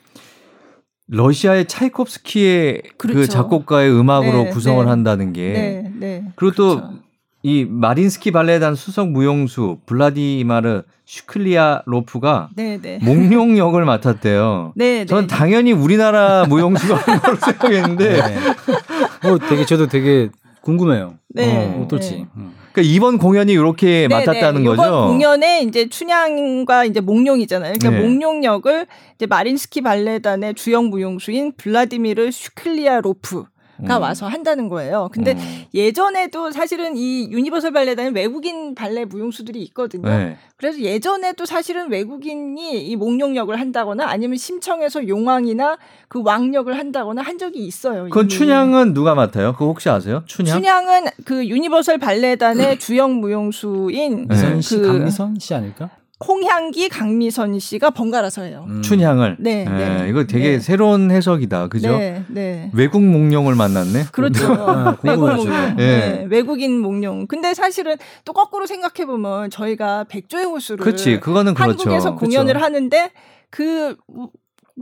러시아의 1.07 1.67
차이콥스키의 1.67 2.83
그 2.97 3.07
그렇죠. 3.07 3.19
그 3.19 3.27
작곡가의 3.27 3.89
음악으로 3.89 4.43
네, 4.43 4.49
구성을 4.49 4.83
네. 4.83 4.89
한다는 4.89 5.31
게 5.31 5.53
네, 5.53 5.91
네. 5.95 6.23
그리고 6.35 6.55
그렇죠. 6.55 7.06
또이 7.47 7.65
마린스키 7.69 8.31
발레단 8.31 8.75
수석 8.75 9.09
무용수 9.09 9.79
블라디미르 9.85 10.83
슈클리아로프가 11.05 12.49
네, 12.57 12.77
네. 12.81 12.99
몽룡 13.01 13.57
역을 13.57 13.85
맡았대요. 13.85 14.73
네, 14.75 15.05
전 15.05 15.27
당연히 15.27 15.71
우리나라 15.71 16.45
무용수가 16.45 17.19
걸로 17.21 17.37
생각했는데 17.39 18.19
어 19.23 19.37
되게 19.49 19.65
저도 19.65 19.87
되게 19.87 20.29
궁금해요. 20.61 21.13
네. 21.29 21.55
어, 21.55 21.83
어떨지. 21.83 22.25
음. 22.35 22.53
그러니까 22.73 22.93
이번 22.93 23.17
공연이 23.17 23.53
이렇게 23.53 24.07
네네. 24.07 24.25
맡았다는 24.25 24.65
거죠. 24.65 24.83
이번 24.83 25.07
공연에 25.07 25.61
이제 25.61 25.87
춘향과 25.87 26.83
이제 26.85 26.99
몽룡이잖아요. 26.99 27.73
그러니까 27.79 28.01
네. 28.01 28.05
몽룡 28.05 28.43
역을 28.43 28.85
이제 29.15 29.25
마린스키 29.25 29.81
발레단의 29.81 30.55
주역 30.55 30.85
무용수인 30.89 31.53
블라디미르 31.55 32.29
슈클리아로프가 32.31 33.49
음. 33.81 34.01
와서 34.01 34.27
한다는 34.27 34.69
거예요. 34.69 35.09
근데 35.11 35.33
음. 35.33 35.63
예전에도 35.73 36.51
사실은 36.51 36.97
이 36.97 37.29
유니버설 37.31 37.71
발레단에 37.71 38.09
외국인 38.09 38.75
발레 38.75 39.05
무용수들이 39.05 39.61
있거든요. 39.63 40.09
네. 40.09 40.37
그래서 40.57 40.79
예전에도 40.79 41.45
사실은 41.45 41.89
외국인이 41.91 42.81
이 42.87 42.95
몽룡 42.95 43.35
역을 43.35 43.59
한다거나 43.59 44.07
아니면 44.07 44.37
심청에서 44.37 45.07
용왕이나 45.07 45.77
그 46.07 46.21
왕역을 46.23 46.77
한다거나 46.77 47.21
한 47.21 47.37
적이 47.37 47.65
있어요. 47.65 48.05
그건 48.05 48.25
이미. 48.25 48.29
춘향은 48.33 48.93
누가 48.93 49.13
맡아요? 49.13 49.53
그거 49.53 49.65
혹시 49.67 49.89
아세요? 49.89 50.23
춘향? 50.25 50.57
춘향은 50.57 51.05
그 51.25 51.45
유니버설 51.47 51.99
발레단의 51.99 52.79
주역 52.79 53.11
무용수인 53.11 54.27
네. 54.27 54.59
그 54.69 54.87
강미선 54.87 55.37
씨 55.39 55.53
아닐까? 55.53 55.89
홍향기 56.25 56.89
강미선 56.89 57.59
씨가 57.59 57.91
번갈아서 57.91 58.41
해요. 58.41 58.65
음. 58.67 58.81
춘향을. 58.81 59.37
네, 59.39 59.65
네, 59.65 59.97
네. 60.03 60.09
이거 60.09 60.25
되게 60.25 60.53
네. 60.53 60.59
새로운 60.59 61.11
해석이다. 61.11 61.67
그죠? 61.67 61.95
네, 61.95 62.23
네. 62.27 62.71
외국 62.73 63.03
몽룡을 63.03 63.53
만났네. 63.53 64.05
그렇죠. 64.11 64.51
아, 64.53 64.97
외국 65.03 65.27
몽룡. 65.27 65.75
네. 65.75 65.75
네. 65.75 66.25
외국인 66.27 66.79
몽룡. 66.79 67.27
근데 67.27 67.53
사실은 67.53 67.97
또 68.25 68.33
거꾸로 68.33 68.65
생각해 68.65 69.05
보면 69.05 69.51
저희가 69.51 70.05
백조의 70.05 70.45
호수를 70.45 70.83
그렇지. 70.83 71.19
그거는 71.19 71.53
그렇죠. 71.53 71.71
한국에서 71.71 72.15
공연을 72.15 72.53
그렇죠. 72.53 72.65
하는데 72.65 73.11
그 73.51 73.95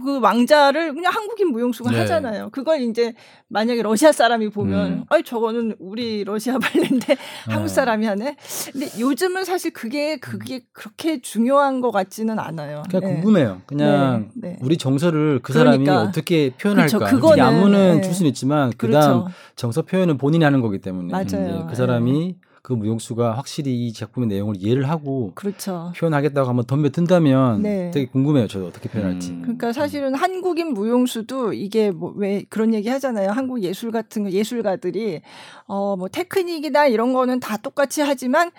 그 0.03 0.19
왕자를 0.19 0.93
그냥 0.93 1.13
한국인 1.13 1.51
무용수가 1.51 1.91
네. 1.91 1.99
하잖아요. 1.99 2.49
그걸 2.51 2.81
이제 2.81 3.13
만약에 3.47 3.81
러시아 3.81 4.11
사람이 4.11 4.49
보면 4.49 4.87
음. 4.87 5.03
아이 5.09 5.23
저거는 5.23 5.75
우리 5.79 6.23
러시아 6.23 6.57
발레인데 6.59 7.15
네. 7.15 7.17
한국 7.47 7.69
사람이 7.69 8.05
하네. 8.05 8.35
근데 8.73 8.89
요즘은 8.99 9.45
사실 9.45 9.71
그게 9.71 10.17
그게 10.17 10.61
그렇게 10.73 11.21
중요한 11.21 11.79
것 11.79 11.91
같지는 11.91 12.39
않아요. 12.39 12.83
그냥 12.89 13.09
네. 13.09 13.13
궁금해요. 13.15 13.61
그냥 13.65 14.29
네. 14.35 14.49
네. 14.49 14.57
우리 14.61 14.77
정서를 14.77 15.39
그 15.41 15.53
그러니까. 15.53 15.91
사람이 15.93 16.09
어떻게 16.09 16.49
표현할까. 16.51 16.97
그렇죠. 16.97 17.15
그거는 17.15 17.43
안무는 17.43 17.95
네. 17.95 18.01
줄 18.01 18.13
수는 18.13 18.29
있지만 18.29 18.71
그다음 18.77 19.21
그렇죠. 19.21 19.31
정서 19.55 19.81
표현은 19.83 20.17
본인이 20.17 20.43
하는 20.43 20.59
거기 20.61 20.79
때문에 20.79 21.11
맞아요. 21.11 21.67
그 21.69 21.75
사람이 21.75 22.35
그 22.65 22.73
무용수가 22.73 23.37
확실히 23.37 23.85
이 23.85 23.93
작품의 23.93 24.27
내용을 24.27 24.55
이해를 24.57 24.89
하고 24.89 25.31
그렇죠. 25.35 25.93
표현하겠다고 25.95 26.49
한번 26.49 26.65
덤벼든다면 26.65 27.61
네. 27.61 27.91
되게 27.91 28.07
궁금해요. 28.07 28.47
저도 28.47 28.65
어떻게 28.65 28.89
표현할지. 28.89 29.29
음. 29.33 29.41
그러니까 29.43 29.71
사실은 29.71 30.15
한국인 30.15 30.73
무용수도 30.73 31.53
이게 31.53 31.91
뭐 31.91 32.15
왜 32.17 32.43
그런 32.49 32.73
얘기 32.73 32.89
하잖아요. 32.89 33.29
한국 33.29 33.61
예술 33.61 33.91
같은 33.91 34.23
거 34.23 34.31
예술가들이 34.31 35.21
어 35.67 35.95
뭐 35.95 36.07
테크닉이나 36.07 36.87
이런 36.87 37.13
거는 37.13 37.39
다 37.39 37.57
똑같이 37.57 38.01
하지만 38.01 38.49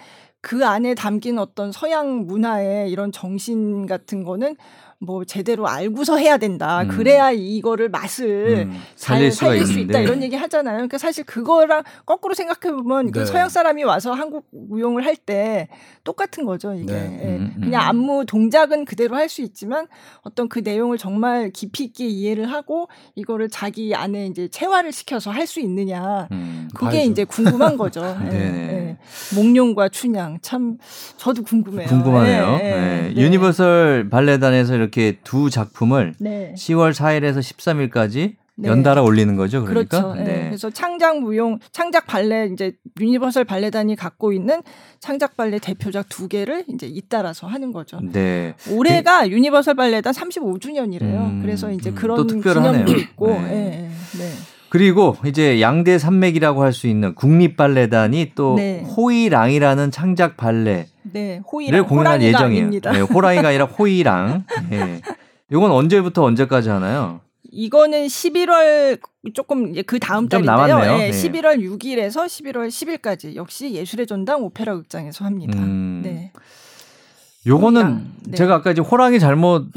그 0.40 0.64
안에 0.64 0.94
담긴 0.94 1.40
어떤 1.40 1.72
서양 1.72 2.26
문화의 2.26 2.88
이런 2.92 3.10
정신 3.10 3.86
같은 3.86 4.22
거는 4.22 4.54
뭐 4.98 5.24
제대로 5.24 5.68
알고서 5.68 6.16
해야 6.16 6.38
된다. 6.38 6.82
음. 6.82 6.88
그래야 6.88 7.30
이거를 7.30 7.88
맛을 7.90 8.68
음. 8.68 8.80
잘 8.94 9.30
살릴 9.30 9.66
수 9.66 9.78
있다. 9.78 9.98
이런 10.00 10.22
얘기 10.22 10.36
하잖아요. 10.36 10.76
그러니까 10.76 10.96
사실 10.98 11.24
그거랑 11.24 11.82
거꾸로 12.06 12.32
생각해 12.34 12.74
보면 12.74 13.10
그 13.12 13.18
네. 13.18 13.24
그 13.24 13.26
서양 13.26 13.48
사람이 13.48 13.84
와서 13.84 14.12
한국 14.12 14.46
무용을 14.50 15.04
할 15.04 15.16
때 15.16 15.68
똑같은 16.04 16.44
거죠. 16.44 16.72
이게 16.74 16.92
네. 16.92 17.20
예. 17.22 17.26
음, 17.36 17.52
음, 17.56 17.60
그냥 17.62 17.82
안무 17.88 18.26
동작은 18.26 18.84
그대로 18.84 19.16
할 19.16 19.28
수 19.28 19.42
있지만 19.42 19.86
어떤 20.22 20.48
그 20.48 20.60
내용을 20.60 20.98
정말 20.98 21.50
깊이 21.50 21.84
있게 21.84 22.06
이해를 22.06 22.52
하고 22.52 22.88
이거를 23.16 23.48
자기 23.48 23.92
안에 23.94 24.26
이제 24.26 24.46
체화를 24.48 24.92
시켜서 24.92 25.30
할 25.32 25.46
수 25.46 25.58
있느냐. 25.60 26.28
음, 26.32 26.68
그게 26.74 26.98
봐야죠. 26.98 27.10
이제 27.10 27.24
궁금한 27.24 27.76
거죠. 27.78 28.02
네. 28.24 28.30
예. 28.32 28.36
예. 28.38 28.96
몽룡과 29.34 29.88
춘향 29.88 30.38
참 30.42 30.78
저도 31.16 31.42
궁금해요. 31.42 31.88
궁금하네요. 31.88 32.58
예, 32.62 32.66
예. 32.66 32.70
네. 33.10 33.14
유니버설 33.16 34.08
발레단에서 34.10 34.74
이렇게 34.86 35.18
두 35.24 35.50
작품을 35.50 36.14
네. 36.18 36.54
10월 36.56 36.92
4일에서 36.92 37.40
13일까지 37.40 38.36
네. 38.58 38.68
연달아 38.70 39.02
올리는 39.02 39.36
거죠. 39.36 39.64
그러니까. 39.64 40.00
그렇죠. 40.00 40.14
네. 40.14 40.24
네. 40.24 40.44
그래서 40.46 40.70
창작 40.70 41.20
무용, 41.20 41.58
창작 41.72 42.06
발레 42.06 42.48
이제 42.52 42.72
유니버설 42.98 43.44
발레단이 43.44 43.96
갖고 43.96 44.32
있는 44.32 44.62
창작 44.98 45.36
발레 45.36 45.58
대표작 45.58 46.08
두 46.08 46.26
개를 46.26 46.64
이제 46.68 46.86
잇따라서 46.86 47.46
하는 47.46 47.72
거죠. 47.72 48.00
네. 48.00 48.54
올해가 48.70 49.24
네. 49.24 49.30
유니버설 49.30 49.74
발레단 49.74 50.14
35주년이래요. 50.14 51.02
음, 51.02 51.42
그래서 51.42 51.70
이제 51.70 51.90
음, 51.90 51.94
그런 51.94 52.26
기념도 52.26 52.94
있고. 52.94 53.28
네. 53.28 53.90
네. 54.18 54.32
네. 54.66 54.70
그리고 54.70 55.16
이제 55.24 55.60
양대 55.60 55.98
산맥이라고 55.98 56.62
할 56.62 56.72
수 56.72 56.86
있는 56.88 57.14
국립 57.14 57.56
발레단이 57.56 58.32
또 58.34 58.54
네. 58.56 58.82
호이랑이라는 58.96 59.90
창작 59.90 60.36
발레 60.36 60.86
네, 61.12 61.40
호이랑 61.50 61.86
공연할 61.86 62.20
예정이에요. 62.22 62.70
네, 62.70 63.00
호랑이가 63.00 63.48
아니라 63.48 63.64
호이랑. 63.66 64.44
네. 64.70 65.00
이건 65.50 65.70
언제부터 65.70 66.24
언제까지 66.24 66.68
하나요? 66.68 67.20
이거는 67.50 68.06
11월 68.06 68.98
조금 69.32 69.72
그 69.86 69.98
다음 69.98 70.28
달인데요. 70.28 70.78
네, 70.80 71.10
네. 71.10 71.10
11월 71.10 71.58
6일에서 71.60 72.26
11월 72.26 72.68
10일까지 72.68 73.36
역시 73.36 73.72
예술의 73.72 74.06
전당 74.06 74.42
오페라 74.42 74.74
극장에서 74.74 75.24
합니다. 75.24 75.58
음. 75.58 76.02
네. 76.04 76.32
요거는 77.46 78.04
네. 78.26 78.36
제가 78.36 78.56
아까 78.56 78.72
이제 78.72 78.82
호랑이 78.82 79.20
잘못 79.20 79.68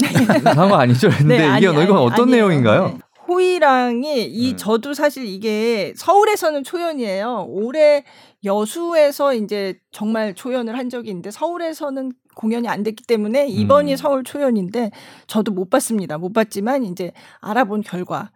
한 0.43 0.69
거 0.69 0.75
아니죠? 0.75 1.07
근데 1.09 1.37
네, 1.37 1.45
아니, 1.47 1.57
이게 1.59 1.67
아니, 1.67 1.83
이건 1.83 1.97
어떤 1.99 2.23
아니에요. 2.29 2.47
내용인가요? 2.47 2.97
네. 3.29 3.33
호이랑이 3.33 4.25
이 4.25 4.49
네. 4.51 4.55
저도 4.55 4.93
사실 4.93 5.25
이게 5.25 5.93
서울에서는 5.95 6.63
초연이에요. 6.63 7.45
올해 7.49 8.03
여수에서 8.43 9.33
이제 9.33 9.79
정말 9.91 10.33
초연을 10.33 10.77
한 10.77 10.89
적이 10.89 11.09
있는데 11.09 11.31
서울에서는 11.31 12.11
공연이 12.35 12.67
안 12.67 12.83
됐기 12.83 13.05
때문에 13.05 13.47
이번이 13.47 13.91
음. 13.91 13.97
서울 13.97 14.23
초연인데 14.23 14.91
저도 15.27 15.51
못 15.51 15.69
봤습니다. 15.69 16.17
못 16.17 16.33
봤지만 16.33 16.83
이제 16.85 17.11
알아본 17.41 17.81
결과 17.81 18.31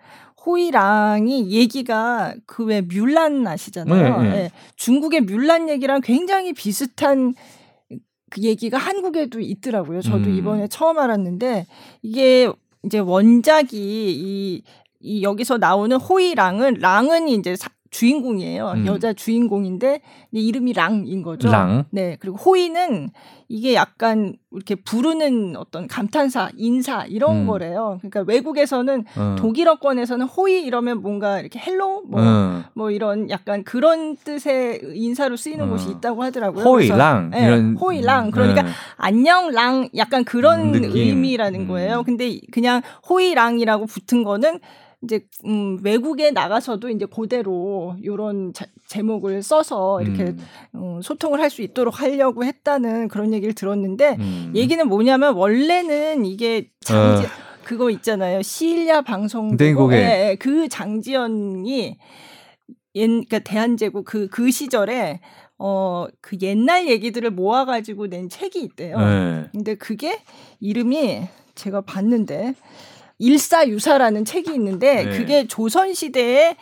호이랑이 0.45 1.51
얘기가 1.51 2.35
그 2.45 2.65
왜 2.65 2.81
뮬란 2.81 3.47
아시잖아요. 3.47 4.21
네, 4.21 4.29
네. 4.29 4.35
네. 4.35 4.51
중국의 4.75 5.21
뮬란 5.21 5.69
얘기랑 5.69 6.01
굉장히 6.01 6.53
비슷한 6.53 7.33
그 8.29 8.41
얘기가 8.41 8.77
한국에도 8.77 9.39
있더라고요. 9.39 10.01
저도 10.01 10.25
음. 10.29 10.35
이번에 10.35 10.67
처음 10.67 10.97
알았는데 10.97 11.65
이게 12.01 12.51
이제 12.83 12.99
원작이 12.99 13.77
이, 13.77 14.63
이 15.03 15.21
여기서 15.21 15.57
나오는 15.57 15.95
호이랑은 15.97 16.75
랑은 16.79 17.27
이제 17.27 17.55
사, 17.55 17.69
주인공이에요. 17.93 18.73
음. 18.75 18.85
여자 18.87 19.13
주인공인데 19.13 20.01
이름이 20.31 20.73
랑인 20.73 21.21
거죠. 21.21 21.49
랑. 21.49 21.85
네. 21.91 22.17
그리고 22.19 22.37
호이는 22.37 23.11
이게 23.47 23.75
약간 23.75 24.33
이렇게 24.51 24.73
부르는 24.73 25.55
어떤 25.57 25.87
감탄사, 25.87 26.49
인사 26.57 27.05
이런 27.05 27.41
음. 27.41 27.47
거래요. 27.47 27.99
그러니까 28.01 28.21
외국에서는 28.21 29.05
어. 29.15 29.35
독일어권에서는 29.37 30.25
hoi 30.25 30.63
이러면 30.63 31.01
뭔가 31.01 31.39
이렇게 31.39 31.59
hello 31.59 32.03
뭐, 32.07 32.21
어. 32.21 32.63
뭐 32.73 32.89
이런 32.89 33.29
약간 33.29 33.63
그런 33.63 34.17
뜻의 34.17 34.81
인사로 34.95 35.35
쓰이는 35.37 35.65
어. 35.65 35.69
곳이 35.69 35.91
있다고 35.91 36.23
하더라고요. 36.23 36.63
호이랑 36.63 37.29
네, 37.29 37.45
이런 37.45 37.77
호이랑 37.77 38.31
그러니까 38.31 38.63
네. 38.63 38.69
안녕 38.97 39.51
랑 39.51 39.89
약간 39.95 40.23
그런 40.23 40.71
느낌. 40.71 40.95
의미라는 40.95 41.61
음. 41.61 41.67
거예요. 41.67 42.01
근데 42.03 42.39
그냥 42.51 42.81
호이랑이라고 43.07 43.85
붙은 43.85 44.23
거는 44.23 44.59
이제 45.03 45.25
음 45.45 45.79
외국에 45.83 46.31
나가서도 46.31 46.89
이제 46.89 47.05
그대로 47.05 47.95
요런 48.03 48.53
자, 48.53 48.65
제목을 48.87 49.43
써서 49.43 50.01
이렇게 50.01 50.23
음. 50.23 50.37
어, 50.73 50.99
소통을 51.03 51.39
할 51.39 51.49
수 51.49 51.61
있도록 51.61 52.01
하려고 52.01 52.43
했다는 52.45 53.09
그런 53.09 53.33
얘기를 53.33 53.53
들었는데 53.53 54.15
음. 54.19 54.51
얘기는 54.55 54.87
뭐냐면 54.87 55.35
원래는 55.35 56.25
이게 56.25 56.69
장지 56.79 57.25
어. 57.25 57.29
그거 57.63 57.89
있잖아요. 57.91 58.41
시일야 58.41 59.01
방송 59.01 59.55
예, 59.97 60.29
예, 60.31 60.35
그 60.35 60.67
장지연이 60.69 61.97
옛 62.95 63.07
그러니까 63.07 63.39
대한제국 63.39 64.05
그그 64.05 64.27
그 64.29 64.51
시절에 64.51 65.19
어 65.57 66.07
그 66.21 66.37
옛날 66.41 66.87
얘기들을 66.87 67.29
모아 67.31 67.65
가지고 67.65 68.07
낸 68.07 68.29
책이 68.29 68.61
있대요. 68.61 68.97
네. 68.97 69.45
근데 69.51 69.75
그게 69.75 70.19
이름이 70.59 71.23
제가 71.55 71.81
봤는데 71.81 72.55
일사유사라는 73.19 74.25
책이 74.25 74.53
있는데 74.53 75.05
네. 75.05 75.17
그게 75.17 75.47
조선 75.47 75.93
시대에 75.93 76.55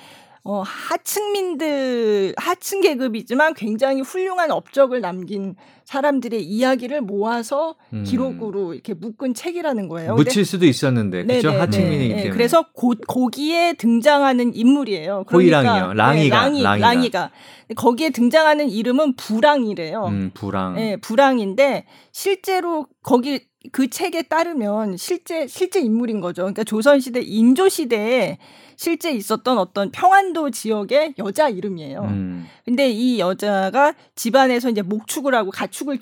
어, 0.43 0.64
하층민들, 0.66 2.34
하층 2.36 2.82
계급이지만 2.82 3.54
굉장히 3.54 4.02
훌륭한 4.02 4.49
업적을 4.49 4.99
남긴 4.99 5.56
사람들의 5.86 6.41
이야기를 6.41 7.02
모아서 7.02 7.76
음. 7.93 8.04
기록으로 8.04 8.74
이렇게 8.74 8.95
묶은 8.95 9.36
책이라는 9.36 9.88
거예요. 9.88 10.16
묻힐 10.16 10.43
수도 10.45 10.66
있었는데, 10.66 11.26
그죠? 11.26 11.52
하층민이기 11.52 12.16
때문에. 12.16 12.30
그래서 12.32 12.66
고, 12.74 12.95
거기에 13.08 13.74
등장하는 13.74 14.56
인물이에요. 14.56 15.26
그러니까, 15.28 15.60
호이랑이요. 15.60 15.93
랑이가. 15.93 16.49
네, 16.49 16.64
랑이. 16.64 16.82
랑이가. 16.82 17.32
거기에 17.76 18.10
등장하는 18.10 18.70
이름은 18.70 19.16
부랑이래요. 19.18 20.06
음, 20.06 20.32
부랑. 20.34 20.76
네, 20.76 20.97
부랑인데 20.97 21.86
실제로 22.12 22.88
거기 23.04 23.41
그 23.72 23.89
책에 23.89 24.24
따르면 24.24 24.97
실제 24.97 25.45
실제 25.47 25.80
인물인 25.80 26.20
거죠. 26.20 26.41
그러니까 26.43 26.64
조선 26.64 26.99
시대 26.99 27.22
인조 27.22 27.70
시대에 27.70 28.38
실제 28.76 29.12
있었던 29.12 29.59
어떤 29.59 29.91
평안도 29.91 30.49
지역의 30.49 31.14
여자 31.20 31.47
이름이에요. 31.49 32.01
음. 32.01 32.47
근데 32.66 32.89
이 32.89 33.20
여자가 33.20 33.93
집안에서 34.16 34.70
이제 34.72 34.82
목축을 34.82 35.36
하고 35.36 35.51
가축을 35.51 35.99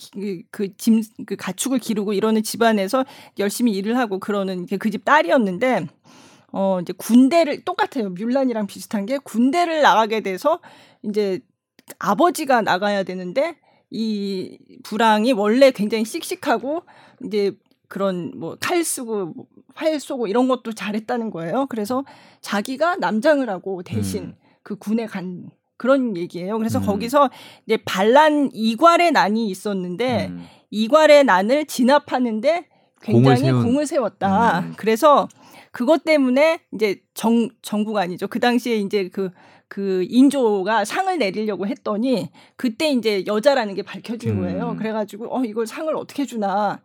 그짐그 0.51 1.10
그, 1.18 1.26
그 1.26 1.36
가축을 1.36 1.80
기르고 1.80 2.14
이러는 2.14 2.41
집안에서 2.43 3.03
열심히 3.39 3.74
일을 3.74 3.97
하고 3.97 4.20
그러는 4.20 4.66
그 4.66 4.89
집 4.89 5.03
딸이었는데 5.05 5.88
어 6.53 6.80
이제 6.82 6.93
군대를 6.97 7.64
똑같아요. 7.66 8.10
뮬란이랑 8.12 8.66
비슷한 8.68 9.05
게 9.05 9.18
군대를 9.18 9.82
나가게 9.82 10.22
돼서 10.22 10.62
이제 11.03 11.41
아버지가 11.99 12.62
나가야 12.62 13.03
되는데 13.03 13.57
이 13.91 14.57
불황이 14.84 15.34
원래 15.34 15.72
굉장히 15.72 16.05
씩씩하고 16.05 16.84
이제 17.26 17.51
그런 17.88 18.32
뭐 18.38 18.55
칼 18.59 18.84
쓰고 18.84 19.34
활 19.76 19.99
쏘고 19.99 20.28
이런 20.28 20.47
것도 20.47 20.74
잘했다는 20.74 21.32
거예요. 21.32 21.65
그래서 21.67 22.03
자기가 22.41 22.97
남장을 22.97 23.47
하고 23.49 23.82
대신 23.84 24.24
음. 24.24 24.36
그 24.63 24.76
군에 24.78 25.05
간 25.05 25.49
그런 25.78 26.17
얘기예요. 26.17 26.57
그래서 26.57 26.80
음. 26.80 26.86
거기서 26.86 27.30
이제 27.65 27.78
반란 27.86 28.49
이괄의 28.53 29.11
난이 29.11 29.49
있었는데 29.49 30.28
음. 30.28 30.45
이괄의 30.72 31.24
난을 31.24 31.65
진압하는데 31.65 32.67
굉장히 33.02 33.52
공을, 33.52 33.86
세웠다. 33.86 34.60
음. 34.60 34.74
그래서 34.78 35.28
그것 35.72 36.04
때문에 36.04 36.60
이제 36.74 37.02
정 37.14 37.50
정부가 37.62 38.02
아니죠. 38.02 38.28
그 38.28 38.39
당시에 38.39 38.78
이제 38.78 39.10
그그 39.10 40.06
인조가 40.10 40.86
상을 40.86 41.18
내리려고 41.18 41.68
했더니 41.68 42.30
그때 42.56 42.91
이제 42.91 43.24
여자라는 43.26 43.76
게 43.76 43.82
밝혀진 43.82 44.32
음. 44.32 44.41
거예요. 44.41 44.76
그래가지고 44.78 45.36
어 45.36 45.43
이걸 45.43 45.68
상을 45.68 45.93
어떻게 45.95 46.26
주나 46.26 46.82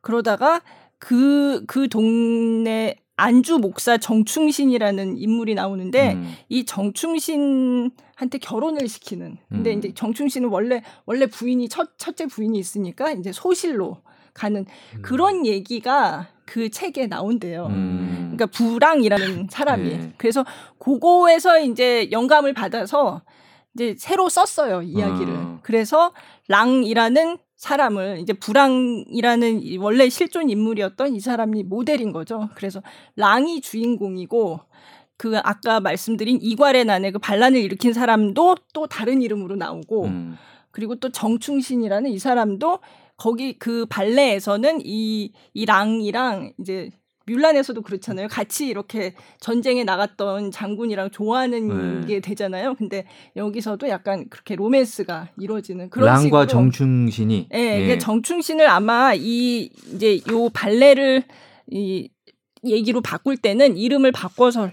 그러다가 0.00 0.62
그그 0.98 1.64
그 1.66 1.88
동네 1.88 2.96
안주 3.16 3.58
목사 3.58 3.96
정충신이라는 3.96 5.16
인물이 5.16 5.54
나오는데 5.54 6.12
음. 6.12 6.34
이 6.50 6.66
정충신한테 6.66 8.38
결혼을 8.40 8.86
시키는. 8.88 9.38
근데 9.48 9.72
음. 9.72 9.78
이제 9.78 9.94
정충신은 9.94 10.50
원래 10.50 10.82
원래 11.06 11.26
부인이 11.26 11.68
첫 11.70 11.98
첫째 11.98 12.26
부인이 12.26 12.58
있으니까 12.58 13.12
이제 13.12 13.32
소실로 13.32 14.02
가는 14.36 14.66
음. 14.94 15.02
그런 15.02 15.46
얘기가 15.46 16.28
그 16.44 16.70
책에 16.70 17.06
나온대요. 17.06 17.66
음. 17.66 18.34
그러니까 18.36 18.46
부랑이라는 18.46 19.48
사람이. 19.50 19.88
네. 19.88 20.12
그래서 20.18 20.44
그거에서 20.78 21.58
이제 21.58 22.08
영감을 22.12 22.52
받아서 22.52 23.22
이제 23.74 23.94
새로 23.98 24.28
썼어요 24.28 24.82
이야기를. 24.82 25.34
어. 25.34 25.58
그래서 25.62 26.12
랑이라는 26.48 27.38
사람을 27.56 28.18
이제 28.20 28.34
부랑이라는 28.34 29.78
원래 29.80 30.08
실존 30.08 30.50
인물이었던 30.50 31.14
이 31.14 31.20
사람이 31.20 31.64
모델인 31.64 32.12
거죠. 32.12 32.50
그래서 32.54 32.82
랑이 33.16 33.60
주인공이고 33.60 34.60
그 35.16 35.38
아까 35.42 35.80
말씀드린 35.80 36.38
이괄의 36.42 36.84
난에 36.84 37.10
그 37.10 37.18
반란을 37.18 37.58
일으킨 37.60 37.94
사람도 37.94 38.56
또 38.74 38.86
다른 38.86 39.22
이름으로 39.22 39.56
나오고 39.56 40.04
음. 40.04 40.36
그리고 40.70 40.96
또 40.96 41.08
정충신이라는 41.10 42.10
이 42.10 42.18
사람도 42.18 42.80
거기 43.16 43.58
그 43.58 43.86
발레에서는 43.88 44.80
이, 44.84 45.32
이 45.54 45.64
랑이랑 45.66 46.52
이제 46.60 46.90
뮬란에서도 47.26 47.82
그렇잖아요. 47.82 48.28
같이 48.28 48.68
이렇게 48.68 49.14
전쟁에 49.40 49.82
나갔던 49.82 50.52
장군이랑 50.52 51.10
좋아하는 51.10 52.00
네. 52.02 52.06
게 52.06 52.20
되잖아요. 52.20 52.74
근데 52.76 53.04
여기서도 53.34 53.88
약간 53.88 54.28
그렇게 54.30 54.54
로맨스가 54.54 55.30
이루어지는 55.38 55.90
그런 55.90 56.06
랑과 56.06 56.22
식으로. 56.22 56.46
정충신이. 56.46 57.48
네, 57.50 57.88
예. 57.90 57.98
정충신을 57.98 58.68
아마 58.68 59.12
이 59.14 59.70
이제 59.92 60.20
요 60.30 60.48
발레를 60.50 61.24
이 61.68 62.08
얘기로 62.64 63.00
바꿀 63.00 63.36
때는 63.36 63.76
이름을 63.76 64.12
바꿔서 64.12 64.70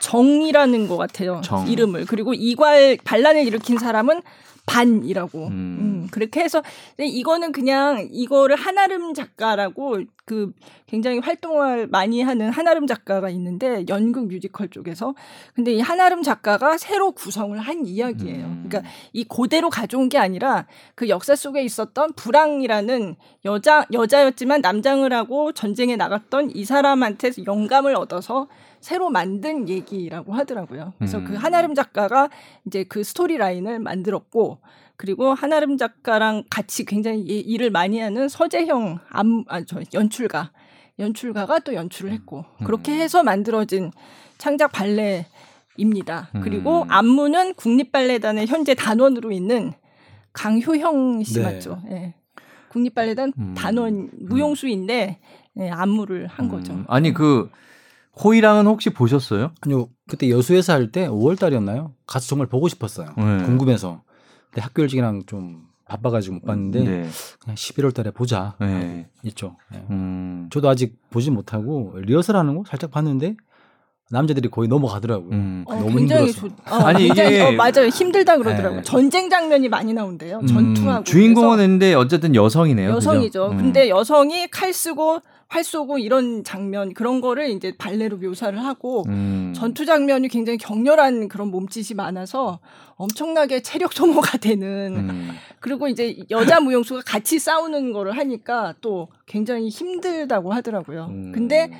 정이라는 0.00 0.88
것 0.88 0.96
같아요. 0.96 1.40
정. 1.44 1.68
이름을 1.68 2.06
그리고 2.06 2.34
이괄 2.34 2.98
반란을 3.04 3.46
일으킨 3.46 3.78
사람은 3.78 4.22
반이라고. 4.66 5.46
음. 5.46 5.52
음. 5.52 6.08
그렇게 6.10 6.40
해서 6.40 6.62
이거는 6.98 7.52
그냥 7.52 8.08
이거를 8.10 8.56
한아름 8.56 9.14
작가라고 9.14 10.02
그 10.24 10.52
굉장히 10.86 11.18
활동을 11.18 11.88
많이 11.88 12.22
하는 12.22 12.50
한아름 12.50 12.86
작가가 12.86 13.28
있는데 13.30 13.84
연극 13.88 14.28
뮤지컬 14.28 14.68
쪽에서 14.68 15.14
근데 15.54 15.72
이 15.72 15.80
한아름 15.80 16.22
작가가 16.22 16.78
새로 16.78 17.12
구성을 17.12 17.58
한 17.58 17.86
이야기예요. 17.86 18.44
음. 18.44 18.64
그러니까 18.68 18.90
이 19.12 19.24
고대로 19.24 19.68
가져온 19.68 20.08
게 20.08 20.18
아니라 20.18 20.66
그 20.94 21.08
역사 21.08 21.34
속에 21.34 21.62
있었던 21.64 22.12
불황이라는 22.14 23.16
여자 23.44 23.86
여자였지만 23.92 24.60
남장을 24.60 25.12
하고 25.12 25.52
전쟁에 25.52 25.96
나갔던 25.96 26.52
이 26.54 26.64
사람한테 26.64 27.30
영감을 27.46 27.96
얻어서 27.96 28.48
새로 28.82 29.08
만든 29.10 29.68
얘기라고 29.68 30.34
하더라고요. 30.34 30.92
그래서 30.98 31.18
그 31.18 31.24
음. 31.24 31.28
그 31.30 31.34
한아름 31.36 31.74
작가가 31.74 32.28
이제 32.66 32.84
그 32.84 33.04
스토리 33.04 33.38
라인을 33.38 33.78
만들었고 33.78 34.58
그리고 34.96 35.32
한아름 35.32 35.78
작가랑 35.78 36.44
같이 36.50 36.84
굉장히 36.84 37.20
일을 37.20 37.70
많이 37.70 38.00
하는 38.00 38.28
서재형 38.28 38.98
암, 39.08 39.44
아, 39.48 39.64
저 39.64 39.80
연출가 39.94 40.50
연출가가 40.98 41.60
또 41.60 41.74
연출을 41.74 42.12
했고 42.12 42.44
음. 42.60 42.64
그렇게 42.66 42.92
해서 42.92 43.22
만들어진 43.22 43.92
창작 44.36 44.72
발레입니다. 44.72 46.30
음. 46.34 46.40
그리고 46.42 46.84
안무는 46.88 47.54
국립발레단의 47.54 48.46
현재 48.48 48.74
단원으로 48.74 49.30
있는 49.30 49.72
강효형 50.32 51.22
씨 51.22 51.38
네. 51.38 51.44
맞죠? 51.44 51.80
예. 51.90 52.14
국립발레단 52.70 53.32
음. 53.38 53.54
단원 53.56 54.10
무용수인데 54.18 55.20
예, 55.58 55.70
안무를 55.70 56.26
한 56.26 56.48
거죠. 56.48 56.84
아니 56.88 57.12
그 57.12 57.50
호이랑은 58.22 58.66
혹시 58.66 58.90
보셨어요? 58.90 59.52
아니요. 59.62 59.88
그때 60.08 60.28
여수에서 60.28 60.72
할 60.74 60.90
때 60.92 61.08
5월 61.08 61.38
달이었나요? 61.38 61.92
가서 62.06 62.26
정말 62.28 62.46
보고 62.46 62.68
싶었어요. 62.68 63.08
네. 63.16 63.42
궁금해서. 63.44 64.02
근데 64.50 64.60
학교 64.62 64.82
일찍이랑 64.82 65.22
좀 65.26 65.62
바빠가지고 65.86 66.34
못 66.36 66.44
봤는데 66.44 66.80
네. 66.84 67.08
그냥 67.40 67.54
11월 67.56 67.94
달에 67.94 68.10
보자. 68.10 68.54
네. 68.60 69.08
있죠. 69.24 69.56
네. 69.72 69.84
음. 69.90 70.48
저도 70.52 70.68
아직 70.68 70.98
보지 71.10 71.30
못하고 71.30 71.94
리허설 71.96 72.36
하는 72.36 72.56
거 72.56 72.64
살짝 72.68 72.90
봤는데 72.90 73.36
남자들이 74.10 74.50
거의 74.50 74.68
넘어가더라고요. 74.68 75.30
음. 75.32 75.64
어, 75.66 75.74
너무 75.74 76.00
힘들었어. 76.00 76.32
조, 76.32 76.46
어, 76.70 76.74
아니 76.84 77.06
이게 77.06 77.40
어, 77.40 77.52
맞아요 77.52 77.88
힘들다 77.90 78.36
그러더라고요. 78.36 78.80
네. 78.80 78.82
전쟁 78.82 79.30
장면이 79.30 79.70
많이 79.70 79.94
나온대요. 79.94 80.40
음, 80.40 80.46
전투하고. 80.46 81.04
주인공은 81.04 81.60
했는데 81.60 81.94
어쨌든 81.94 82.34
여성이네요. 82.34 82.90
여성이죠. 82.90 83.52
음. 83.52 83.56
근데 83.56 83.88
여성이 83.88 84.48
칼 84.48 84.74
쓰고 84.74 85.20
활 85.52 85.64
쏘고 85.64 85.98
이런 85.98 86.44
장면 86.44 86.94
그런 86.94 87.20
거를 87.20 87.50
이제 87.50 87.74
발레로 87.76 88.16
묘사를 88.16 88.58
하고 88.58 89.04
음. 89.08 89.52
전투 89.54 89.84
장면이 89.84 90.28
굉장히 90.28 90.56
격렬한 90.56 91.28
그런 91.28 91.50
몸짓이 91.50 91.94
많아서 91.94 92.58
엄청나게 92.94 93.60
체력 93.60 93.92
소모가 93.92 94.38
되는 94.38 94.96
음. 94.96 95.30
그리고 95.60 95.88
이제 95.88 96.16
여자 96.30 96.58
무용수가 96.58 97.02
같이 97.04 97.38
싸우는 97.38 97.92
거를 97.92 98.16
하니까 98.16 98.72
또 98.80 99.08
굉장히 99.26 99.68
힘들다고 99.68 100.54
하더라고요. 100.54 101.08
음. 101.10 101.32
근데 101.32 101.70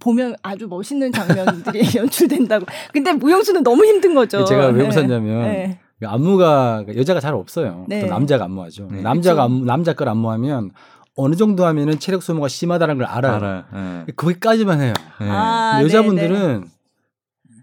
보면 0.00 0.34
아주 0.42 0.66
멋있는 0.66 1.12
장면들이 1.12 1.80
연출된다고. 1.96 2.64
근데 2.94 3.12
무용수는 3.12 3.62
너무 3.62 3.84
힘든 3.84 4.14
거죠. 4.14 4.46
제가 4.46 4.68
왜 4.68 4.88
웃었냐면 4.88 5.42
네. 5.42 5.80
안무가 6.02 6.84
여자가 6.96 7.20
잘 7.20 7.34
없어요. 7.34 7.84
네. 7.88 8.00
또 8.00 8.06
남자가 8.06 8.44
안무하죠. 8.44 8.88
네. 8.90 9.02
남자가 9.02 9.44
안무, 9.44 9.66
남자 9.66 9.92
걸 9.92 10.08
안무하면 10.08 10.70
어느 11.16 11.34
정도 11.34 11.64
하면은 11.66 11.98
체력 11.98 12.22
소모가 12.22 12.48
심하다는 12.48 12.98
걸 12.98 13.06
알아요. 13.06 13.34
알아요. 13.34 13.64
네. 14.06 14.12
거기까지만 14.16 14.80
해요. 14.82 14.92
네. 15.20 15.26
아, 15.30 15.80
여자분들은 15.82 16.66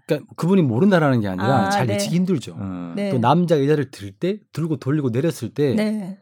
그러니까 0.06 0.32
그분이 0.36 0.62
모른다라는 0.62 1.20
게 1.20 1.28
아니라 1.28 1.66
아, 1.66 1.70
잘 1.70 1.86
네. 1.86 1.94
예측이 1.94 2.16
힘들죠. 2.16 2.54
음. 2.56 2.94
또 3.12 3.18
남자 3.18 3.62
여자를 3.62 3.90
들 3.90 4.12
때 4.12 4.38
들고 4.52 4.76
돌리고 4.78 5.10
내렸을 5.10 5.54
때 5.54 5.74
네. 5.74 6.18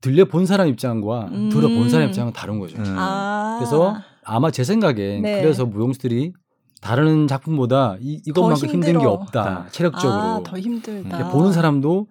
들려 0.00 0.26
본 0.26 0.46
사람 0.46 0.68
입장과 0.68 1.28
음. 1.32 1.48
들어본 1.48 1.88
사람 1.88 2.08
입장은 2.08 2.32
다른 2.34 2.58
거죠. 2.60 2.76
음. 2.78 2.94
아. 2.98 3.56
그래서 3.58 3.96
아마 4.24 4.50
제 4.50 4.62
생각엔 4.62 5.22
네. 5.22 5.40
그래서 5.42 5.64
무용수들이 5.64 6.34
다른 6.82 7.26
작품보다 7.26 7.96
이, 8.00 8.20
이것만큼 8.26 8.68
힘든 8.68 8.98
게 8.98 9.06
없다. 9.06 9.66
체력적으로. 9.70 10.20
아, 10.20 10.42
더 10.44 10.58
힘들다. 10.58 11.30
보는 11.30 11.52
사람도 11.52 12.06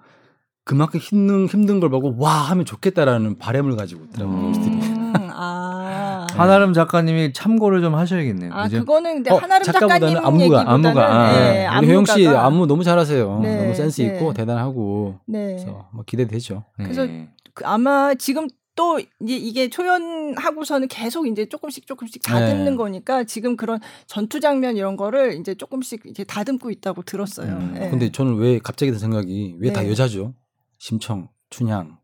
그만큼 0.65 0.99
힘든 0.99 1.45
힘든 1.45 1.79
걸 1.79 1.91
보고 1.91 2.15
와 2.17 2.31
하면 2.31 2.65
좋겠다라는 2.65 3.37
바램을 3.37 3.75
가지고 3.75 4.05
있더라고요. 4.05 4.47
음, 4.47 5.13
아. 5.31 6.25
한아름 6.33 6.73
작가님이 6.73 7.33
참고를 7.33 7.81
좀 7.81 7.93
하셔야겠네요. 7.93 8.51
아 8.51 8.63
그죠? 8.63 8.79
그거는 8.79 9.13
근데 9.13 9.31
어, 9.31 9.37
한아름 9.37 9.63
작가님 9.63 10.17
안무가 10.17 10.63
안무가 10.67 11.31
네, 11.31 11.65
아. 11.67 11.79
네. 11.81 11.87
효영 11.87 12.05
씨 12.05 12.27
안무 12.27 12.65
너무 12.65 12.83
잘하세요. 12.83 13.39
네, 13.41 13.61
너무 13.61 13.75
센스 13.75 14.01
네. 14.01 14.07
있고 14.07 14.33
대단하고. 14.33 15.19
네. 15.27 15.45
그래서 15.49 15.87
뭐 15.93 16.03
기대되죠. 16.03 16.63
그래서 16.77 17.07
그 17.53 17.63
아마 17.63 18.15
지금 18.15 18.47
또 18.75 18.99
이제 18.99 19.35
이게 19.35 19.69
초연하고서는 19.69 20.87
계속 20.87 21.27
이제 21.27 21.45
조금씩 21.45 21.85
조금씩 21.85 22.23
다듬는 22.23 22.71
네. 22.71 22.75
거니까 22.75 23.23
지금 23.23 23.55
그런 23.55 23.79
전투 24.07 24.39
장면 24.39 24.75
이런 24.77 24.97
거를 24.97 25.39
이제 25.39 25.53
조금씩 25.53 26.01
이제 26.07 26.23
다듬고 26.23 26.71
있다고 26.71 27.03
들었어요. 27.03 27.53
음. 27.53 27.75
네. 27.75 27.89
근데 27.91 28.11
저는 28.11 28.35
왜 28.37 28.57
갑자기 28.57 28.91
든 28.91 28.99
생각이 28.99 29.57
왜다 29.59 29.83
네. 29.83 29.91
여자죠? 29.91 30.33
심청, 30.89 31.29
춘향, 31.49 31.97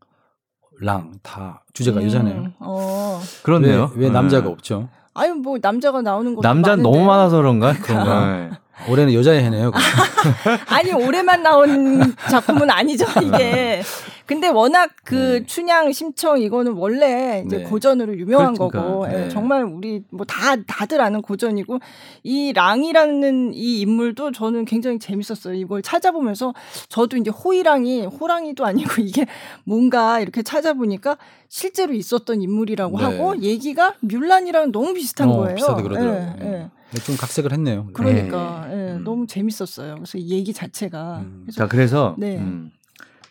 랑 0.80 1.12
다 1.22 1.62
주제가 1.72 2.00
음, 2.00 2.06
여자네요. 2.06 2.52
어. 2.58 3.20
그렇네요. 3.44 3.92
왜, 3.94 4.06
왜 4.06 4.10
남자가 4.10 4.46
네. 4.46 4.50
없죠? 4.50 4.88
아유 5.14 5.34
뭐 5.34 5.56
남자가 5.62 6.02
나오는 6.02 6.34
거 6.34 6.42
남자 6.42 6.74
너무 6.74 7.04
많아서 7.04 7.36
그런가? 7.36 7.74
그런가? 7.74 8.26
네. 8.26 8.50
올해는 8.90 9.14
여자의 9.14 9.44
해네요. 9.44 9.70
아니 10.66 10.92
올해만 10.92 11.44
나온 11.44 12.12
작품은 12.28 12.68
아니죠 12.72 13.04
이게. 13.22 13.82
근데 14.26 14.48
워낙 14.48 14.90
그 15.04 15.14
네. 15.14 15.46
춘향 15.46 15.92
심청 15.92 16.40
이거는 16.40 16.72
원래 16.72 17.42
이제 17.46 17.58
네. 17.58 17.62
고전으로 17.64 18.16
유명한 18.16 18.54
그러니까, 18.54 18.82
거고 18.82 19.06
네. 19.06 19.24
예, 19.24 19.28
정말 19.28 19.64
우리 19.64 20.02
뭐 20.10 20.24
다 20.26 20.56
다들 20.66 21.00
아는 21.00 21.20
고전이고 21.22 21.78
이 22.22 22.52
랑이라는 22.54 23.52
이 23.54 23.80
인물도 23.80 24.32
저는 24.32 24.64
굉장히 24.64 24.98
재밌었어요. 24.98 25.54
이걸 25.54 25.82
찾아보면서 25.82 26.54
저도 26.88 27.16
이제 27.16 27.30
호이랑이 27.30 28.06
호랑이도 28.06 28.64
아니고 28.64 29.02
이게 29.02 29.26
뭔가 29.64 30.20
이렇게 30.20 30.42
찾아보니까 30.42 31.18
실제로 31.48 31.92
있었던 31.92 32.40
인물이라고 32.40 32.98
네. 32.98 33.04
하고 33.04 33.38
얘기가 33.40 33.94
뮬란이랑 34.00 34.72
너무 34.72 34.94
비슷한 34.94 35.28
어, 35.28 35.36
거예요. 35.36 35.54
비슷하게 35.56 35.82
그러더라고요. 35.82 36.36
예, 36.40 36.46
예. 36.46 36.70
네, 36.92 37.00
좀 37.04 37.16
각색을 37.16 37.52
했네요. 37.52 37.88
그러니까 37.92 38.66
네. 38.68 38.74
네, 38.94 38.98
너무 38.98 39.26
재밌었어요. 39.26 39.94
그래서 39.96 40.18
이 40.18 40.30
얘기 40.30 40.52
자체가. 40.52 41.20
음. 41.20 41.40
그래서, 41.44 41.58
자 41.58 41.68
그래서 41.68 42.14
네. 42.18 42.36
음, 42.38 42.70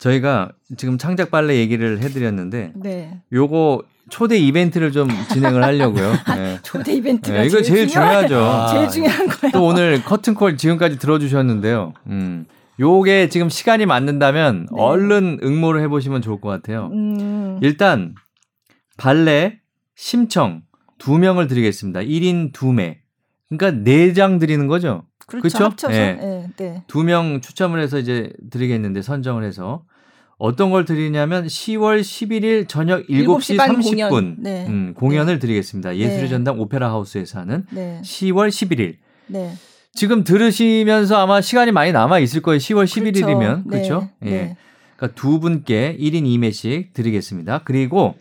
저희가 0.02 0.52
지금 0.78 0.97
창작 0.97 1.30
발레 1.30 1.58
얘기를 1.58 2.02
해드렸는데 2.02 2.74
네. 2.76 3.22
요거 3.32 3.84
초대 4.10 4.36
이벤트를 4.36 4.91
좀 4.91 5.08
진행을 5.32 5.64
하려고요. 5.64 6.14
네. 6.36 6.60
초대 6.64 6.93
이벤트가 6.93 7.38
네, 7.38 7.45
이거 7.45 7.62
제일, 7.62 7.88
중요하죠. 7.88 8.39
아, 8.39 8.68
제일 8.74 8.89
중요한 8.89 9.28
거예요. 9.28 9.52
또 9.54 9.64
오늘 9.64 10.04
커튼콜 10.04 10.58
지금까지 10.58 10.97
들어주셨는데요. 10.97 11.93
음. 12.08 12.45
요게 12.80 13.30
지금 13.30 13.49
시간이 13.49 13.86
맞는다면 13.86 14.68
네. 14.72 14.82
얼른 14.82 15.39
응모를 15.43 15.84
해보시면 15.84 16.24
좋을 16.24 16.41
것 16.41 16.49
같아요. 16.49 16.89
음. 16.91 17.60
일단 17.62 18.16
발레 18.97 19.60
심청 19.95 20.64
두 20.97 21.20
명을 21.20 21.45
드리겠습니다. 21.45 21.99
1인 21.99 22.54
2매. 22.54 22.97
그러니까 23.49 23.84
4장 23.84 24.39
드리는 24.39 24.66
거죠. 24.66 25.04
그렇죠. 25.28 25.41
그렇죠? 25.41 25.66
합쳐서. 25.66 25.93
네. 25.93 26.14
네. 26.16 26.47
네. 26.58 26.84
두명 26.88 27.41
추첨을 27.41 27.80
해서 27.80 27.99
이제 27.99 28.34
드리겠는데 28.49 29.04
선정을 29.04 29.43
해서 29.43 29.84
어떤 30.42 30.72
걸 30.72 30.86
드리냐면 30.86 31.46
10월 31.46 32.02
11일 32.02 32.68
저녁 32.68 33.06
7시, 33.06 33.58
7시 33.58 33.58
30분 33.58 34.10
공연. 34.10 34.36
네. 34.39 34.66
음, 34.68 34.94
공연을 34.96 35.36
네. 35.36 35.39
드리겠습니다. 35.39 35.96
예술의 35.96 36.22
네. 36.24 36.28
전당 36.30 36.60
오페라 36.60 36.89
하우스에서 36.89 37.39
하는 37.39 37.66
10월 38.02 38.50
11일. 38.50 38.96
지금 39.94 40.24
들으시면서 40.24 41.18
아마 41.18 41.42
시간이 41.42 41.72
많이 41.72 41.92
남아 41.92 42.18
있을 42.20 42.42
거예요. 42.42 42.58
10월 42.58 42.86
11일이면. 42.86 43.68
그렇죠? 43.70 44.10
예. 44.26 44.58
그러니까 44.96 45.16
두 45.20 45.39
분께 45.39 45.96
1인 46.00 46.24
2매씩 46.24 46.94
드리겠습니다. 46.94 47.62
그리고 47.64 48.16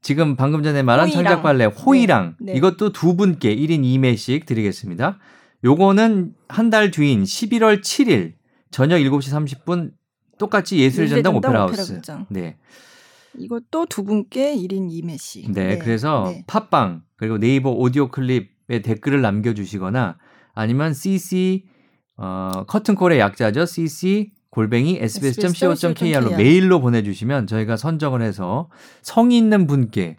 지금 0.00 0.36
방금 0.36 0.62
전에 0.62 0.84
말한 0.84 1.10
창작 1.10 1.42
발레 1.42 1.64
호이랑 1.64 2.36
네. 2.38 2.52
네. 2.52 2.58
이것도 2.58 2.92
두 2.92 3.16
분께 3.16 3.56
1인 3.56 3.82
2매씩 3.82 4.46
드리겠습니다. 4.46 5.18
요거는 5.64 6.34
한 6.46 6.70
달 6.70 6.92
뒤인 6.92 7.24
11월 7.24 7.80
7일 7.80 8.34
저녁 8.70 8.98
7시 8.98 9.32
30분 9.64 9.90
똑같이 10.38 10.78
예술의 10.78 11.08
전당 11.08 11.36
오페라 11.36 11.62
하우스. 11.62 12.00
네. 12.28 12.56
이것도 13.36 13.86
두 13.86 14.04
분께 14.04 14.54
1인 14.56 14.88
2매씩. 14.90 15.52
네, 15.52 15.68
네. 15.68 15.78
그래서 15.78 16.24
네. 16.26 16.44
팟빵 16.46 17.02
그리고 17.16 17.38
네이버 17.38 17.70
오디오 17.70 18.08
클립에 18.08 18.82
댓글을 18.82 19.20
남겨 19.20 19.54
주시거나 19.54 20.18
아니면 20.54 20.94
CC 20.94 21.66
어 22.16 22.64
커튼콜의 22.66 23.18
약자죠. 23.20 23.66
CC 23.66 24.32
골뱅이 24.50 24.98
sbs.co.kr로 25.00 26.30
메일로 26.36 26.80
보내 26.80 27.02
주시면 27.02 27.46
저희가 27.46 27.76
선정을 27.76 28.22
해서 28.22 28.70
성의 29.02 29.38
있는 29.38 29.66
분께 29.66 30.16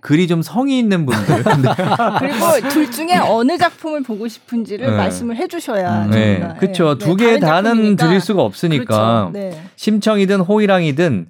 글이 0.00 0.28
좀 0.28 0.42
성의 0.42 0.78
있는 0.78 1.06
분들. 1.06 1.42
그리고 2.18 2.68
둘 2.68 2.90
중에 2.90 3.16
어느 3.16 3.58
작품을 3.58 4.02
보고 4.02 4.28
싶은지를 4.28 4.86
네. 4.90 4.96
말씀을 4.96 5.36
해주셔야 5.36 6.04
음, 6.06 6.10
네. 6.10 6.48
그렇죠. 6.58 6.96
네, 6.98 7.04
두개 7.04 7.38
다는 7.40 7.96
드릴 7.96 8.20
수가 8.20 8.42
없으니까 8.42 9.30
그렇죠. 9.30 9.30
네. 9.32 9.62
심청이든 9.76 10.40
호이랑이든 10.40 11.28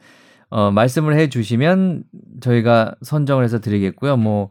어, 0.50 0.70
말씀을 0.70 1.18
해주시면 1.18 2.04
저희가 2.40 2.94
선정을 3.02 3.44
해서 3.44 3.60
드리겠고요. 3.60 4.16
뭐 4.16 4.50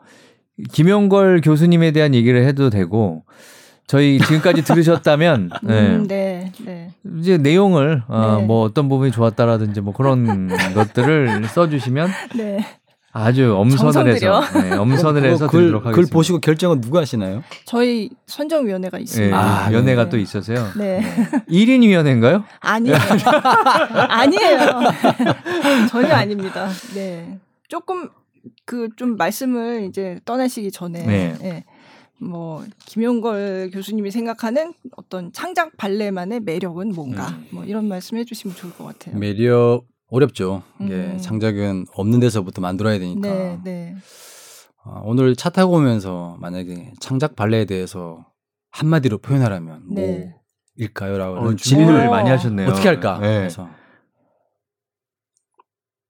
김용걸 0.71 1.41
교수님에 1.41 1.91
대한 1.91 2.15
얘기를 2.15 2.45
해도 2.45 2.69
되고 2.69 3.23
저희 3.87 4.19
지금까지 4.19 4.63
들으셨다면 4.65 5.49
음, 5.63 6.07
네. 6.07 6.51
네, 6.59 6.63
네. 6.65 6.91
이제 7.19 7.37
내용을 7.37 8.03
어, 8.07 8.37
네. 8.39 8.45
뭐 8.45 8.63
어떤 8.63 8.89
부분이 8.89 9.11
좋았다라든지 9.11 9.81
뭐 9.81 9.93
그런 9.93 10.49
것들을 10.73 11.45
써주시면 11.45 12.09
네. 12.35 12.65
아주 13.17 13.55
엄선을 13.55 14.13
해서 14.13 14.41
네, 14.61 14.73
엄선을 14.75 15.23
해서 15.25 15.47
글, 15.47 15.61
드리도록 15.61 15.85
하겠습니다. 15.85 16.07
글 16.07 16.11
보시고 16.13 16.39
결정은 16.39 16.81
누가 16.81 17.01
하시나요? 17.01 17.43
저희 17.65 18.09
선정위원회가 18.27 18.99
있습니다. 18.99 19.35
아, 19.37 19.69
위원회가 19.69 20.03
네. 20.05 20.09
또 20.09 20.17
있어서요. 20.17 20.67
네. 20.77 21.01
1인 21.49 21.81
위원회인가요? 21.87 22.43
아니에요. 22.59 22.95
아니에요. 24.09 24.59
전혀 25.89 26.13
아닙니다. 26.13 26.69
네. 26.93 27.39
조금 27.67 28.09
그 28.65 28.89
좀 28.95 29.17
말씀을 29.17 29.85
이제 29.89 30.19
떠나시기 30.25 30.71
전에 30.71 31.03
네. 31.05 31.35
네. 31.41 31.63
뭐 32.19 32.63
김용걸 32.85 33.71
교수님이 33.73 34.09
생각하는 34.11 34.73
어떤 34.95 35.31
창작 35.33 35.77
발레만의 35.77 36.39
매력은 36.41 36.93
뭔가 36.93 37.29
음. 37.29 37.45
뭐 37.51 37.63
이런 37.65 37.87
말씀 37.87 38.17
해 38.17 38.25
주시면 38.25 38.55
좋을 38.55 38.73
것 38.73 38.85
같아요. 38.85 39.17
매력 39.17 39.83
어렵죠. 40.09 40.63
이게 40.79 40.93
음. 40.93 41.17
창작은 41.17 41.85
없는 41.93 42.19
데서부터 42.19 42.61
만들어야 42.61 42.97
되니까. 42.99 43.27
네, 43.27 43.59
네. 43.63 43.95
어, 44.85 45.01
오늘 45.03 45.35
차 45.35 45.49
타고 45.49 45.73
오면서 45.73 46.37
만약에 46.39 46.93
창작 46.99 47.35
발레에 47.35 47.65
대해서 47.65 48.25
한마디로 48.71 49.17
표현하라면 49.17 49.83
네. 49.89 50.33
뭐일까요라고 50.77 51.35
어, 51.39 51.55
질문을 51.55 52.09
많이 52.09 52.29
하셨네요. 52.29 52.69
어떻게 52.69 52.87
할까? 52.87 53.19
네. 53.19 53.39
그래서 53.39 53.69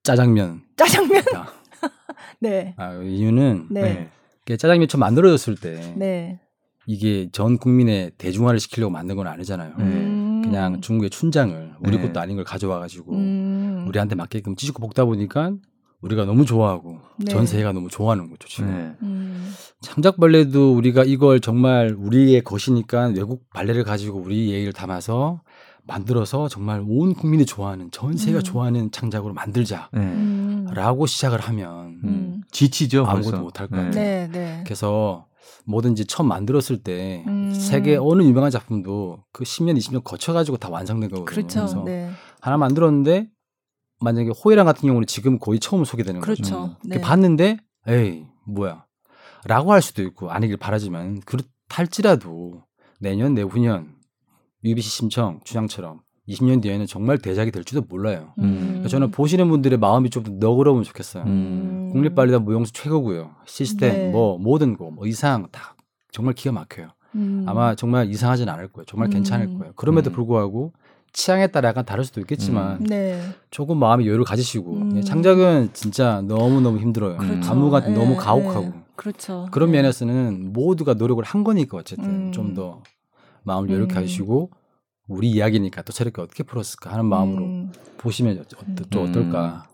짜장면. 0.03 0.61
짜장면. 0.75 1.23
네. 2.39 2.75
아, 2.77 2.93
이유는 2.93 3.67
네. 3.71 4.09
짜장면 4.45 4.87
처음 4.87 4.99
만들어졌을 4.99 5.55
때 5.55 5.93
네. 5.97 6.39
이게 6.85 7.29
전 7.31 7.57
국민의 7.57 8.11
대중화를 8.17 8.59
시키려고 8.59 8.91
만든 8.91 9.15
건 9.15 9.27
아니잖아요. 9.27 9.73
음. 9.79 10.16
그냥 10.49 10.81
중국의 10.81 11.09
춘장을 11.09 11.75
우리 11.81 11.97
네. 11.97 12.01
것도 12.01 12.19
아닌 12.19 12.35
걸 12.35 12.45
가져와 12.45 12.79
가지고 12.79 13.13
음. 13.13 13.85
우리한테 13.87 14.15
맞게끔 14.15 14.55
찢고 14.55 14.81
볶다 14.81 15.05
보니까 15.05 15.53
우리가 16.01 16.25
너무 16.25 16.45
좋아하고 16.45 16.99
네. 17.17 17.31
전 17.31 17.45
세계가 17.45 17.71
너무 17.71 17.89
좋아하는 17.89 18.29
거죠 18.29 18.47
지금. 18.47 18.69
네. 18.69 18.93
음. 19.01 19.51
창작 19.81 20.17
발레도 20.17 20.75
우리가 20.75 21.03
이걸 21.03 21.39
정말 21.39 21.95
우리의 21.97 22.43
것이니까 22.43 23.07
외국 23.15 23.49
발레를 23.51 23.83
가지고 23.83 24.19
우리 24.19 24.51
얘기를 24.51 24.73
담아서 24.73 25.41
만들어서 25.87 26.49
정말 26.49 26.83
온 26.85 27.13
국민이 27.13 27.45
좋아하는 27.45 27.89
전 27.91 28.15
세계가 28.17 28.39
음. 28.39 28.43
좋아하는 28.43 28.91
창작으로 28.91 29.33
만들자라고 29.33 29.91
음. 29.95 31.05
시작을 31.07 31.39
하면 31.39 31.99
음. 32.03 32.41
지치죠 32.51 33.05
아무것도 33.05 33.39
못할 33.39 33.67
거예요. 33.67 33.91
네. 33.91 34.29
네. 34.31 34.63
그래서 34.65 35.25
뭐든지 35.67 36.05
처음 36.05 36.29
만들었을 36.29 36.81
때 36.81 37.23
음. 37.27 37.53
세계 37.53 37.97
어느 37.97 38.23
유명한 38.23 38.49
작품도 38.49 39.23
그 39.31 39.43
10년, 39.43 39.77
20년 39.77 40.03
거쳐가지고 40.03 40.57
다 40.57 40.69
완성된 40.69 41.09
거거든요. 41.09 41.25
그렇죠. 41.25 41.59
그래서 41.59 41.83
네. 41.83 42.09
하나 42.39 42.57
만들었는데 42.57 43.29
만약에 43.99 44.31
호이랑 44.43 44.65
같은 44.65 44.87
경우는 44.87 45.07
지금 45.07 45.39
거의 45.39 45.59
처음 45.59 45.83
소개되는 45.83 46.21
그렇죠. 46.21 46.43
거죠. 46.43 46.75
네. 46.85 47.01
봤는데 47.01 47.57
에이 47.87 48.25
뭐야 48.45 48.85
라고 49.45 49.73
할 49.73 49.81
수도 49.81 50.03
있고 50.03 50.31
아니길 50.31 50.57
바라지만 50.57 51.21
그렇할지라도 51.21 52.63
내년 52.99 53.33
내후년 53.33 53.95
UBC 54.63 54.89
심청 54.89 55.41
주장처럼 55.43 56.01
20년 56.27 56.61
뒤에는 56.61 56.85
정말 56.87 57.17
대작이 57.17 57.51
될지도 57.51 57.81
몰라요. 57.87 58.33
음. 58.39 58.85
저는 58.89 59.11
보시는 59.11 59.49
분들의 59.49 59.77
마음이 59.79 60.09
좀더 60.09 60.31
너그러우면 60.39 60.83
좋겠어요. 60.83 61.23
음. 61.23 61.89
국립발리단 61.93 62.43
무용수 62.43 62.73
최고고요. 62.73 63.31
시스템, 63.45 63.93
네. 63.93 64.09
뭐 64.11 64.37
모든 64.37 64.75
거, 64.77 64.91
뭐 64.91 65.07
이상 65.07 65.47
다 65.51 65.75
정말 66.11 66.33
기가 66.33 66.51
막혀요. 66.53 66.89
음. 67.15 67.45
아마 67.47 67.75
정말 67.75 68.09
이상하진 68.09 68.49
않을 68.49 68.67
거예요. 68.69 68.85
정말 68.85 69.09
괜찮을 69.09 69.47
음. 69.47 69.59
거예요. 69.59 69.73
그럼에도 69.75 70.09
음. 70.09 70.13
불구하고 70.13 70.73
취향에 71.13 71.47
따라 71.47 71.69
약간 71.69 71.85
다를 71.85 72.03
수도 72.03 72.19
있겠지만 72.19 72.81
음. 72.81 72.83
네. 72.85 73.19
조금 73.49 73.77
마음의 73.77 74.05
여유를 74.07 74.25
가지시고 74.25 75.01
창작은 75.01 75.69
진짜 75.73 76.21
너무 76.21 76.59
너무 76.61 76.77
힘들어요. 76.79 77.17
그렇죠. 77.17 77.49
안무가 77.51 77.79
네. 77.85 77.93
너무 77.93 78.17
가혹하고. 78.17 78.65
네. 78.65 78.73
그렇죠. 78.97 79.47
그런 79.51 79.71
네. 79.71 79.77
면에서는 79.77 80.51
모두가 80.53 80.93
노력을 80.95 81.23
한 81.23 81.43
거니까 81.43 81.77
어쨌든 81.77 82.31
좀 82.33 82.53
더 82.53 82.81
마음을 83.43 83.69
여유롭게 83.69 83.95
하시고 83.95 84.49
우리 85.07 85.29
이야기니까 85.31 85.83
또 85.83 85.93
저렇게 85.93 86.21
어떻게 86.21 86.43
풀었을까 86.43 86.91
하는 86.91 87.05
마음으로 87.05 87.43
음. 87.43 87.71
보시면 87.97 88.45
또 88.89 88.99
음. 89.01 89.09
어떨까. 89.09 89.67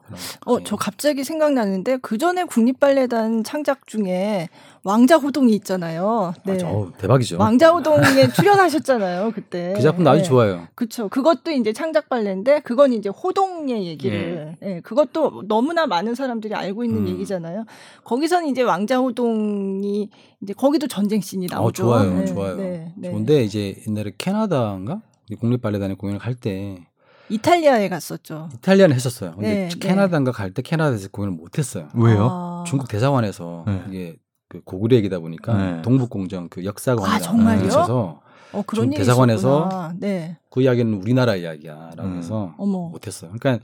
어, 0.46 0.62
저 0.64 0.76
갑자기 0.76 1.24
생각나는데 1.24 1.98
그 2.02 2.18
전에 2.18 2.44
국립발레단 2.44 3.44
창작 3.44 3.88
중에 3.88 4.50
왕자호동이 4.84 5.54
있잖아요. 5.56 6.34
네. 6.46 6.54
아, 6.54 6.58
저, 6.58 6.92
대박이죠. 6.98 7.38
왕자호동에 7.40 8.28
출연하셨잖아요, 8.36 9.32
그때. 9.34 9.74
그 9.76 9.82
작품도 9.82 10.10
아주 10.10 10.22
네. 10.24 10.28
좋아요. 10.28 10.68
그렇죠. 10.76 11.08
그것도 11.08 11.52
이제 11.52 11.72
창작 11.74 12.10
발레인데 12.10 12.60
그건 12.60 12.94
이제 12.94 13.10
호동의 13.10 13.88
얘기를. 13.88 14.56
예. 14.62 14.68
네. 14.68 14.82
그것도 14.82 15.46
너무나 15.48 15.88
많은 15.88 16.16
사람들이 16.16 16.54
알고 16.54 16.84
있는 16.84 17.04
음. 17.04 17.08
얘기잖아요. 17.08 17.66
거기서는 18.04 18.50
이제 18.50 18.62
왕자호동이 18.62 20.10
이제 20.42 20.54
거기도 20.54 20.88
전쟁 20.88 21.22
씬이 21.22 21.48
어, 21.54 21.56
나오죠. 21.56 21.86
어, 21.86 21.88
좋아요, 21.88 22.20
네. 22.20 22.26
좋아요. 22.26 22.56
네. 22.58 22.94
네. 22.98 23.10
좋은데 23.10 23.44
이제 23.44 23.82
옛날에 23.88 24.12
캐나다인가 24.18 25.02
국립 25.40 25.62
발레단에 25.62 25.96
공연을 25.96 26.20
갈 26.20 26.36
때 26.36 26.88
이탈리아에 27.30 27.88
갔었죠. 27.90 28.50
이탈리아는 28.56 28.96
했었어요. 28.96 29.32
근데 29.36 29.70
네, 29.70 29.70
캐나다인가 29.80 30.32
네. 30.32 30.38
갈때 30.38 30.62
캐나다에서 30.62 31.08
공연을 31.10 31.36
못 31.38 31.58
했어요. 31.58 31.88
왜요? 31.96 32.28
아. 32.30 32.64
중국 32.68 32.88
대사관에서 32.90 33.64
네. 33.66 33.84
이게 33.90 34.16
그 34.50 34.62
고구려 34.64 34.98
얘기다 34.98 35.20
보니까 35.20 35.54
네. 35.58 35.82
동북공정 35.82 36.50
그 36.50 36.66
역사관이랑 36.66 37.16
아, 37.16 37.20
정말요? 37.20 37.70
서 37.70 38.22
어, 38.54 38.62
그런 38.66 38.90
대사관에서 38.92 39.94
네. 40.00 40.38
그 40.50 40.62
이야기는 40.62 40.94
우리나라 40.94 41.36
이야기야라고 41.36 42.04
음. 42.04 42.18
해서 42.18 42.54
못했어요. 42.60 43.32
그러니까 43.38 43.64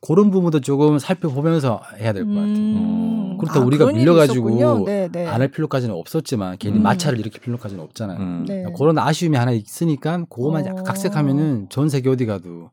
그런 0.00 0.30
부분도 0.30 0.60
조금 0.60 0.98
살펴보면서 0.98 1.82
해야 1.98 2.12
될 2.12 2.24
것 2.24 2.30
같아요. 2.30 2.46
음. 2.56 3.36
그렇다 3.38 3.60
아, 3.60 3.64
우리가 3.64 3.92
밀려가지고 3.92 4.84
네, 4.86 5.08
네. 5.12 5.26
안할 5.26 5.48
필요까지는 5.48 5.94
없었지만 5.94 6.56
괜히 6.58 6.78
음. 6.78 6.82
마찰을 6.82 7.18
일으킬 7.20 7.40
필요까지는 7.40 7.82
없잖아요. 7.84 8.18
음. 8.18 8.44
네. 8.48 8.64
그런 8.76 8.98
아쉬움이 8.98 9.36
하나 9.36 9.52
있으니까 9.52 10.24
그것만 10.28 10.66
어. 10.68 10.82
각색하면은 10.82 11.66
전 11.68 11.88
세계 11.88 12.08
어디 12.10 12.26
가도 12.26 12.70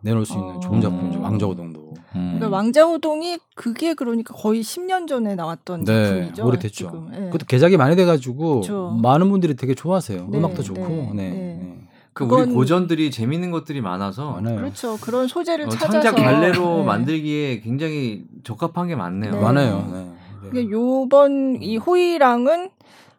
내놓을 0.00 0.24
수 0.26 0.32
있는 0.34 0.56
어. 0.56 0.60
좋은 0.60 0.80
작품이죠. 0.80 1.20
왕자호동도. 1.20 1.81
음. 2.14 2.36
그러니까 2.38 2.56
왕자호동이 2.56 3.38
그게 3.54 3.94
그러니까 3.94 4.34
거의 4.34 4.62
10년 4.62 5.06
전에 5.06 5.34
나왔던 5.34 5.84
네, 5.84 6.08
작품이죠. 6.08 6.46
오래됐죠. 6.46 7.08
네. 7.10 7.20
그것도 7.26 7.46
개작이 7.46 7.76
많이 7.76 7.96
돼가지고 7.96 8.60
그렇죠. 8.60 8.98
많은 9.02 9.30
분들이 9.30 9.54
되게 9.54 9.74
좋아하세요. 9.74 10.28
네, 10.30 10.38
음악도 10.38 10.62
좋고. 10.62 10.88
네. 11.14 11.14
네. 11.14 11.30
네. 11.30 11.78
그 12.14 12.24
우리 12.24 12.52
고전들이 12.52 13.10
재밌는 13.10 13.50
것들이 13.50 13.80
많아서 13.80 14.32
많아요. 14.32 14.56
그렇죠. 14.56 14.98
그런 15.00 15.26
소재를 15.26 15.66
어, 15.66 15.68
찾아서 15.70 16.00
창작 16.00 16.16
발레로 16.16 16.78
네. 16.78 16.84
만들기에 16.84 17.60
굉장히 17.60 18.24
적합한 18.44 18.88
게 18.88 18.96
많네요. 18.96 19.40
많아요. 19.40 19.88
네. 19.92 20.12
네. 20.52 20.70
요번 20.70 21.62
이 21.62 21.78
호이랑은 21.78 22.70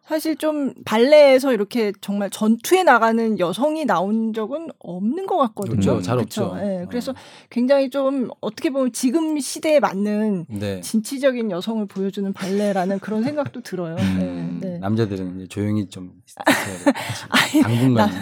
사실 0.06 0.36
좀 0.36 0.74
발레에서 0.84 1.54
이렇게 1.54 1.92
정말 2.02 2.28
전투에 2.28 2.82
나가는 2.82 3.38
여성이 3.38 3.86
나온 3.86 4.34
적은 4.34 4.68
없는 4.78 5.26
것 5.26 5.38
같거든요. 5.38 5.80
그렇죠. 5.80 6.02
잘 6.02 6.16
그렇죠? 6.16 6.44
없죠. 6.44 6.56
네, 6.62 6.84
그래서 6.90 7.14
굉장히 7.48 7.88
좀 7.88 8.28
어떻게 8.42 8.68
보면 8.68 8.92
지금 8.92 9.40
시대에 9.40 9.80
맞는 9.80 10.44
네. 10.50 10.80
진취적인 10.82 11.50
여성을 11.50 11.86
보여주는 11.86 12.30
발레라는 12.34 12.98
그런 12.98 13.22
생각도 13.22 13.62
들어요. 13.62 13.96
음, 13.96 14.58
네, 14.60 14.72
네. 14.72 14.78
남자들은 14.78 15.36
이제 15.36 15.46
조용히 15.48 15.88
좀 15.88 16.12
당분간. 17.62 18.10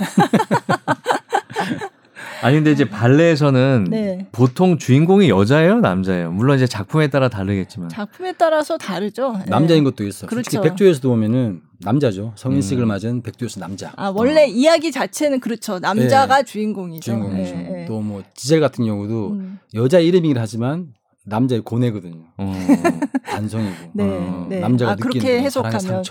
아니 2.43 2.57
근데 2.57 2.72
이제 2.72 2.89
발레에서는 2.89 3.87
네. 3.91 4.26
보통 4.33 4.76
주인공이 4.78 5.28
여자예요, 5.28 5.80
남자예요. 5.80 6.33
물론 6.33 6.57
이제 6.57 6.66
작품에 6.66 7.09
따라 7.09 7.28
다르겠지만. 7.28 7.89
작품에 7.89 8.33
따라서 8.33 8.76
다르죠. 8.78 9.33
네. 9.39 9.45
남자인 9.47 9.85
것도 9.85 10.05
있어. 10.05 10.26
그렇죠. 10.26 10.45
솔직히 10.51 10.62
백조에서도 10.68 11.09
보면은 11.09 11.61
남자죠. 11.85 12.33
성인식을 12.37 12.85
음. 12.85 12.89
맞은 12.89 13.22
백두에서 13.22 13.61
남자. 13.61 13.93
아 13.97 14.09
원래 14.14 14.45
어. 14.45 14.47
이야기 14.47 14.93
자체는 14.93 15.41
그렇죠. 15.41 15.78
남자가 15.78 16.39
네. 16.39 16.45
주인공이죠. 16.45 17.03
주인공이죠. 17.03 17.55
네, 17.55 17.70
네. 17.70 17.85
또뭐 17.87 18.22
지젤 18.35 18.61
같은 18.61 18.85
경우도 18.85 19.30
음. 19.33 19.59
여자 19.74 19.99
이름이긴 19.99 20.39
하지만 20.39 20.89
남자의 21.24 21.60
고뇌거든요. 21.60 22.24
어. 22.36 22.52
반성이고. 23.24 23.76
네, 23.92 24.04
어. 24.04 24.46
네. 24.48 24.60
남자가 24.60 24.92
아, 24.92 24.96
그렇게 24.96 25.40
해석하면. 25.40 26.02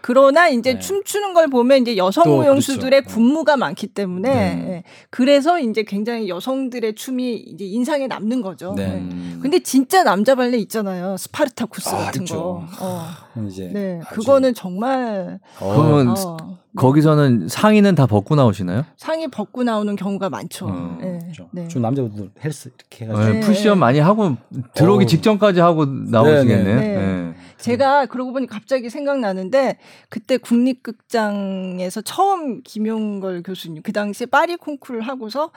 그러나 0.00 0.48
이제 0.48 0.74
네. 0.74 0.78
춤추는 0.78 1.34
걸 1.34 1.48
보면 1.48 1.82
이제 1.82 1.96
여성 1.96 2.28
무용수들의 2.28 3.02
그렇죠. 3.02 3.14
군무가 3.14 3.56
많기 3.56 3.88
때문에 3.88 4.32
네. 4.32 4.68
예. 4.68 4.82
그래서 5.10 5.58
이제 5.58 5.82
굉장히 5.82 6.28
여성들의 6.28 6.94
춤이 6.94 7.34
이제 7.34 7.64
인상에 7.64 8.06
남는 8.06 8.42
거죠. 8.42 8.74
네. 8.76 9.00
네. 9.00 9.38
근데 9.42 9.58
진짜 9.60 10.04
남자 10.04 10.36
발레 10.36 10.56
있잖아요. 10.58 11.16
스파르타쿠스 11.16 11.88
아, 11.88 11.98
같은 11.98 12.24
그렇죠. 12.24 12.36
거. 12.40 12.66
어. 12.80 13.46
이제 13.48 13.70
네, 13.72 14.00
그거는 14.10 14.54
정말. 14.54 15.40
어. 15.58 15.74
그러면 15.74 16.14
어. 16.16 16.59
거기서는 16.76 17.48
상의는 17.48 17.94
다 17.94 18.06
벗고 18.06 18.34
나오시나요? 18.36 18.84
상의 18.96 19.28
벗고 19.28 19.64
나오는 19.64 19.96
경우가 19.96 20.30
많죠. 20.30 20.68
음, 20.68 20.98
네. 21.00 21.18
그렇죠. 21.18 21.48
네. 21.52 21.66
주 21.68 21.80
남자분들 21.80 22.30
헬스 22.44 22.70
이렇게 22.76 23.06
해가지고 23.06 23.32
네, 23.32 23.40
푸시업 23.40 23.78
많이 23.78 23.98
하고 23.98 24.36
들어오기 24.74 25.04
어. 25.04 25.06
직전까지 25.06 25.60
하고 25.60 25.84
나오시겠네. 25.84 26.74
네, 26.74 26.96
네. 26.96 27.34
제가 27.58 28.06
그러고 28.06 28.32
보니 28.32 28.46
갑자기 28.46 28.88
생각나는데 28.88 29.78
그때 30.08 30.38
국립극장에서 30.38 32.02
처음 32.02 32.62
김용걸 32.62 33.42
교수님 33.42 33.82
그 33.82 33.92
당시에 33.92 34.26
파리 34.26 34.56
콩쿠르를 34.56 35.06
하고서 35.06 35.50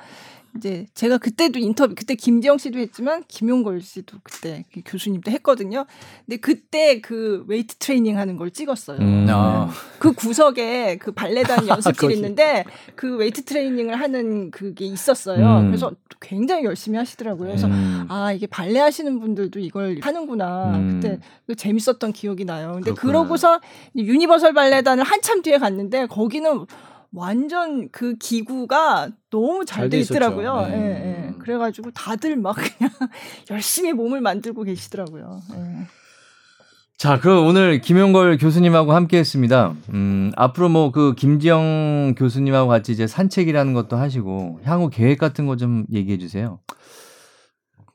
이제 0.55 0.85
제가 0.93 1.17
그때도 1.17 1.59
인터뷰 1.59 1.95
그때 1.95 2.15
김지영 2.15 2.57
씨도 2.57 2.77
했지만 2.79 3.23
김용걸 3.27 3.81
씨도 3.81 4.17
그때 4.23 4.65
그 4.73 4.81
교수님도 4.85 5.31
했거든요. 5.31 5.85
근데 6.25 6.37
그때 6.37 7.01
그 7.01 7.43
웨이트 7.47 7.75
트레이닝 7.75 8.17
하는 8.17 8.37
걸 8.37 8.51
찍었어요. 8.51 8.99
음. 8.99 9.25
아. 9.29 9.71
그 9.97 10.13
구석에 10.13 10.97
그 10.97 11.11
발레단 11.11 11.65
연습실 11.67 12.11
있는데 12.11 12.65
그 12.95 13.15
웨이트 13.17 13.45
트레이닝을 13.45 13.99
하는 13.99 14.51
그게 14.51 14.85
있었어요. 14.85 15.59
음. 15.59 15.67
그래서 15.67 15.91
굉장히 16.21 16.65
열심히 16.65 16.97
하시더라고요. 16.97 17.47
그래서 17.47 17.67
음. 17.67 18.05
아 18.09 18.31
이게 18.31 18.45
발레 18.45 18.79
하시는 18.79 19.19
분들도 19.19 19.59
이걸 19.59 19.99
하는구나. 20.01 20.75
음. 20.75 20.99
그때 21.01 21.19
그 21.47 21.55
재밌었던 21.55 22.13
기억이 22.13 22.45
나요. 22.45 22.73
근데 22.73 22.91
그렇구나. 22.91 23.01
그러고서 23.01 23.59
유니버설 23.95 24.53
발레단을 24.53 25.03
한참 25.03 25.41
뒤에 25.41 25.57
갔는데 25.57 26.05
거기는 26.05 26.65
완전 27.13 27.89
그 27.91 28.15
기구가 28.15 29.09
너무 29.29 29.65
잘 29.65 29.89
돼 29.89 29.99
있더라고요. 29.99 30.61
네. 30.67 30.73
예, 30.73 31.27
예. 31.27 31.33
그래가지고 31.39 31.91
다들 31.91 32.35
막 32.37 32.55
그냥 32.55 32.91
열심히 33.51 33.93
몸을 33.93 34.21
만들고 34.21 34.63
계시더라고요. 34.63 35.41
예. 35.53 35.87
자, 36.97 37.19
그럼 37.19 37.45
오늘 37.47 37.81
김용걸 37.81 38.37
교수님하고 38.37 38.93
함께 38.93 39.17
했습니다. 39.17 39.73
음, 39.93 40.31
앞으로 40.37 40.69
뭐 40.69 40.91
그 40.91 41.15
김지영 41.15 42.15
교수님하고 42.17 42.69
같이 42.69 42.91
이제 42.93 43.07
산책이라는 43.07 43.73
것도 43.73 43.97
하시고 43.97 44.61
향후 44.63 44.89
계획 44.89 45.17
같은 45.19 45.45
거 45.45 45.55
좀 45.57 45.85
얘기해 45.91 46.17
주세요. 46.17 46.59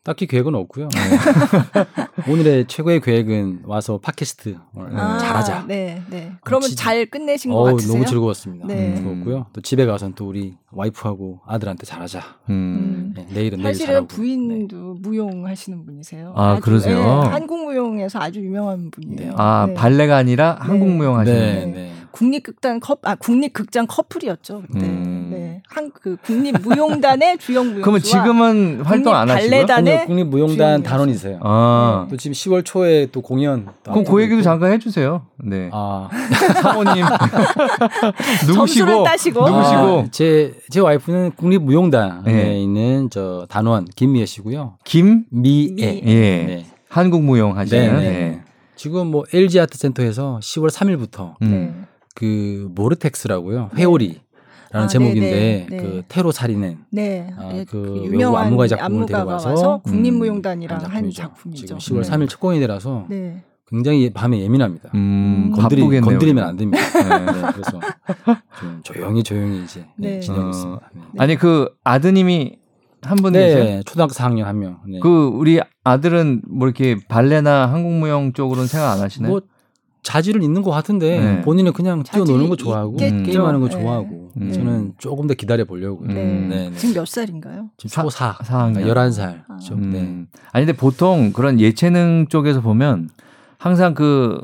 딱히 0.08 0.26
계획은 0.26 0.54
없고요. 0.54 0.88
네. 0.96 2.32
오늘의 2.32 2.64
최고의 2.66 3.02
계획은 3.02 3.64
와서 3.64 3.98
팟캐스트 3.98 4.56
아, 4.74 5.18
잘하자. 5.18 5.66
네, 5.68 6.00
네. 6.08 6.32
그러면 6.42 6.70
지, 6.70 6.76
잘 6.76 7.04
끝내신 7.04 7.50
것 7.50 7.64
같으세요? 7.64 7.92
너무 7.92 8.06
즐거웠습니다. 8.06 8.66
네. 8.66 8.88
음, 8.88 8.96
즐거웠고요. 8.96 9.46
또 9.52 9.60
집에 9.60 9.84
가서는 9.84 10.14
또 10.14 10.26
우리 10.26 10.56
와이프하고 10.72 11.40
아들한테 11.46 11.84
잘하자. 11.84 12.22
음. 12.48 13.12
네, 13.14 13.26
내일은 13.34 13.58
내일 13.58 13.74
사실은 13.74 14.06
부인도 14.06 14.94
네. 14.94 15.00
무용 15.02 15.46
하시는 15.46 15.84
분이세요. 15.84 16.32
아 16.34 16.52
아주, 16.52 16.62
그러세요? 16.62 16.96
네, 16.96 17.28
한국 17.28 17.66
무용에서 17.66 18.18
아주 18.18 18.40
유명한 18.40 18.90
분이에요. 18.90 19.34
아 19.36 19.66
네. 19.68 19.74
발레가 19.74 20.16
아니라 20.16 20.56
한국 20.58 20.88
무용 20.88 21.18
하시는. 21.18 21.38
네, 21.38 21.66
네. 21.66 21.92
국립극단 22.12 22.80
컵, 22.80 23.00
아 23.02 23.14
국립극장 23.14 23.86
커플이었죠 23.86 24.62
그때. 24.62 24.86
음. 24.86 25.27
네, 25.58 25.62
한 25.68 25.90
그 26.00 26.16
국립 26.22 26.54
무용단의 26.62 27.38
주영 27.42 27.66
무용. 27.68 27.82
그러면 27.82 28.00
지금은 28.00 28.80
활동 28.82 29.14
안 29.14 29.28
하시고요? 29.30 29.50
발레단의 29.50 30.06
국립 30.06 30.24
무용단 30.28 30.82
단원이세요. 30.82 31.40
아. 31.42 32.04
네. 32.06 32.10
또 32.10 32.16
지금 32.16 32.32
10월 32.34 32.64
초에 32.64 33.06
또 33.10 33.20
공연. 33.20 33.66
또 33.82 33.92
그럼 33.92 34.04
그 34.04 34.22
얘기도 34.22 34.42
잠깐 34.42 34.72
해주세요. 34.72 35.22
네. 35.38 35.70
아 35.72 36.08
사모님 36.62 37.04
누구시고? 38.46 39.02
따시고. 39.04 39.48
누구시고? 39.48 40.08
제제 40.10 40.52
아, 40.56 40.60
제 40.70 40.80
와이프는 40.80 41.32
국립 41.36 41.62
무용단에 41.62 42.22
네. 42.32 42.60
있는 42.60 43.08
저 43.10 43.46
단원 43.48 43.86
김미애 43.96 44.26
씨고요. 44.26 44.74
김미애. 44.84 46.00
예. 46.04 46.44
네. 46.46 46.66
한국 46.88 47.22
무용 47.22 47.56
하시는. 47.56 47.96
네. 47.98 48.02
네. 48.10 48.42
지금 48.76 49.08
뭐 49.08 49.24
LG 49.32 49.58
아트센터에서 49.60 50.38
10월 50.42 50.70
3일부터 50.70 51.34
음. 51.42 51.86
그 52.14 52.68
모르텍스라고요. 52.74 53.70
회오리. 53.76 54.20
라는 54.70 54.84
아, 54.84 54.88
제목인데 54.88 55.30
네네, 55.30 55.66
네. 55.70 55.76
그 55.76 56.02
테러 56.08 56.30
살인은 56.30 56.78
네. 56.90 57.32
아, 57.38 57.52
네, 57.52 57.64
그, 57.64 57.82
그 57.82 58.04
유명한 58.04 58.46
안무가의 58.46 58.68
작품을 58.68 59.06
데려가서 59.06 59.80
국립무용단이랑 59.84 60.80
음, 60.80 60.86
한 60.86 61.10
작품이죠. 61.10 61.78
지금 61.78 61.78
10월 61.78 62.02
네. 62.02 62.10
3일 62.10 62.28
첫 62.28 62.38
공연이 62.40 62.66
라서 62.66 63.06
네. 63.08 63.42
굉장히 63.66 64.10
밤에 64.10 64.40
예민합니다. 64.40 64.90
음, 64.94 65.52
건드리, 65.54 65.82
건드리면 66.00 66.44
안 66.44 66.56
됩니다. 66.56 66.82
네, 66.82 67.32
네, 67.32 67.48
그래서 67.52 67.80
좀 68.58 68.80
조용히 68.82 69.22
조용히 69.22 69.62
이제 69.64 69.86
네. 69.96 70.20
진행하고 70.20 70.50
있습니다. 70.50 70.90
어, 70.96 71.02
아니 71.18 71.36
그 71.36 71.68
아드님이 71.84 72.58
한 73.02 73.16
분이세요? 73.16 73.64
네, 73.64 73.82
초등학교 73.84 74.12
4학년 74.12 74.42
한 74.44 74.58
명. 74.58 74.78
그 75.00 75.26
우리 75.32 75.60
아들은 75.84 76.42
뭐 76.48 76.66
이렇게 76.66 76.96
발레나 77.08 77.66
한국 77.66 77.92
무용 77.92 78.32
쪽으로는 78.32 78.66
생각 78.66 78.92
안 78.92 79.00
하시나요? 79.00 79.30
뭐 79.30 79.40
자질은 80.08 80.42
있는 80.42 80.62
것 80.62 80.70
같은데 80.70 81.20
네. 81.20 81.40
본인은 81.42 81.74
그냥 81.74 82.02
뛰어노는 82.02 82.48
거 82.48 82.56
좋아하고 82.56 82.94
있겠죠. 82.94 83.24
게임하는 83.24 83.60
거 83.60 83.68
네. 83.68 83.72
좋아하고 83.72 84.30
네. 84.36 84.52
저는 84.52 84.94
조금 84.96 85.26
더 85.26 85.34
기다려 85.34 85.66
보려고. 85.66 86.06
네. 86.06 86.14
네. 86.14 86.70
네. 86.70 86.76
지금 86.76 86.94
몇 86.94 87.06
살인가요? 87.06 87.68
지금 87.76 87.90
초 87.90 88.08
4, 88.08 88.38
4학년. 88.38 88.86
11살. 88.86 89.42
아. 89.46 89.58
음. 89.72 89.90
네. 89.92 90.40
아니 90.52 90.64
근데 90.64 90.72
보통 90.72 91.34
그런 91.34 91.60
예체능 91.60 92.24
쪽에서 92.30 92.62
보면 92.62 93.10
항상 93.58 93.92
그 93.92 94.40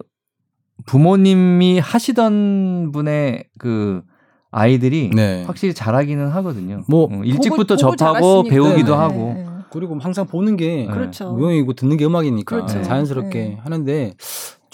부모님이 0.84 1.78
하시던 1.78 2.92
분의 2.92 3.44
그 3.58 4.02
아이들이 4.50 5.12
네. 5.14 5.44
확실히 5.46 5.72
잘하기는 5.72 6.28
하거든요. 6.28 6.82
뭐 6.90 7.04
어, 7.04 7.22
일찍부터 7.24 7.76
보고, 7.76 7.96
접하고 7.96 8.42
보고 8.42 8.48
배우기도 8.50 8.94
하고. 8.96 9.54
그리고 9.70 9.98
항상 9.98 10.26
보는 10.26 10.56
게 10.56 10.86
그렇죠. 10.86 11.32
무용이고 11.32 11.72
듣는 11.72 11.96
게 11.96 12.04
음악이니까 12.04 12.54
그렇죠. 12.54 12.82
자연스럽게 12.82 13.58
하는데 13.60 14.14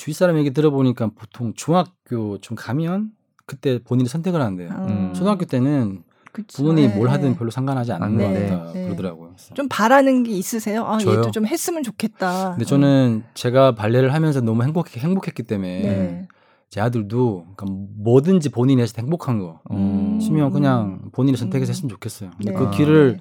주위 0.01 0.15
사람 0.15 0.39
얘기 0.39 0.51
들어보니까 0.51 1.11
보통 1.15 1.53
중학교 1.55 2.39
좀 2.39 2.57
가면 2.57 3.11
그때 3.45 3.79
본인이 3.85 4.09
선택을 4.09 4.41
하는데요. 4.41 4.71
음. 4.71 5.13
초등학교 5.15 5.45
때는 5.45 6.05
그쵸. 6.33 6.57
부모님이 6.57 6.89
네. 6.89 6.97
뭘 6.97 7.11
하든 7.11 7.37
별로 7.37 7.51
상관하지 7.51 7.93
않는 7.93 8.17
네. 8.17 8.49
것 8.49 8.57
같다 8.57 8.73
네. 8.73 8.85
그러더라고요. 8.87 9.35
좀 9.53 9.69
바라는 9.69 10.23
게 10.23 10.31
있으세요? 10.31 10.87
아, 10.87 10.97
저요? 10.97 11.19
얘도 11.19 11.33
좀 11.33 11.45
했으면 11.45 11.83
좋겠다. 11.83 12.53
근데 12.53 12.65
저는 12.65 13.25
제가 13.35 13.75
발레를 13.75 14.15
하면서 14.15 14.41
너무 14.41 14.63
행복 14.63 14.97
행복했기 14.97 15.43
때문에 15.43 15.83
네. 15.83 16.29
제 16.71 16.81
아들도 16.81 17.45
그러니까 17.55 17.67
뭐든지 17.99 18.49
본인이 18.49 18.81
해서 18.81 18.95
행복한 18.97 19.39
거. 19.39 19.61
음. 19.71 20.19
시면 20.19 20.51
그냥 20.51 21.11
본인이 21.13 21.37
선택해서 21.37 21.73
했으면 21.73 21.91
좋겠어요. 21.91 22.31
근데 22.39 22.53
네. 22.53 22.57
그 22.57 22.71
길을 22.71 23.21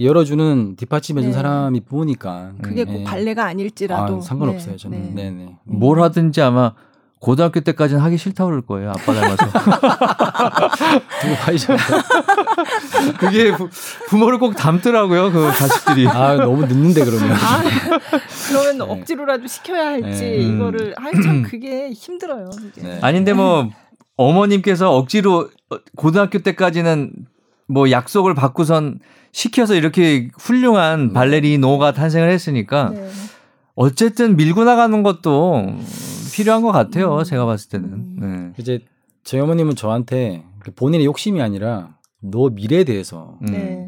열어주는 0.00 0.76
뒷받침해준 0.76 1.30
네. 1.30 1.34
사람이 1.34 1.80
부모니까 1.80 2.52
그게 2.62 2.84
꼭 2.84 2.92
네. 2.92 3.04
발레가 3.04 3.46
아닐지라도 3.46 4.18
아, 4.18 4.20
상관없어요 4.20 4.72
네. 4.72 4.76
저는 4.76 5.14
네. 5.14 5.30
네. 5.30 5.56
뭘 5.64 6.00
하든지 6.00 6.40
아마 6.40 6.72
고등학교 7.20 7.60
때까지는 7.60 8.00
하기 8.02 8.16
싫다 8.16 8.44
그럴 8.44 8.62
거예요 8.62 8.90
아빠 8.90 9.12
닮아서 9.12 9.46
누구 11.20 11.36
봐이죠 11.44 11.76
그게 13.18 13.52
부, 13.56 13.68
모를꼭 14.16 14.54
닮더라고요 14.54 15.32
그 15.32 15.50
자식들이 15.52 16.06
아 16.06 16.36
너무 16.36 16.64
늦는데 16.66 17.04
그러면 17.04 17.32
아, 17.32 17.62
그러면 18.48 18.78
네. 18.78 18.84
억지로라도 18.84 19.48
시켜야 19.48 19.88
할지 19.88 20.22
네. 20.22 20.36
이거를 20.36 20.94
아참 20.96 21.42
그게 21.42 21.90
힘들어요 21.90 22.50
그게. 22.50 22.98
아닌데 23.02 23.32
뭐 23.32 23.68
어머님께서 24.16 24.94
억지로 24.94 25.50
고등학교 25.96 26.38
때까지는 26.38 27.10
뭐 27.68 27.90
약속을 27.90 28.34
받고선 28.34 28.98
시켜서 29.30 29.74
이렇게 29.74 30.30
훌륭한 30.38 31.08
네. 31.08 31.12
발레리노가 31.12 31.92
탄생을 31.92 32.30
했으니까 32.30 32.90
네. 32.90 33.08
어쨌든 33.74 34.36
밀고 34.36 34.64
나가는 34.64 35.02
것도 35.02 35.76
필요한 36.34 36.62
것 36.62 36.72
같아요. 36.72 37.18
음. 37.18 37.24
제가 37.24 37.46
봤을 37.46 37.68
때는. 37.68 37.88
음. 37.92 38.52
네. 38.56 38.62
이제 38.62 38.80
저희 39.22 39.40
어머님은 39.40 39.76
저한테 39.76 40.44
본인의 40.74 41.06
욕심이 41.06 41.40
아니라 41.40 41.96
너 42.20 42.48
미래에 42.48 42.84
대해서 42.84 43.38
음. 43.42 43.46
네. 43.46 43.86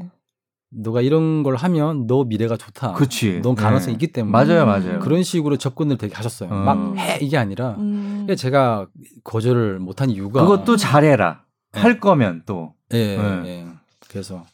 너가 0.72 1.00
이런 1.00 1.42
걸 1.42 1.56
하면 1.56 2.06
너 2.06 2.24
미래가 2.24 2.56
좋다. 2.56 2.92
그렇지. 2.92 3.40
넌 3.42 3.56
가능성이 3.56 3.96
네. 3.96 4.04
있기 4.04 4.12
때문에. 4.12 4.30
맞아요, 4.30 4.66
맞아요. 4.66 5.00
그런 5.00 5.24
식으로 5.24 5.56
접근을 5.56 5.98
되게 5.98 6.14
하셨어요. 6.14 6.50
어. 6.50 6.54
막해 6.54 7.18
이게 7.20 7.36
아니라 7.36 7.74
음. 7.78 8.26
제가 8.36 8.86
거절을 9.24 9.80
못한 9.80 10.10
이유가 10.10 10.42
그것도 10.42 10.76
잘해라. 10.76 11.44
네. 11.72 11.80
할 11.80 11.98
거면 11.98 12.42
또. 12.46 12.74
예, 12.92 13.16
네. 13.16 13.66
예. 14.10 14.12
그래서 14.12 14.44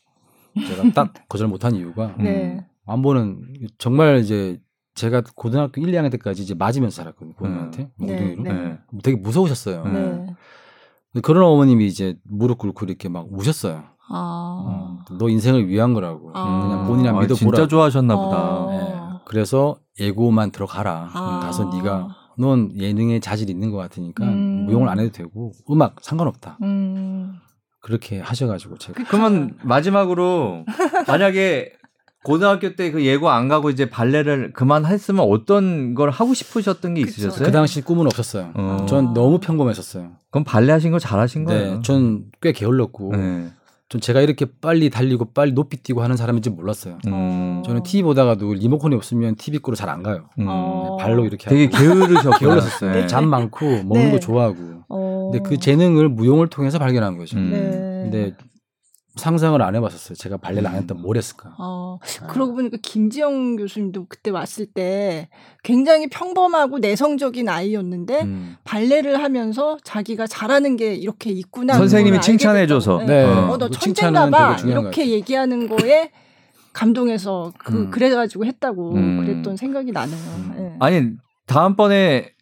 제가 0.55 0.91
딱 0.95 1.13
거절 1.29 1.49
못한 1.49 1.75
이유가 1.75 2.15
네. 2.19 2.67
안보는 2.87 3.43
정말 3.79 4.19
이제 4.19 4.61
제가 4.95 5.23
고등학교 5.35 5.81
1, 5.81 5.89
2학년 5.93 6.11
때까지 6.13 6.43
이제 6.43 6.55
맞으면서 6.55 7.03
살았거든요. 7.03 7.35
부모님한테 7.37 7.91
음. 8.01 8.09
엉덩이로. 8.09 8.43
네, 8.43 8.53
네. 8.53 8.79
되게 9.03 9.17
무서우셨어요. 9.19 9.85
네. 9.85 10.27
그런 11.23 11.45
어머님이 11.45 11.87
이제 11.87 12.17
무릎 12.25 12.59
꿇고 12.59 12.85
이렇게 12.87 13.09
막 13.09 13.27
우셨어요. 13.31 13.85
아. 14.09 15.05
어, 15.09 15.17
너 15.19 15.29
인생을 15.29 15.69
위한 15.69 15.93
거라고. 15.93 16.31
아. 16.35 16.63
그냥 16.63 16.87
본인이 16.87 17.09
아, 17.09 17.13
믿어보라. 17.13 17.37
진짜 17.37 17.67
좋아하셨나 17.67 18.17
보다. 18.17 18.67
네. 18.71 18.95
그래서 19.27 19.79
예고만 20.01 20.51
들어가라. 20.53 21.11
아. 21.13 21.41
가서 21.41 21.71
네가 21.75 22.09
넌 22.39 22.71
예능에 22.79 23.21
자질 23.21 23.51
있는 23.51 23.71
것 23.71 23.79
같으니까 23.79 24.25
음. 24.25 24.67
무용을 24.67 24.89
안 24.89 24.99
해도 25.01 25.11
되고 25.11 25.53
음악 25.71 25.97
상관없다. 26.01 26.59
음. 26.63 27.37
그렇게 27.87 28.19
하셔가지고 28.19 28.79
제가 28.79 29.05
그러면 29.09 29.55
마지막으로 29.63 30.65
만약에 31.07 31.73
고등학교 32.25 32.75
때 32.75 32.91
그 32.91 33.05
예고 33.05 33.31
안 33.31 33.47
가고 33.47 33.71
이제 33.71 33.89
발레를 33.89 34.53
그만했으면 34.53 35.25
어떤 35.31 35.95
걸 35.95 36.11
하고 36.11 36.35
싶으셨던 36.35 36.95
게 36.95 37.03
있으셨어요? 37.03 37.45
그 37.45 37.53
당시 37.53 37.81
꿈은 37.83 38.07
없었어요. 38.07 38.51
어. 38.55 38.87
전 38.89 39.15
너무 39.15 39.39
평범했었어요. 39.39 40.11
그럼 40.33 40.43
발레 40.43 40.73
하신 40.73 40.91
거 40.91 40.99
잘하신 40.99 41.45
네, 41.45 41.55
거예요? 41.55 41.83
전꽤 41.83 42.51
게을렀고 42.53 43.15
네. 43.15 43.47
전 43.89 44.01
제가 44.01 44.21
이렇게 44.21 44.47
빨리 44.61 44.91
달리고 44.91 45.27
빨리 45.33 45.53
높이 45.53 45.77
뛰고 45.77 46.03
하는 46.03 46.17
사람인지 46.17 46.51
몰랐어요. 46.51 46.99
음. 47.07 47.63
저는 47.65 47.85
TV 47.85 48.03
보다가도 48.03 48.55
리모컨이 48.55 48.97
없으면 48.97 49.37
TV 49.37 49.61
끄로 49.61 49.77
잘 49.77 49.89
안 49.89 50.03
가요. 50.03 50.29
음. 50.41 50.47
네, 50.47 50.51
발로 51.05 51.25
이렇게 51.25 51.49
되게 51.49 51.69
게으르셨 51.69 52.39
게을렀었어요. 52.41 52.93
네. 52.93 53.07
잠 53.07 53.29
많고 53.29 53.65
먹는 53.85 54.07
네. 54.07 54.11
거 54.11 54.19
좋아하고. 54.19 54.57
어. 54.89 55.31
근데 55.33 55.49
그 55.49 55.57
재능을 55.59 56.09
무용을 56.09 56.49
통해서 56.49 56.81
발견한 56.81 57.17
거죠. 57.17 57.39
음. 57.39 57.51
근데 58.11 58.35
상상을 59.17 59.61
안 59.63 59.75
해봤었어요. 59.75 60.15
제가 60.17 60.37
발레를 60.37 60.69
안 60.69 60.77
했다면 60.77 61.03
뭘 61.03 61.17
했을까. 61.17 61.55
어, 61.59 61.99
아. 62.23 62.27
그러고 62.27 62.55
보니까 62.55 62.77
김지영 62.83 63.57
교수님도 63.57 64.07
그때 64.09 64.31
왔을 64.31 64.67
때 64.67 65.29
굉장히 65.65 66.09
평범하고 66.09 66.79
내성적인 66.79 67.49
아이였는데 67.49 68.23
음. 68.23 68.57
발레를 68.65 69.23
하면서 69.23 69.79
자기가 69.85 70.27
잘하는 70.27 70.77
게 70.77 70.95
이렇게 70.95 71.31
있구나. 71.31 71.75
선생님이 71.75 72.21
칭찬해줘서. 72.21 72.99
네. 72.99 73.07
네. 73.07 73.25
어, 73.25 73.57
너 73.59 73.69
천재인가봐. 73.71 74.59
이렇게 74.67 75.09
얘기하는 75.11 75.69
거에 75.69 76.11
감동해서 76.75 77.53
그 77.59 77.75
음. 77.75 77.91
그래가지고 77.91 78.45
했다고 78.45 78.95
음. 78.95 79.25
그랬던 79.25 79.57
생각이 79.57 79.93
나네요. 79.93 80.19
네. 80.57 80.77
아니 80.79 81.11
다음번에 81.47 82.33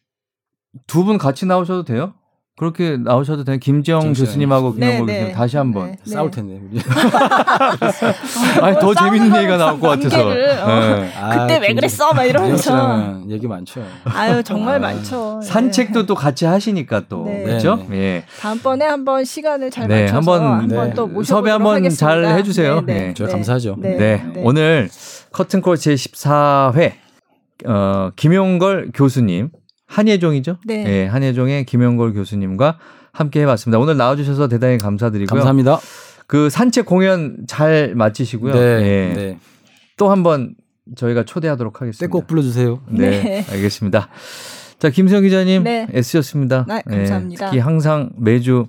두 0.89 1.05
분 1.05 1.19
같이 1.19 1.47
나오셔도 1.47 1.85
돼요? 1.85 2.15
그렇게 2.57 2.97
나오셔도 2.97 3.43
되는 3.43 3.59
김지영 3.59 4.13
교수님하고 4.13 4.75
김영걸 4.75 5.07
네, 5.07 5.13
교수님 5.15 5.29
네. 5.29 5.33
다시 5.33 5.57
한번 5.57 5.87
네, 5.87 5.97
네. 6.05 6.13
싸울 6.13 6.31
텐데. 6.31 6.61
아니 8.63 8.79
더 8.79 8.95
재밌는 8.95 9.37
얘기가 9.37 9.57
나올 9.57 9.81
것 9.81 9.89
같아서. 9.89 10.29
어. 10.29 10.35
네. 10.35 11.13
아, 11.21 11.47
그때 11.47 11.59
왜 11.59 11.75
그랬어? 11.75 12.13
막 12.13 12.23
이러면서. 12.25 13.23
얘기 13.29 13.49
많죠. 13.49 13.85
아유 14.05 14.45
정말 14.45 14.77
아, 14.77 14.79
많죠. 14.79 15.41
산책도 15.43 16.07
또 16.07 16.15
같이 16.15 16.45
하시니까 16.45 17.03
또 17.09 17.25
그렇죠. 17.25 17.85
예. 17.91 18.25
다음번에 18.39 18.85
한번 18.85 19.25
시간을 19.25 19.73
잘 19.73 19.89
맞춰서 19.89 20.15
한번, 20.15 20.43
한번 20.45 20.95
또 20.95 21.09
모셔보도록 21.09 21.27
섭외 21.27 21.51
한번 21.51 21.91
잘 21.91 22.25
해주세요. 22.25 22.83
네, 22.83 23.15
저희 23.15 23.33
감사하죠. 23.33 23.79
네, 23.81 24.33
오늘 24.37 24.89
커튼콜 25.33 25.77
제 25.77 25.95
14회 25.95 26.93
어, 27.67 28.11
김용걸 28.15 28.93
교수님. 28.95 29.51
한예종이죠? 29.87 30.59
네. 30.65 30.85
네. 30.85 31.07
한예종의 31.07 31.65
김영걸 31.67 32.15
교수님과 32.15 32.79
함께 33.13 33.43
해봤습니다. 33.43 33.79
오늘 33.79 33.97
나와주셔서 33.97 34.49
대단히 34.49 34.79
감사드리고요. 34.79 35.27
감사합니다. 35.27 35.79
그 36.27 36.51
산책 36.51 36.87
공연 36.87 37.37
잘 37.47 37.95
마치시고요. 37.95 38.55
네. 38.55 38.79
네. 38.79 39.15
네. 39.15 39.39
또 39.97 40.11
한번 40.11 40.55
저희가 40.97 41.25
초대하도록 41.25 41.81
하겠습니다. 41.81 42.13
꼭 42.13 42.27
불러주세요. 42.27 42.81
네. 42.89 43.23
네. 43.23 43.47
알겠습니다. 43.51 44.09
자, 44.79 44.91
김수영 44.91 45.23
기자님. 45.23 45.65
네. 45.65 45.87
애쓰셨습니다. 45.95 46.67
네, 46.69 46.83
감사합니다. 46.87 47.47
특히 47.47 47.59
항상 47.59 48.11
매주 48.19 48.67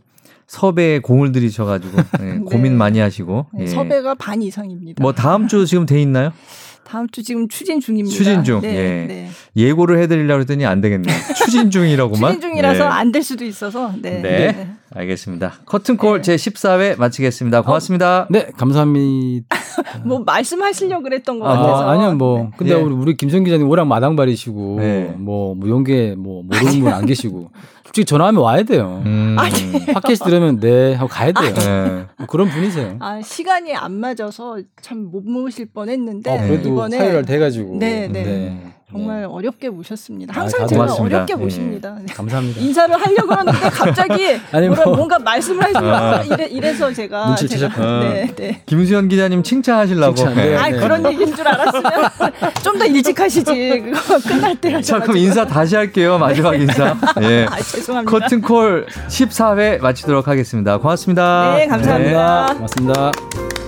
섭외에 0.47 0.99
공을 0.99 1.31
들이셔가지고 1.31 1.97
네, 2.19 2.37
고민 2.45 2.77
많이 2.77 2.99
하시고 2.99 3.47
네, 3.53 3.63
예. 3.63 3.67
섭외가 3.67 4.13
반 4.15 4.41
이상입니다. 4.41 5.01
뭐 5.01 5.11
다음 5.13 5.47
주 5.47 5.65
지금 5.65 5.85
돼 5.85 6.01
있나요? 6.01 6.31
다음 6.85 7.07
주 7.09 7.23
지금 7.23 7.47
추진 7.49 7.79
중입니다. 7.79 8.15
추진 8.15 8.43
중. 8.43 8.61
네, 8.61 8.69
예. 8.75 9.07
네. 9.07 9.29
예고를 9.57 9.97
해드리려고 10.03 10.41
했더니 10.41 10.65
안 10.65 10.81
되겠네요. 10.81 11.15
추진 11.35 11.71
중이라고만. 11.71 12.31
추진 12.35 12.49
중이라서 12.49 12.83
네. 12.83 12.89
안될 12.89 13.23
수도 13.23 13.43
있어서. 13.43 13.91
네. 14.01 14.21
네. 14.21 14.51
네. 14.51 14.69
알겠습니다. 14.93 15.53
커튼콜 15.65 16.21
제 16.21 16.35
14회 16.35 16.97
마치겠습니다. 16.97 17.63
고맙습니다. 17.63 18.21
어, 18.21 18.27
네, 18.29 18.47
감사합니다. 18.55 19.47
뭐 20.05 20.19
말씀하시려고 20.19 21.03
그랬던 21.03 21.39
것 21.39 21.47
아, 21.47 21.57
같아서. 21.57 21.89
아니요, 21.89 22.13
뭐. 22.13 22.39
네. 22.39 22.49
근데 22.55 22.73
우리, 22.75 22.93
우리 22.93 23.17
김성 23.17 23.43
기자님 23.43 23.67
오락 23.67 23.87
마당발이시고, 23.87 24.79
뭐, 25.17 25.55
무용계, 25.55 26.15
뭐, 26.17 26.43
모르는 26.43 26.79
분 26.81 26.93
안 26.93 27.05
계시고. 27.05 27.51
솔직히 27.95 28.05
전화하면 28.05 28.41
와야 28.43 28.61
돼요. 28.63 29.01
음. 29.05 29.37
아니. 29.39 29.85
팟캐스트 29.85 30.25
들으면 30.29 30.59
네 30.59 30.93
하고 30.95 31.07
가야 31.07 31.31
돼요. 31.31 31.53
네. 31.53 32.05
뭐 32.17 32.27
그런 32.27 32.49
분이세요. 32.49 32.97
아 32.99 33.21
시간이 33.21 33.73
안 33.73 33.93
맞아서 33.93 34.57
참 34.81 35.05
못 35.05 35.23
모실 35.23 35.67
뻔했는데 35.67 36.29
어, 36.29 36.37
그래도 36.45 36.69
이번에 36.69 36.97
사회를 36.97 37.25
돼가지고. 37.25 37.77
네, 37.79 38.09
네. 38.11 38.73
네. 38.95 39.01
정말 39.01 39.19
네. 39.21 39.27
어렵게 39.27 39.69
모셨습니다. 39.69 40.33
아, 40.35 40.41
항상 40.41 40.63
아, 40.63 40.67
제가 40.67 40.83
어렵게 40.93 41.35
네. 41.35 41.43
모십니다. 41.43 41.95
네. 42.01 42.13
감사합니다. 42.13 42.61
인사를 42.61 42.95
하려고 42.95 43.33
하는데 43.33 43.69
갑자기 43.69 44.39
아니, 44.51 44.69
뭐. 44.69 44.95
뭔가 44.95 45.19
말씀을 45.19 45.63
하시면 45.63 45.93
아. 45.93 46.21
이래, 46.23 46.45
이래서 46.45 46.91
제가 46.93 47.27
눈치 47.27 47.47
채셨 47.49 47.71
네, 47.77 48.27
네. 48.35 48.61
김수현 48.65 49.07
기자님 49.07 49.43
칭찬하시려고. 49.43 50.15
칭찬, 50.15 50.35
네. 50.35 50.55
아 50.55 50.69
그런 50.69 51.05
얘기인 51.05 51.35
줄 51.35 51.47
알았으면 51.47 51.91
좀 52.63 52.75
더 52.75 52.85
일찍 52.85 53.17
하시지. 53.19 53.81
그거 53.85 54.19
끝날 54.19 54.53
때 54.55 54.81
자, 54.81 54.99
그럼 54.99 55.15
인사 55.17 55.45
다시 55.45 55.75
할게요. 55.77 56.17
마지막 56.17 56.55
인사. 56.55 56.93
예. 57.23 57.45
아, 57.49 57.55
죄송합니다. 57.57 58.11
커튼콜 58.19 58.85
14회 59.07 59.79
마치도록 59.81 60.27
하겠습니다. 60.27 60.77
고맙습니다. 60.77 61.55
네, 61.55 61.67
감사합니다. 61.67 62.47
고맙습니다. 62.53 63.64